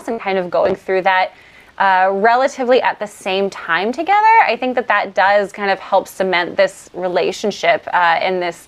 and 0.08 0.20
kind 0.20 0.36
of 0.36 0.50
going 0.50 0.74
through 0.74 1.02
that 1.02 1.32
uh, 1.78 2.10
relatively 2.12 2.82
at 2.82 2.98
the 2.98 3.06
same 3.06 3.48
time 3.50 3.92
together, 3.92 4.42
I 4.46 4.56
think 4.58 4.74
that 4.74 4.88
that 4.88 5.14
does 5.14 5.52
kind 5.52 5.70
of 5.70 5.78
help 5.78 6.08
cement 6.08 6.56
this 6.56 6.90
relationship 6.92 7.86
uh, 7.92 8.18
and 8.20 8.42
this 8.42 8.66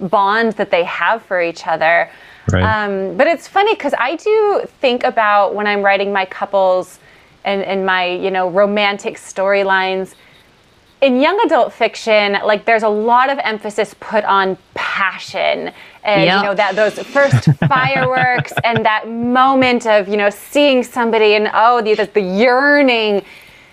bond 0.00 0.52
that 0.54 0.70
they 0.70 0.84
have 0.84 1.22
for 1.22 1.42
each 1.42 1.66
other. 1.66 2.10
Right. 2.52 2.62
Um, 2.62 3.16
but 3.16 3.26
it's 3.26 3.48
funny 3.48 3.74
because 3.74 3.94
I 3.98 4.16
do 4.16 4.62
think 4.80 5.04
about 5.04 5.54
when 5.54 5.66
I'm 5.66 5.82
writing 5.82 6.12
my 6.12 6.24
couples 6.24 6.98
and, 7.44 7.62
and 7.62 7.84
my, 7.84 8.06
you 8.06 8.30
know, 8.30 8.48
romantic 8.48 9.16
storylines 9.16 10.14
in 11.02 11.20
young 11.20 11.38
adult 11.44 11.72
fiction, 11.72 12.32
like 12.44 12.64
there's 12.64 12.82
a 12.82 12.88
lot 12.88 13.28
of 13.30 13.38
emphasis 13.42 13.94
put 14.00 14.24
on 14.24 14.56
passion 14.74 15.72
and 16.04 16.24
yep. 16.24 16.36
you 16.36 16.42
know 16.42 16.54
that 16.54 16.74
those 16.74 16.98
first 16.98 17.44
fireworks 17.68 18.52
and 18.64 18.84
that 18.84 19.08
moment 19.08 19.86
of 19.86 20.08
you 20.08 20.16
know 20.16 20.30
seeing 20.30 20.82
somebody 20.82 21.34
and 21.34 21.50
oh 21.52 21.82
the, 21.82 21.94
the 22.14 22.20
yearning 22.20 23.22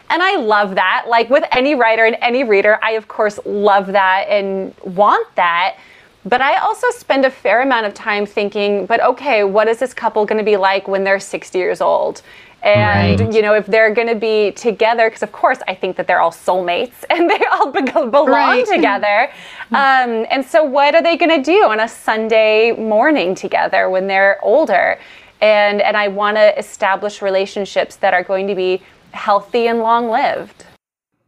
and 0.10 0.22
I 0.22 0.36
love 0.36 0.76
that. 0.76 1.06
Like 1.08 1.30
with 1.32 1.44
any 1.52 1.74
writer 1.74 2.06
and 2.06 2.16
any 2.22 2.44
reader, 2.44 2.78
I 2.84 2.92
of 2.92 3.08
course 3.08 3.40
love 3.46 3.88
that 3.88 4.26
and 4.30 4.74
want 4.84 5.28
that. 5.36 5.78
But 6.26 6.42
I 6.42 6.58
also 6.58 6.90
spend 6.92 7.26
a 7.26 7.32
fair 7.32 7.62
amount 7.62 7.86
of 7.86 7.94
time 7.94 8.26
thinking, 8.26 8.86
but 8.86 9.04
okay, 9.04 9.44
what 9.44 9.68
is 9.68 9.80
this 9.80 9.94
couple 9.94 10.26
going 10.26 10.38
to 10.38 10.46
be 10.46 10.58
like 10.58 10.88
when 10.88 11.04
they're 11.04 11.20
60 11.20 11.58
years 11.58 11.82
old? 11.82 12.22
And, 12.62 13.20
right. 13.20 13.34
you 13.34 13.42
know, 13.42 13.54
if 13.56 13.66
they're 13.66 13.94
going 13.94 14.08
to 14.08 14.16
be 14.16 14.52
together, 14.52 15.10
because 15.10 15.22
of 15.22 15.34
course 15.34 15.60
I 15.68 15.76
think 15.76 15.98
that 15.98 16.08
they're 16.08 16.22
all 16.22 16.32
soulmates 16.32 17.04
and 17.10 17.30
they 17.30 17.44
all 17.52 17.72
be- 17.72 17.82
belong 17.82 18.28
right. 18.28 18.66
together. 18.66 19.32
Um, 19.74 20.28
and 20.30 20.46
so, 20.46 20.64
what 20.64 20.94
are 20.94 21.02
they 21.02 21.18
going 21.18 21.32
to 21.32 21.42
do 21.42 21.64
on 21.64 21.80
a 21.80 21.88
Sunday 21.88 22.74
morning 22.74 23.34
together 23.34 23.90
when 23.90 24.06
they're 24.06 24.38
older? 24.44 25.00
And, 25.42 25.82
and 25.82 25.98
I 25.98 26.10
want 26.10 26.38
to 26.38 26.56
establish 26.60 27.24
relationships 27.24 27.96
that 27.96 28.14
are 28.14 28.22
going 28.22 28.46
to 28.50 28.54
be 28.54 28.84
healthy 29.14 29.66
and 29.66 29.80
long 29.80 30.12
lived. 30.12 30.66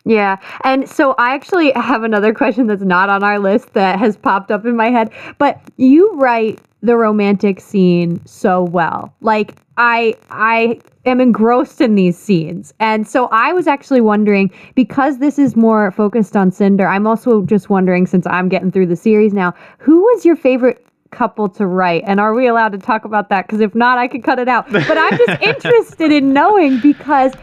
Yeah. 0.06 0.38
And 0.64 0.88
so 0.88 1.16
I 1.18 1.34
actually 1.34 1.72
have 1.72 2.04
another 2.04 2.34
question 2.34 2.68
that's 2.68 2.84
not 2.84 3.10
on 3.10 3.24
our 3.24 3.40
list 3.40 3.74
that 3.74 3.98
has 4.00 4.16
popped 4.16 4.52
up 4.52 4.66
in 4.66 4.76
my 4.76 4.90
head. 4.90 5.12
But 5.40 5.60
you 5.78 6.14
write 6.14 6.60
the 6.82 6.96
romantic 6.96 7.60
scene 7.60 8.24
so 8.26 8.64
well. 8.64 9.14
Like 9.22 9.56
I 9.78 10.16
I 10.30 10.80
am 11.06 11.20
engrossed 11.20 11.82
in 11.82 11.96
these 11.96 12.18
scenes. 12.18 12.74
And 12.80 13.08
so 13.08 13.28
I 13.32 13.54
was 13.54 13.68
actually 13.68 14.02
wondering 14.02 14.52
because 14.76 15.18
this 15.18 15.40
is 15.40 15.56
more 15.56 15.92
focused 15.92 16.36
on 16.36 16.52
Cinder, 16.52 16.88
I'm 16.88 17.08
also 17.08 17.42
just 17.44 17.70
wondering 17.70 18.06
since 18.06 18.26
I'm 18.28 18.50
getting 18.50 18.72
through 18.72 18.88
the 18.88 18.96
series 18.96 19.34
now, 19.34 19.54
who 19.80 20.02
was 20.02 20.26
your 20.26 20.36
favorite 20.36 20.86
couple 21.12 21.48
to 21.50 21.66
write? 21.66 22.04
And 22.06 22.20
are 22.20 22.34
we 22.34 22.48
allowed 22.48 22.74
to 22.74 22.78
talk 22.78 23.06
about 23.06 23.30
that? 23.30 23.48
Because 23.48 23.62
if 23.62 23.74
not, 23.74 23.98
I 23.98 24.08
could 24.08 24.24
cut 24.24 24.38
it 24.38 24.48
out. 24.48 24.72
But 24.72 24.98
I'm 24.98 25.18
just 25.18 25.42
interested 25.42 26.12
in 26.12 26.34
knowing 26.34 26.80
because 26.82 27.34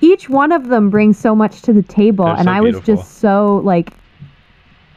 each 0.00 0.28
one 0.28 0.52
of 0.52 0.68
them 0.68 0.90
brings 0.90 1.18
so 1.18 1.34
much 1.34 1.62
to 1.62 1.72
the 1.72 1.82
table, 1.82 2.26
They're 2.26 2.36
and 2.36 2.44
so 2.44 2.52
I 2.52 2.60
was 2.60 2.80
just 2.80 3.18
so 3.18 3.60
like. 3.64 3.92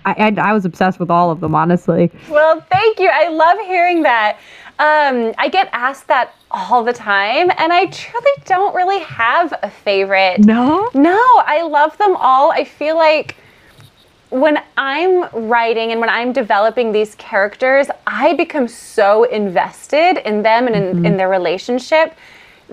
I, 0.06 0.34
I, 0.38 0.50
I 0.50 0.52
was 0.52 0.66
obsessed 0.66 1.00
with 1.00 1.10
all 1.10 1.32
of 1.32 1.40
them, 1.40 1.56
honestly. 1.56 2.12
Well, 2.30 2.60
thank 2.70 3.00
you. 3.00 3.10
I 3.10 3.30
love 3.30 3.58
hearing 3.66 4.04
that. 4.04 4.38
Um, 4.80 5.34
I 5.38 5.48
get 5.48 5.70
asked 5.72 6.08
that 6.08 6.34
all 6.52 6.84
the 6.84 6.92
time, 6.92 7.50
and 7.58 7.72
I 7.72 7.86
truly 7.86 8.32
don't 8.44 8.76
really 8.76 9.00
have 9.00 9.54
a 9.64 9.70
favorite. 9.70 10.40
No? 10.40 10.90
No, 10.94 11.22
I 11.46 11.62
love 11.62 11.98
them 12.00 12.18
all. 12.18 12.52
I 12.52 12.66
feel 12.66 12.98
like 12.98 13.38
when 14.34 14.58
I'm 14.78 15.30
writing 15.48 15.92
and 15.92 16.02
when 16.02 16.10
I'm 16.10 16.34
developing 16.34 16.92
these 16.92 17.14
characters, 17.16 17.88
I 18.08 18.34
become 18.34 18.68
so 18.68 19.26
invested 19.26 20.18
in 20.28 20.42
them 20.42 20.66
and 20.66 20.76
in, 20.76 20.84
mm-hmm. 20.84 21.06
in 21.06 21.18
their 21.18 21.30
relationship 21.30 22.16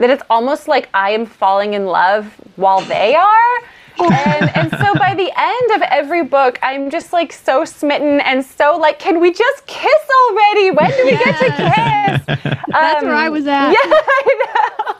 that 0.00 0.10
it's 0.10 0.22
almost 0.28 0.68
like 0.68 0.88
I 0.94 1.10
am 1.10 1.26
falling 1.26 1.74
in 1.74 1.86
love 1.86 2.26
while 2.56 2.80
they 2.80 3.14
are. 3.14 3.56
and, 4.00 4.56
and 4.56 4.70
so 4.70 4.94
by 4.94 5.14
the 5.14 5.30
end 5.36 5.70
of 5.74 5.82
every 5.82 6.24
book, 6.24 6.58
I'm 6.62 6.90
just 6.90 7.12
like 7.12 7.32
so 7.32 7.64
smitten 7.64 8.20
and 8.20 8.44
so 8.44 8.76
like, 8.78 8.98
can 8.98 9.20
we 9.20 9.32
just 9.32 9.66
kiss 9.66 10.02
already? 10.24 10.70
When 10.70 10.90
do 10.90 11.04
we 11.04 11.12
yes. 11.12 11.40
get 11.40 12.26
to 12.26 12.36
kiss? 12.36 12.54
That's 12.68 13.02
um, 13.02 13.08
where 13.08 13.16
I 13.16 13.26
um, 13.26 13.32
was 13.32 13.46
at. 13.46 13.70
Yeah, 13.72 13.78
I 13.84 14.44
know. 14.46 14.94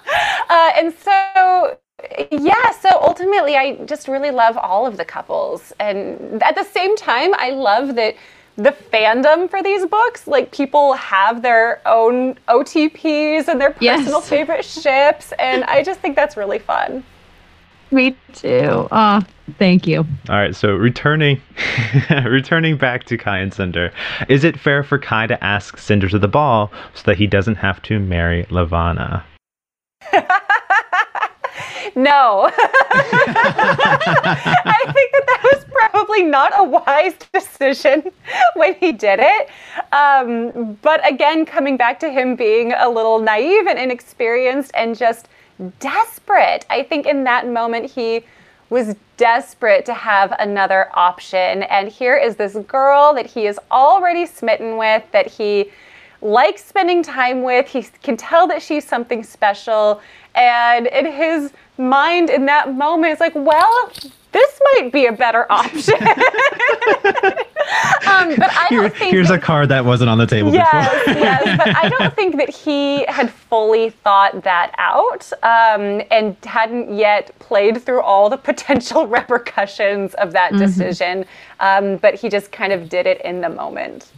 Uh, 0.51 0.72
and 0.76 0.94
so 0.94 1.78
yeah, 2.30 2.70
so 2.72 2.88
ultimately, 3.01 3.57
I 3.57 3.76
just 3.84 4.09
really 4.09 4.30
love 4.30 4.57
all 4.57 4.86
of 4.86 4.96
the 4.96 5.05
couples. 5.05 5.72
And 5.80 6.42
at 6.42 6.55
the 6.55 6.64
same 6.64 6.96
time, 6.96 7.34
I 7.34 7.51
love 7.51 7.94
that 7.96 8.14
the 8.62 8.72
fandom 8.92 9.48
for 9.48 9.62
these 9.62 9.86
books. 9.86 10.26
Like 10.26 10.52
people 10.52 10.94
have 10.94 11.42
their 11.42 11.80
own 11.86 12.34
OTPs 12.48 13.48
and 13.48 13.61
their 13.61 13.70
personal 13.70 14.20
yes. 14.20 14.28
favorite 14.28 14.64
ships, 14.64 15.32
and 15.38 15.64
I 15.64 15.82
just 15.82 16.00
think 16.00 16.16
that's 16.16 16.36
really 16.36 16.58
fun. 16.58 17.04
Me 17.92 18.16
too. 18.34 18.88
Oh, 18.92 19.20
thank 19.58 19.86
you. 19.86 20.06
All 20.28 20.36
right, 20.36 20.54
so 20.54 20.74
returning 20.74 21.40
returning 22.24 22.76
back 22.76 23.04
to 23.04 23.18
Kai 23.18 23.38
and 23.38 23.52
Cinder, 23.52 23.92
is 24.28 24.44
it 24.44 24.58
fair 24.58 24.84
for 24.84 24.98
Kai 24.98 25.26
to 25.26 25.42
ask 25.42 25.76
Cinder 25.76 26.08
to 26.08 26.18
the 26.18 26.28
ball 26.28 26.70
so 26.94 27.02
that 27.06 27.16
he 27.16 27.26
doesn't 27.26 27.56
have 27.56 27.82
to 27.82 27.98
marry 27.98 28.46
Levana? 28.50 29.24
No. 31.94 32.50
I 32.92 34.82
think 34.84 35.12
that 35.12 35.24
that 35.26 35.40
was 35.52 35.64
probably 35.70 36.22
not 36.22 36.52
a 36.56 36.64
wise 36.64 37.14
decision 37.32 38.11
when 38.54 38.74
he 38.74 38.92
did 38.92 39.20
it. 39.20 39.48
Um, 39.92 40.78
but 40.82 41.06
again, 41.08 41.44
coming 41.44 41.76
back 41.76 41.98
to 42.00 42.11
him 42.11 42.36
being 42.36 42.72
a 42.72 42.88
little 42.88 43.18
naive 43.18 43.66
and 43.66 43.78
inexperienced 43.78 44.70
and 44.74 44.96
just 44.96 45.28
desperate, 45.78 46.64
I 46.70 46.82
think 46.82 47.06
in 47.06 47.24
that 47.24 47.48
moment 47.48 47.90
he 47.90 48.24
was 48.70 48.94
desperate 49.16 49.84
to 49.84 49.92
have 49.92 50.32
another 50.38 50.88
option. 50.94 51.64
And 51.64 51.88
here 51.88 52.16
is 52.16 52.36
this 52.36 52.54
girl 52.68 53.12
that 53.14 53.26
he 53.26 53.46
is 53.46 53.58
already 53.70 54.26
smitten 54.26 54.76
with, 54.76 55.02
that 55.12 55.26
he 55.26 55.70
likes 56.22 56.64
spending 56.64 57.02
time 57.02 57.42
with. 57.42 57.66
He 57.68 57.82
can 58.02 58.16
tell 58.16 58.46
that 58.48 58.62
she's 58.62 58.86
something 58.86 59.22
special. 59.22 60.00
And 60.34 60.86
in 60.86 61.06
his 61.06 61.52
mind 61.78 62.30
in 62.30 62.46
that 62.46 62.74
moment 62.74 63.12
is 63.12 63.20
like, 63.20 63.34
well, 63.34 63.92
this 64.32 64.60
might 64.74 64.92
be 64.92 65.06
a 65.06 65.12
better 65.12 65.50
option. 65.50 65.94
um, 68.06 68.36
but 68.36 68.50
I 68.52 68.66
Here, 68.68 68.82
don't 68.82 68.94
think 68.94 69.12
here's 69.12 69.28
that, 69.28 69.38
a 69.38 69.42
card 69.42 69.68
that 69.70 69.84
wasn't 69.84 70.10
on 70.10 70.18
the 70.18 70.26
table 70.26 70.52
yes, 70.52 71.04
before. 71.04 71.20
yes, 71.20 71.58
but 71.58 71.76
I 71.84 71.88
don't 71.88 72.14
think 72.14 72.36
that 72.36 72.48
he 72.48 73.04
had 73.06 73.30
fully 73.30 73.90
thought 73.90 74.42
that 74.44 74.72
out 74.78 75.32
um, 75.42 76.02
and 76.10 76.36
hadn't 76.44 76.94
yet 76.96 77.36
played 77.40 77.82
through 77.82 78.02
all 78.02 78.30
the 78.30 78.36
potential 78.50 79.06
repercussions 79.06 80.14
of 80.14 80.32
that 80.32 80.52
decision. 80.52 81.24
Um, 81.58 81.96
but 81.96 82.14
he 82.14 82.28
just 82.28 82.52
kind 82.52 82.72
of 82.72 82.88
did 82.88 83.06
it 83.06 83.20
in 83.22 83.40
the 83.40 83.48
moment. 83.48 84.12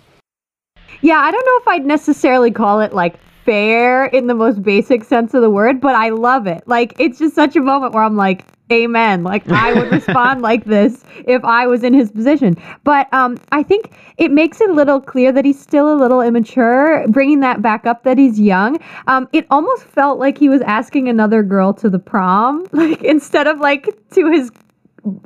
Yeah, 1.03 1.18
I 1.18 1.30
don't 1.32 1.44
know 1.44 1.59
if 1.61 1.68
I'd 1.68 1.84
necessarily 1.84 2.53
call 2.53 2.80
it 2.80 2.92
like 2.92 3.18
fair 3.44 4.07
in 4.07 4.28
the 4.28 4.34
most 4.34 4.62
basic 4.62 5.03
sense 5.03 5.34
of 5.34 5.42
the 5.42 5.50
word, 5.50 5.80
but 5.80 5.96
I 5.96 6.11
love 6.11 6.46
it. 6.46 6.62
Like 6.66 6.94
it's 6.98 7.18
just 7.18 7.34
such 7.34 7.57
a 7.57 7.61
moment 7.61 7.92
where 7.92 8.05
I'm 8.05 8.16
like, 8.16 8.44
amen. 8.70 9.24
Like 9.24 9.48
I 9.50 9.72
would 9.72 9.90
respond 9.92 10.42
like 10.42 10.64
this 10.64 11.03
if 11.26 11.44
I 11.44 11.66
was 11.66 11.82
in 11.82 11.92
his 11.92 12.12
position. 12.12 12.57
But 12.84 13.12
um 13.12 13.38
I 13.50 13.64
think 13.64 13.94
it 14.16 14.30
makes 14.30 14.61
it 14.61 14.70
a 14.70 14.72
little 14.72 15.00
clear 15.00 15.32
that 15.32 15.44
he's 15.44 15.59
still 15.61 15.92
a 15.92 15.98
little 15.98 16.20
immature, 16.20 17.05
bringing 17.09 17.40
that 17.40 17.62
back 17.62 17.84
up 17.84 18.05
that 18.05 18.16
he's 18.16 18.38
young. 18.38 18.78
Um 19.09 19.28
it 19.32 19.46
almost 19.50 19.82
felt 19.82 20.20
like 20.20 20.38
he 20.38 20.48
was 20.48 20.61
asking 20.62 21.09
another 21.09 21.42
girl 21.42 21.74
to 21.74 21.90
the 21.90 21.98
prom, 21.98 22.64
like 22.72 23.03
instead 23.03 23.48
of 23.48 23.59
like 23.59 23.88
to 24.12 24.30
his 24.30 24.50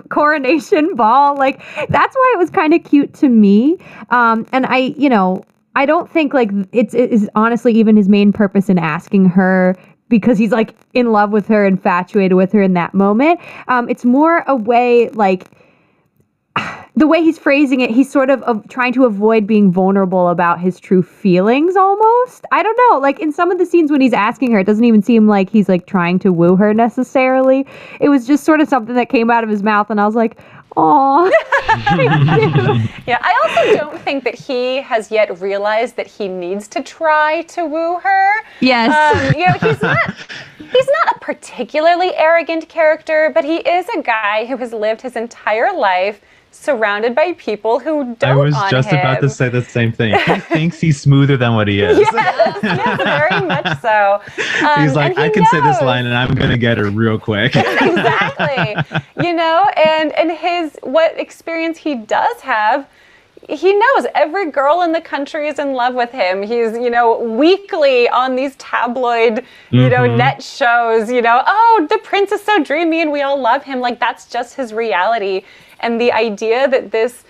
coronation 0.09 0.95
ball 0.97 1.37
like 1.37 1.59
that's 1.91 2.17
why 2.17 2.33
it 2.35 2.39
was 2.39 2.49
kind 2.49 2.73
of 2.73 2.83
cute 2.83 3.13
to 3.13 3.29
me 3.29 3.77
um 4.09 4.47
and 4.51 4.65
i 4.65 4.79
you 4.97 5.11
know 5.11 5.45
i 5.77 5.87
don't 5.87 6.11
think 6.11 6.35
like 6.35 6.51
it's 6.73 6.95
it 6.95 7.11
is 7.13 7.31
honestly 7.35 7.73
even 7.73 7.97
his 7.97 8.09
main 8.09 8.33
purpose 8.33 8.69
in 8.69 8.79
asking 8.79 9.27
her 9.27 9.77
because 10.09 10.39
he's 10.39 10.53
like 10.53 10.75
in 10.95 11.13
love 11.13 11.31
with 11.31 11.47
her 11.47 11.65
infatuated 11.65 12.37
with 12.37 12.53
her 12.53 12.63
in 12.63 12.75
that 12.75 12.93
moment 12.93 13.39
um 13.69 13.89
it's 13.89 14.05
more 14.05 14.43
a 14.49 14.57
way 14.57 15.09
like 15.11 15.49
the 16.97 17.07
way 17.07 17.23
he's 17.23 17.39
phrasing 17.39 17.81
it, 17.81 17.91
he's 17.91 18.11
sort 18.11 18.31
of, 18.31 18.43
of 18.43 18.67
trying 18.69 18.93
to 18.95 19.05
avoid 19.05 19.47
being 19.47 19.71
vulnerable 19.71 20.29
about 20.29 20.61
his 20.61 20.81
true 20.81 21.03
feelings 21.03 21.77
almost. 21.77 22.45
I 22.53 22.63
don't 22.63 22.79
know. 22.91 22.99
Like 22.99 23.21
in 23.21 23.33
some 23.33 23.51
of 23.51 23.59
the 23.59 23.67
scenes 23.67 23.91
when 23.91 24.01
he's 24.01 24.13
asking 24.13 24.53
her, 24.53 24.61
it 24.61 24.65
doesn't 24.65 24.85
even 24.85 25.03
seem 25.03 25.29
like 25.29 25.51
he's 25.51 25.69
like 25.69 25.87
trying 25.87 26.19
to 26.21 26.33
woo 26.33 26.57
her 26.57 26.73
necessarily. 26.73 27.67
It 28.01 28.09
was 28.09 28.27
just 28.27 28.45
sort 28.45 28.61
of 28.61 28.69
something 28.69 28.95
that 28.95 29.09
came 29.09 29.31
out 29.31 29.45
of 29.45 29.51
his 29.51 29.63
mouth, 29.63 29.91
and 29.91 30.01
I 30.01 30.07
was 30.07 30.15
like, 30.15 30.39
"Aw." 30.77 31.31
Yeah, 33.07 33.19
I 33.21 33.41
also 33.45 33.77
don't 33.77 34.03
think 34.03 34.25
that 34.25 34.35
he 34.35 34.81
has 34.81 35.13
yet 35.13 35.41
realized 35.41 35.95
that 35.97 36.09
he 36.09 36.27
needs 36.27 36.67
to 36.69 36.83
try 36.83 37.43
to 37.43 37.65
woo 37.65 38.01
her. 38.01 38.33
Yes. 38.61 38.91
Um, 38.93 39.39
you 39.39 39.47
know, 39.47 39.53
he's 39.53 39.81
not 39.81 39.99
he's 40.59 40.89
not 41.05 41.17
a 41.17 41.19
particularly 41.21 42.13
arrogant 42.17 42.69
character, 42.69 43.31
but 43.33 43.45
he 43.45 43.59
is 43.59 43.87
a 43.97 44.03
guy 44.03 44.47
who 44.47 44.57
has 44.57 44.73
lived 44.73 45.03
his 45.03 45.15
entire 45.15 45.73
life 45.73 46.21
surrounded 46.57 47.15
by 47.15 47.33
people 47.35 47.79
who 47.79 48.15
don't 48.17 48.25
I 48.31 48.35
was 48.35 48.55
just 48.71 48.89
him. 48.89 48.99
about 48.99 49.21
to 49.21 49.29
say 49.31 49.49
the 49.49 49.63
same 49.63 49.93
thing. 49.93 50.15
He 50.27 50.41
thinks 50.41 50.81
he's 50.81 51.01
smoother 51.01 51.37
than 51.37 51.55
what 51.55 51.69
he 51.69 51.81
is. 51.81 51.99
Yes, 51.99 52.59
yes, 52.63 52.97
very 53.03 53.47
much 53.47 53.81
so. 53.81 54.21
Um, 54.67 54.83
He's 54.83 54.95
like, 54.97 55.17
he 55.17 55.23
I 55.23 55.29
can 55.29 55.45
say 55.47 55.61
this 55.61 55.81
line 55.83 56.07
and 56.07 56.15
I'm 56.15 56.35
gonna 56.35 56.57
get 56.59 56.79
her 56.79 56.89
real 56.91 57.19
quick. 57.19 57.55
exactly. 57.57 58.75
you 59.23 59.33
know, 59.33 59.69
and 59.77 60.13
and 60.13 60.31
his 60.33 60.77
what 60.83 61.19
experience 61.19 61.79
he 61.79 61.95
does 61.95 62.41
have, 62.41 62.89
he 63.49 63.73
knows 63.75 64.07
every 64.15 64.51
girl 64.51 64.83
in 64.83 64.93
the 64.93 65.01
country 65.01 65.47
is 65.49 65.59
in 65.59 65.73
love 65.75 65.95
with 65.95 66.11
him. 66.11 66.43
He's, 66.43 66.73
you 66.73 66.91
know, 66.91 67.21
weekly 67.21 68.09
on 68.09 68.35
these 68.35 68.57
tabloid, 68.57 69.45
you 69.71 69.89
know, 69.89 69.99
Mhm. 70.09 70.17
net 70.17 70.43
shows, 70.43 71.11
you 71.11 71.23
know, 71.23 71.43
oh, 71.47 71.87
the 71.89 71.99
prince 71.99 72.33
is 72.33 72.43
so 72.43 72.63
dreamy 72.65 73.03
and 73.03 73.13
we 73.13 73.23
all 73.23 73.39
love 73.39 73.63
him. 73.63 73.81
Like 73.81 74.01
that's 74.01 74.27
just 74.27 74.55
his 74.57 74.73
reality. 74.73 75.43
And 75.81 76.01
the 76.01 76.13
idea 76.13 76.69
that 76.69 76.91
this 76.91 77.25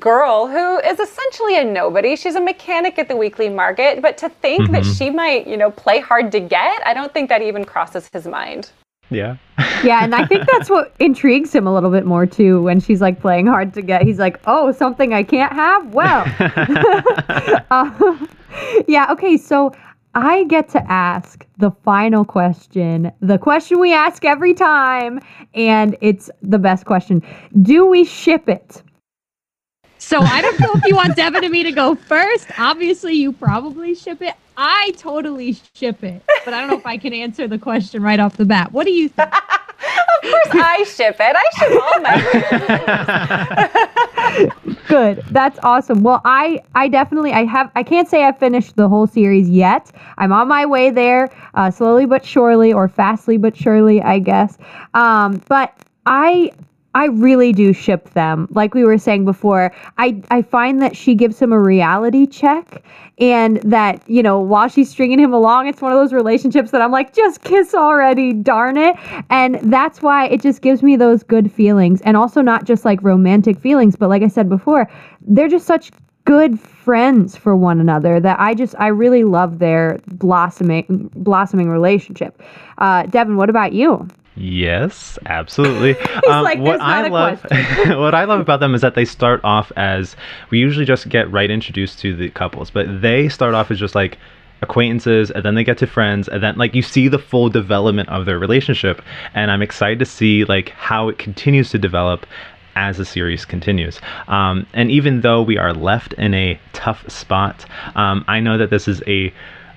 girl 0.00 0.48
who 0.48 0.78
is 0.80 0.98
essentially 0.98 1.58
a 1.58 1.64
nobody. 1.64 2.16
She's 2.16 2.34
a 2.34 2.40
mechanic 2.40 2.98
at 2.98 3.06
the 3.08 3.16
weekly 3.16 3.48
market, 3.48 4.02
but 4.02 4.18
to 4.18 4.28
think 4.28 4.70
that 4.72 4.82
Mhm. 4.82 4.98
she 4.98 5.10
might, 5.10 5.46
you 5.46 5.56
know, 5.56 5.70
play 5.70 6.00
hard 6.00 6.32
to 6.32 6.40
get, 6.40 6.84
I 6.84 6.92
don't 6.92 7.12
think 7.12 7.28
that 7.28 7.40
even 7.42 7.64
crosses 7.64 8.08
his 8.12 8.26
mind. 8.26 8.70
yeah. 9.10 9.36
yeah, 9.84 10.02
and 10.02 10.12
I 10.16 10.26
think 10.26 10.44
that's 10.50 10.68
what 10.68 10.92
intrigues 10.98 11.54
him 11.54 11.68
a 11.68 11.72
little 11.72 11.90
bit 11.92 12.04
more 12.04 12.26
too 12.26 12.62
when 12.64 12.80
she's 12.80 13.00
like 13.00 13.20
playing 13.20 13.46
hard 13.46 13.72
to 13.74 13.82
get. 13.82 14.02
He's 14.02 14.18
like, 14.18 14.40
"Oh, 14.48 14.72
something 14.72 15.14
I 15.14 15.22
can't 15.22 15.52
have? 15.52 15.94
Well." 15.94 16.24
Uh, 17.70 17.90
yeah, 18.88 19.06
okay, 19.12 19.36
so 19.36 19.72
I 20.16 20.44
get 20.44 20.70
to 20.70 20.82
ask 20.90 21.46
the 21.58 21.70
final 21.84 22.24
question, 22.24 23.12
the 23.20 23.36
question 23.36 23.78
we 23.78 23.92
ask 23.92 24.24
every 24.24 24.54
time, 24.54 25.20
and 25.52 25.94
it's 26.00 26.30
the 26.40 26.58
best 26.58 26.86
question. 26.86 27.22
Do 27.60 27.84
we 27.84 28.06
ship 28.06 28.48
it? 28.48 28.82
So 29.98 30.18
I 30.18 30.40
don't 30.40 30.58
know 30.58 30.70
if 30.74 30.86
you 30.86 30.96
want 30.96 31.16
Devin 31.16 31.44
and 31.44 31.52
me 31.52 31.62
to 31.64 31.72
go 31.72 31.94
first. 31.94 32.46
Obviously, 32.58 33.12
you 33.12 33.30
probably 33.30 33.94
ship 33.94 34.22
it. 34.22 34.34
I 34.56 34.94
totally 34.96 35.54
ship 35.74 36.02
it, 36.02 36.22
but 36.46 36.54
I 36.54 36.60
don't 36.60 36.70
know 36.70 36.78
if 36.78 36.86
I 36.86 36.96
can 36.96 37.12
answer 37.12 37.46
the 37.46 37.58
question 37.58 38.02
right 38.02 38.18
off 38.18 38.38
the 38.38 38.46
bat. 38.46 38.72
What 38.72 38.86
do 38.86 38.92
you 38.92 39.10
think? 39.10 39.30
Of 39.78 40.22
course, 40.22 40.50
I 40.52 40.84
ship 40.84 41.16
it. 41.20 41.36
I 41.36 41.44
ship 41.58 41.72
all 41.82 42.00
my. 44.40 44.76
Good. 44.88 45.22
That's 45.30 45.58
awesome. 45.62 46.02
Well, 46.02 46.20
I 46.24 46.62
I 46.74 46.88
definitely 46.88 47.32
I 47.32 47.44
have 47.44 47.70
I 47.76 47.82
can't 47.82 48.08
say 48.08 48.24
I've 48.24 48.38
finished 48.38 48.76
the 48.76 48.88
whole 48.88 49.06
series 49.06 49.48
yet. 49.48 49.92
I'm 50.18 50.32
on 50.32 50.48
my 50.48 50.64
way 50.64 50.90
there, 50.90 51.30
uh, 51.54 51.70
slowly 51.70 52.06
but 52.06 52.24
surely, 52.24 52.72
or 52.72 52.88
fastly 52.88 53.36
but 53.36 53.56
surely, 53.56 54.00
I 54.02 54.18
guess. 54.18 54.56
Um, 54.94 55.42
but 55.48 55.74
I 56.06 56.52
I 56.96 57.08
really 57.08 57.52
do 57.52 57.74
ship 57.74 58.08
them. 58.14 58.48
Like 58.52 58.72
we 58.72 58.82
were 58.82 58.96
saying 58.96 59.26
before, 59.26 59.70
I 59.98 60.22
I 60.30 60.40
find 60.40 60.80
that 60.80 60.96
she 60.96 61.14
gives 61.14 61.38
him 61.38 61.52
a 61.52 61.60
reality 61.60 62.26
check 62.26 62.82
and 63.18 63.58
that, 63.58 64.02
you 64.08 64.22
know, 64.22 64.40
while 64.40 64.68
she's 64.68 64.88
stringing 64.88 65.18
him 65.18 65.34
along, 65.34 65.68
it's 65.68 65.82
one 65.82 65.92
of 65.92 65.98
those 65.98 66.14
relationships 66.14 66.70
that 66.70 66.80
I'm 66.80 66.90
like, 66.90 67.14
just 67.14 67.42
kiss 67.44 67.74
already, 67.74 68.32
darn 68.32 68.78
it. 68.78 68.96
And 69.28 69.56
that's 69.70 70.00
why 70.00 70.26
it 70.28 70.40
just 70.40 70.62
gives 70.62 70.82
me 70.82 70.96
those 70.96 71.22
good 71.22 71.52
feelings. 71.52 72.00
And 72.00 72.16
also 72.16 72.40
not 72.40 72.64
just 72.64 72.86
like 72.86 73.02
romantic 73.02 73.58
feelings, 73.58 73.94
but 73.94 74.08
like 74.08 74.22
I 74.22 74.28
said 74.28 74.48
before, 74.48 74.90
they're 75.20 75.48
just 75.48 75.66
such 75.66 75.90
good 76.24 76.58
friends 76.58 77.36
for 77.36 77.54
one 77.54 77.78
another 77.78 78.20
that 78.20 78.40
I 78.40 78.54
just 78.54 78.74
I 78.78 78.86
really 78.86 79.22
love 79.22 79.58
their 79.58 79.98
blossoming 80.06 81.10
blossoming 81.14 81.68
relationship. 81.68 82.42
Uh 82.78 83.02
Devin, 83.04 83.36
what 83.36 83.50
about 83.50 83.74
you? 83.74 84.08
Yes, 84.36 85.18
absolutely. 85.26 85.96
Um, 86.26 86.42
like, 86.42 86.58
what 86.58 86.78
"There's 86.78 86.80
not 86.80 87.04
I 87.04 87.08
love, 87.08 87.42
what 88.00 88.14
I 88.14 88.24
love 88.24 88.40
about 88.46 88.58
them 88.58 88.74
is 88.74 88.80
that 88.80 88.96
they 88.96 89.04
start 89.04 89.40
off 89.44 89.70
as 89.76 90.16
we 90.50 90.58
usually 90.58 90.84
just 90.84 91.08
get 91.08 91.30
right 91.30 91.50
introduced 91.50 92.00
to 92.00 92.16
the 92.16 92.30
couples, 92.30 92.70
but 92.70 93.00
they 93.00 93.28
start 93.28 93.54
off 93.54 93.70
as 93.70 93.78
just 93.78 93.94
like 93.94 94.18
acquaintances, 94.62 95.30
and 95.30 95.44
then 95.44 95.54
they 95.54 95.62
get 95.62 95.78
to 95.78 95.86
friends, 95.86 96.26
and 96.26 96.42
then 96.42 96.56
like 96.56 96.74
you 96.74 96.82
see 96.82 97.06
the 97.06 97.18
full 97.18 97.48
development 97.48 98.08
of 98.08 98.26
their 98.26 98.38
relationship, 98.38 99.02
and 99.34 99.50
I'm 99.52 99.62
excited 99.62 100.00
to 100.00 100.04
see 100.04 100.44
like 100.44 100.70
how 100.70 101.08
it 101.08 101.18
continues 101.18 101.70
to 101.70 101.78
develop 101.78 102.26
as 102.74 102.96
the 102.98 103.04
series 103.04 103.44
continues. 103.44 104.00
Um, 104.26 104.66
and 104.72 104.90
even 104.90 105.20
though 105.20 105.42
we 105.42 105.58
are 105.58 105.72
left 105.72 106.12
in 106.14 106.34
a 106.34 106.58
tough 106.72 107.08
spot, 107.08 107.64
um, 107.94 108.24
I 108.26 108.40
know 108.40 108.58
that 108.58 108.70
this 108.70 108.88
is 108.88 109.02
a 109.06 109.32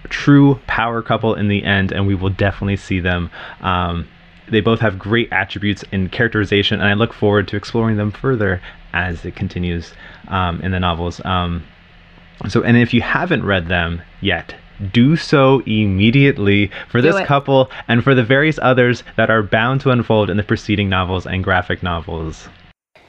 true 0.10 0.60
power 0.68 1.02
couple 1.02 1.36
in 1.36 1.48
the 1.48 1.64
end, 1.64 1.92
and 1.92 2.08
we 2.08 2.16
will 2.16 2.30
definitely 2.30 2.78
see 2.78 3.00
them. 3.00 3.30
Um, 3.62 4.08
they 4.52 4.62
both 4.62 4.80
have 4.80 5.00
great 5.00 5.32
attributes 5.32 5.84
in 5.92 6.10
characterization, 6.10 6.80
and 6.80 6.90
I 6.90 6.94
look 6.94 7.14
forward 7.14 7.48
to 7.50 7.58
exploring 7.58 7.98
them 7.98 8.12
further 8.12 8.62
as 8.94 9.26
it 9.26 9.36
continues 9.36 9.94
um, 10.28 10.62
in 10.62 10.72
the 10.72 10.80
novels. 10.80 11.24
Um, 11.26 11.64
so, 12.48 12.64
and 12.64 12.78
if 12.78 12.94
you 12.94 13.02
haven't 13.02 13.46
read 13.46 13.68
them 13.68 14.02
yet, 14.22 14.56
do 14.94 15.16
so 15.16 15.60
immediately 15.66 16.72
for 16.90 17.02
this 17.02 17.16
it. 17.16 17.26
couple 17.26 17.70
and 17.88 18.04
for 18.04 18.16
the 18.16 18.24
various 18.24 18.58
others 18.62 19.04
that 19.18 19.30
are 19.30 19.44
bound 19.44 19.82
to 19.82 19.92
unfold 19.92 20.30
in 20.30 20.38
the 20.38 20.44
preceding 20.44 20.90
novels 20.90 21.28
and 21.28 21.44
graphic 21.44 21.84
novels. 21.84 22.48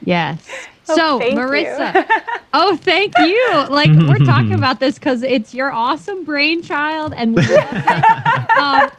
Yes. 0.05 0.49
Oh, 0.89 0.97
so. 0.97 1.21
Marissa. 1.21 2.07
oh, 2.53 2.77
thank 2.77 3.17
you. 3.19 3.67
Like, 3.69 3.91
we're 3.91 4.25
talking 4.25 4.55
about 4.55 4.81
this 4.81 4.99
because 4.99 5.23
it's 5.23 5.55
your 5.55 5.71
awesome 5.71 6.25
brainchild 6.25 7.15
and 7.15 7.37
we 7.37 7.43
love 7.43 7.69
it. 7.73 8.47
Um, 8.61 8.91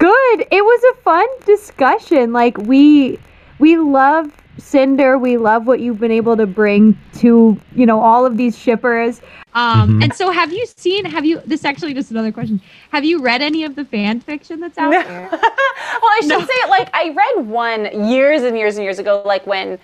Good. 0.00 0.40
It 0.50 0.64
was 0.64 0.82
a 0.96 1.02
fun 1.02 1.26
discussion. 1.44 2.32
Like 2.32 2.56
we 2.58 3.18
we 3.58 3.76
love 3.76 4.32
Cinder. 4.58 5.18
We 5.18 5.36
love 5.36 5.66
what 5.66 5.80
you've 5.80 6.00
been 6.00 6.10
able 6.10 6.36
to 6.38 6.46
bring 6.46 6.98
to, 7.18 7.58
you 7.76 7.86
know, 7.86 8.00
all 8.00 8.24
of 8.26 8.36
these 8.38 8.58
shippers. 8.58 9.20
um, 9.54 9.98
Mhm. 9.98 10.04
And 10.04 10.14
so, 10.14 10.30
have 10.30 10.52
you 10.52 10.64
seen, 10.66 11.04
have 11.04 11.24
you, 11.24 11.42
this 11.44 11.64
actually 11.64 11.92
just 11.92 12.10
another 12.10 12.30
question. 12.32 12.60
Have 12.92 13.04
you 13.04 13.20
read 13.20 13.42
any 13.42 13.64
of 13.64 13.74
the 13.76 13.84
fan 13.84 14.20
fiction 14.20 14.60
that's 14.60 14.78
out 14.78 14.90
No. 14.90 15.02
there? 15.02 15.28
well, 15.32 15.40
I 15.42 16.20
should 16.22 16.28
No. 16.28 16.40
say, 16.40 16.70
like, 16.70 16.88
I 16.94 17.10
read 17.10 17.46
one 17.48 18.08
years 18.08 18.42
and 18.42 18.56
years 18.56 18.76
and 18.76 18.84
years 18.84 18.98
ago, 18.98 19.22
like 19.26 19.46
when 19.46 19.78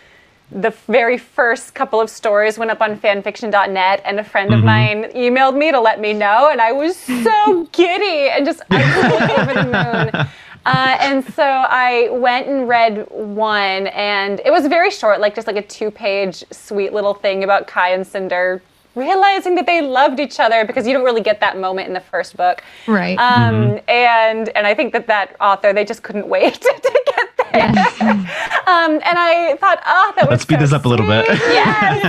the 0.50 0.70
very 0.86 1.18
first 1.18 1.74
couple 1.74 2.00
of 2.00 2.08
stories 2.08 2.56
went 2.58 2.70
up 2.70 2.80
on 2.80 2.96
fanfiction.net, 2.98 4.02
and 4.04 4.20
a 4.20 4.24
friend 4.24 4.54
of 4.54 4.60
Mhm. 4.60 4.64
mine 4.64 5.04
emailed 5.14 5.56
me 5.56 5.70
to 5.72 5.80
let 5.80 6.00
me 6.00 6.12
know, 6.12 6.48
and 6.50 6.60
I 6.60 6.72
was 6.72 6.96
so 6.96 7.66
giddy 7.72 8.28
and 8.30 8.46
just 8.46 8.62
absolutely 8.70 9.34
over 9.36 9.54
the 9.54 10.12
moon. 10.12 10.26
Uh, 10.66 10.96
and 10.98 11.24
so 11.34 11.44
I 11.44 12.08
went 12.10 12.48
and 12.48 12.68
read 12.68 13.06
one, 13.10 13.86
and 13.86 14.40
it 14.44 14.50
was 14.50 14.66
very 14.66 14.90
short, 14.90 15.20
like 15.20 15.32
just 15.36 15.46
like 15.46 15.54
a 15.54 15.62
two-page 15.62 16.44
sweet 16.50 16.92
little 16.92 17.14
thing 17.14 17.44
about 17.44 17.68
Kai 17.68 17.90
and 17.90 18.04
Cinder 18.04 18.60
realizing 18.96 19.54
that 19.56 19.66
they 19.66 19.80
loved 19.82 20.18
each 20.18 20.40
other 20.40 20.64
because 20.64 20.86
you 20.86 20.92
don't 20.92 21.04
really 21.04 21.20
get 21.20 21.38
that 21.40 21.56
moment 21.58 21.86
in 21.88 21.94
the 21.94 22.00
first 22.00 22.36
book. 22.36 22.62
Right. 22.88 23.16
Um, 23.18 23.56
Mm-hmm. 23.56 23.90
And 23.90 24.48
and 24.56 24.66
I 24.66 24.74
think 24.74 24.92
that 24.92 25.06
that 25.06 25.36
author 25.40 25.72
they 25.72 25.84
just 25.84 26.02
couldn't 26.02 26.26
wait 26.28 26.54
to 26.60 27.02
get 27.06 27.28
there. 27.36 27.46
Yes. 27.74 28.00
Um, 28.66 28.94
and 28.94 29.16
I 29.16 29.56
thought, 29.60 29.80
oh, 29.86 30.12
that 30.16 30.24
was 30.24 30.30
Let's 30.32 30.42
speed 30.42 30.56
so 30.56 30.60
this 30.62 30.72
up 30.72 30.84
a 30.86 30.88
little 30.88 31.06
bit. 31.06 31.24
sweet. 31.26 31.38
Yes. 31.40 32.04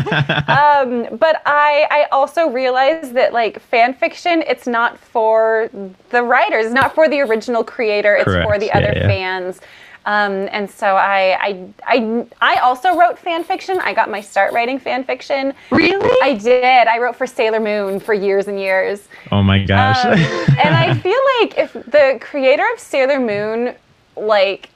um, 0.49 1.17
but 1.17 1.41
I 1.45 1.85
I 1.91 2.07
also 2.11 2.49
realized 2.49 3.13
that 3.13 3.31
like 3.31 3.59
fan 3.59 3.93
fiction, 3.93 4.43
it's 4.47 4.65
not 4.65 4.97
for 4.97 5.69
the 6.09 6.23
writers, 6.23 6.65
it's 6.65 6.73
not 6.73 6.95
for 6.95 7.07
the 7.07 7.19
original 7.21 7.63
creator, 7.63 8.15
it's 8.15 8.25
for 8.25 8.57
the 8.57 8.67
Yeah, 8.67 8.77
other 8.77 8.93
yeah. 8.95 9.07
fans. 9.07 9.61
Um, 10.07 10.47
and 10.53 10.71
so 10.71 10.95
I, 10.95 11.37
I 11.37 11.69
I 11.85 12.25
I 12.39 12.55
also 12.59 12.97
wrote 12.97 13.19
fan 13.19 13.43
fiction. 13.43 13.77
I 13.81 13.93
got 13.93 14.09
my 14.09 14.21
start 14.21 14.53
writing 14.53 14.79
fan 14.79 15.03
fiction. 15.03 15.53
really? 15.69 16.17
I 16.23 16.33
did. 16.33 16.87
I 16.87 16.97
wrote 16.97 17.17
for 17.17 17.27
Sailor 17.27 17.59
Moon 17.59 17.99
for 17.99 18.13
years 18.13 18.47
and 18.47 18.57
years. 18.57 19.09
Oh 19.33 19.43
my 19.43 19.61
gosh. 19.61 20.05
Um, 20.05 20.13
and 20.13 20.73
I 20.73 20.93
feel 21.03 21.19
like 21.41 21.57
if 21.57 21.73
the 21.73 22.19
creator 22.21 22.63
of 22.73 22.79
Sailor 22.79 23.19
Moon, 23.19 23.75
like, 24.15 24.69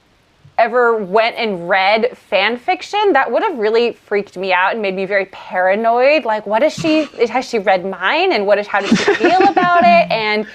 ever 0.58 1.02
went 1.02 1.34
and 1.36 1.66
read 1.66 2.14
fan 2.18 2.58
fiction, 2.58 3.14
that 3.14 3.32
would 3.32 3.42
have 3.42 3.56
really 3.56 3.94
freaked 3.94 4.36
me 4.36 4.52
out 4.52 4.72
and 4.74 4.82
made 4.82 4.94
me 4.94 5.06
very 5.06 5.26
paranoid. 5.32 6.26
Like, 6.26 6.46
what 6.46 6.62
is 6.62 6.74
she? 6.74 7.04
Has 7.28 7.48
she 7.48 7.58
read 7.58 7.86
mine? 7.86 8.32
And 8.32 8.46
what 8.46 8.58
is? 8.58 8.66
How 8.66 8.82
does 8.82 8.90
she 8.90 9.14
feel 9.14 9.48
about 9.48 9.80
it? 9.82 10.12
And 10.12 10.46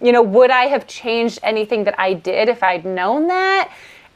you 0.00 0.12
know, 0.12 0.22
would 0.22 0.50
I 0.50 0.64
have 0.66 0.86
changed 0.86 1.40
anything 1.42 1.84
that 1.84 1.98
I 1.98 2.14
did 2.14 2.48
if 2.48 2.62
I'd 2.62 2.84
known 2.84 3.26
that? 3.26 3.70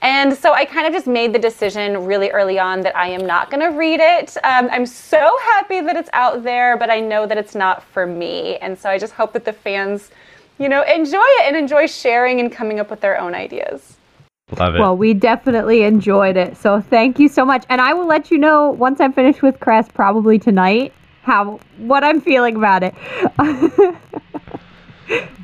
And 0.04 0.36
so 0.36 0.52
I 0.52 0.66
kind 0.66 0.86
of 0.86 0.92
just 0.92 1.06
made 1.06 1.32
the 1.32 1.38
decision 1.38 2.04
really 2.04 2.28
early 2.28 2.58
on 2.58 2.82
that 2.82 2.94
I 2.94 3.08
am 3.08 3.26
not 3.26 3.50
going 3.50 3.62
to 3.62 3.74
read 3.74 4.00
it. 4.00 4.36
Um, 4.44 4.68
I'm 4.70 4.84
so 4.84 5.38
happy 5.44 5.80
that 5.80 5.96
it's 5.96 6.10
out 6.12 6.42
there, 6.42 6.76
but 6.76 6.90
I 6.90 7.00
know 7.00 7.26
that 7.26 7.38
it's 7.38 7.54
not 7.54 7.82
for 7.82 8.06
me. 8.06 8.58
And 8.58 8.78
so 8.78 8.90
I 8.90 8.98
just 8.98 9.14
hope 9.14 9.32
that 9.32 9.46
the 9.46 9.52
fans, 9.54 10.10
you 10.58 10.68
know, 10.68 10.82
enjoy 10.82 11.24
it 11.24 11.46
and 11.46 11.56
enjoy 11.56 11.86
sharing 11.86 12.38
and 12.38 12.52
coming 12.52 12.80
up 12.80 12.90
with 12.90 13.00
their 13.00 13.18
own 13.18 13.34
ideas. 13.34 13.96
Love 14.58 14.74
it. 14.74 14.80
Well, 14.80 14.94
we 14.94 15.14
definitely 15.14 15.84
enjoyed 15.84 16.36
it. 16.36 16.58
So 16.58 16.82
thank 16.82 17.18
you 17.18 17.26
so 17.26 17.46
much. 17.46 17.64
And 17.70 17.80
I 17.80 17.94
will 17.94 18.06
let 18.06 18.30
you 18.30 18.36
know 18.36 18.72
once 18.72 19.00
I'm 19.00 19.14
finished 19.14 19.40
with 19.40 19.58
Cress, 19.58 19.88
probably 19.88 20.38
tonight, 20.38 20.92
how 21.22 21.58
what 21.78 22.04
I'm 22.04 22.20
feeling 22.20 22.56
about 22.56 22.82
it. 22.82 22.94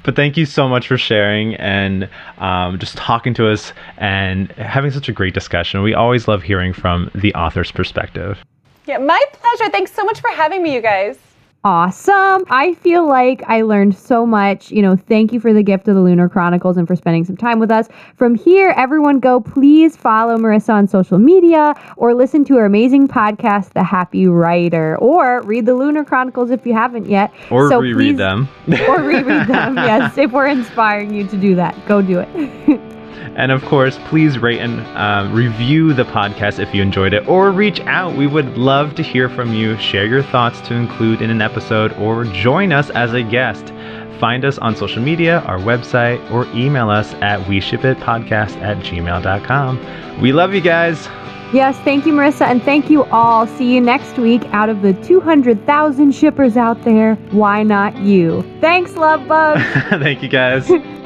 But 0.03 0.17
thank 0.17 0.37
you 0.37 0.47
so 0.47 0.69
much 0.69 0.89
for 0.89 0.97
sharing 0.97 1.55
and 1.57 2.09
um, 2.39 2.79
just 2.79 2.97
talking 2.97 3.35
to 3.35 3.49
us 3.51 3.73
and 3.99 4.51
having 4.53 4.91
such 4.91 5.09
a 5.09 5.13
great 5.13 5.35
discussion. 5.35 5.83
We 5.83 5.95
always 5.95 6.27
love 6.27 6.43
hearing 6.43 6.73
from 6.73 7.11
the 7.15 7.35
author's 7.35 7.71
perspective. 7.71 8.39
Yeah, 8.87 8.99
my 8.99 9.23
pleasure. 9.33 9.71
Thanks 9.71 9.93
so 9.93 10.05
much 10.05 10.21
for 10.21 10.31
having 10.31 10.63
me, 10.63 10.75
you 10.75 10.81
guys. 10.81 11.19
Awesome. 11.65 12.45
I 12.49 12.75
feel 12.81 13.07
like 13.07 13.43
I 13.47 13.63
learned 13.63 13.95
so 13.97 14.25
much. 14.25 14.71
You 14.71 14.83
know, 14.83 14.97
thank 14.97 15.33
you 15.33 15.41
for 15.41 15.53
the 15.53 15.63
gift 15.63 15.89
of 15.89 15.95
the 15.95 16.01
Lunar 16.01 16.29
Chronicles 16.29 16.77
and 16.77 16.87
for 16.87 16.97
spending 16.97 17.25
some 17.25 17.37
time 17.37 17.59
with 17.59 17.71
us. 17.71 17.89
From 18.17 18.35
here, 18.35 18.73
everyone 18.77 19.21
go 19.21 19.41
please 19.41 19.97
follow 19.97 20.37
Marissa 20.39 20.73
on 20.73 20.89
social 20.89 21.19
media 21.19 21.75
or 21.97 22.15
listen 22.15 22.45
to 22.47 22.57
her 22.57 22.65
amazing 22.65 23.09
podcast, 23.09 23.73
The 23.75 23.83
Happy 23.83 24.27
Writer, 24.27 24.97
or 24.99 25.43
read 25.43 25.67
the 25.67 25.75
Lunar 25.75 26.05
Chronicles 26.05 26.51
if 26.51 26.65
you 26.67 26.73
haven't 26.73 27.07
yet. 27.07 27.33
Or 27.51 27.69
So 27.69 27.81
reread 27.81 28.15
please- 28.15 28.19
them. 28.19 28.49
Or 28.89 29.01
reread 29.03 29.47
them, 29.49 29.77
yes. 29.77 30.17
If 30.17 30.33
we're 30.33 30.47
inspiring 30.47 31.13
you 31.15 31.27
to 31.29 31.37
do 31.37 31.55
that, 31.57 31.77
go 31.87 32.01
do 32.01 32.21
it. 32.21 32.81
And 33.37 33.53
of 33.53 33.65
course, 33.65 33.99
please 34.07 34.39
rate 34.39 34.61
and 34.61 34.81
um, 34.97 35.33
review 35.33 35.93
the 35.93 36.05
podcast 36.05 36.59
if 36.59 36.75
you 36.75 36.83
enjoyed 36.83 37.13
it, 37.13 37.27
or 37.29 37.51
reach 37.51 37.81
out. 37.83 38.17
We 38.17 38.27
would 38.27 38.57
love 38.59 38.95
to 38.97 39.03
hear 39.03 39.29
from 39.29 39.53
you. 39.55 39.77
Share 39.79 40.07
your 40.07 40.23
thoughts 40.23 40.61
to 40.63 40.75
include 40.75 41.23
in 41.23 41.31
an 41.31 41.41
episode, 41.41 41.93
or 41.95 42.25
join 42.25 42.73
us 42.73 42.91
as 42.91 43.15
a 43.15 43.23
guest. 43.23 43.73
Find 44.19 44.45
us 44.45 44.59
on 44.59 44.77
social 44.77 45.03
media, 45.03 45.41
our 45.41 45.59
website, 45.59 46.21
or 46.31 46.45
email 46.55 46.91
us 46.91 47.15
at 47.15 47.49
we 47.49 47.61
ship 47.61 47.85
it 47.85 47.97
podcast 47.99 48.61
at 48.61 48.77
gmail.com. 48.79 50.21
We 50.21 50.33
love 50.33 50.53
you 50.53 50.61
guys. 50.61 51.09
Yes, 51.53 51.77
thank 51.79 52.07
you, 52.07 52.13
Marissa, 52.13 52.43
and 52.43 52.63
thank 52.63 52.91
you 52.91 53.05
all. 53.05 53.47
See 53.47 53.75
you 53.75 53.81
next 53.81 54.17
week. 54.19 54.43
Out 54.53 54.69
of 54.69 54.83
the 54.83 54.93
200,000 54.93 56.13
shippers 56.13 56.57
out 56.57 56.81
there, 56.85 57.17
why 57.33 57.65
not 57.65 57.97
you? 57.99 58.43
Thanks, 58.61 58.95
love 58.95 59.27
bugs. 59.27 59.63
Thank 59.89 60.23
you 60.23 60.29
guys. 60.29 60.71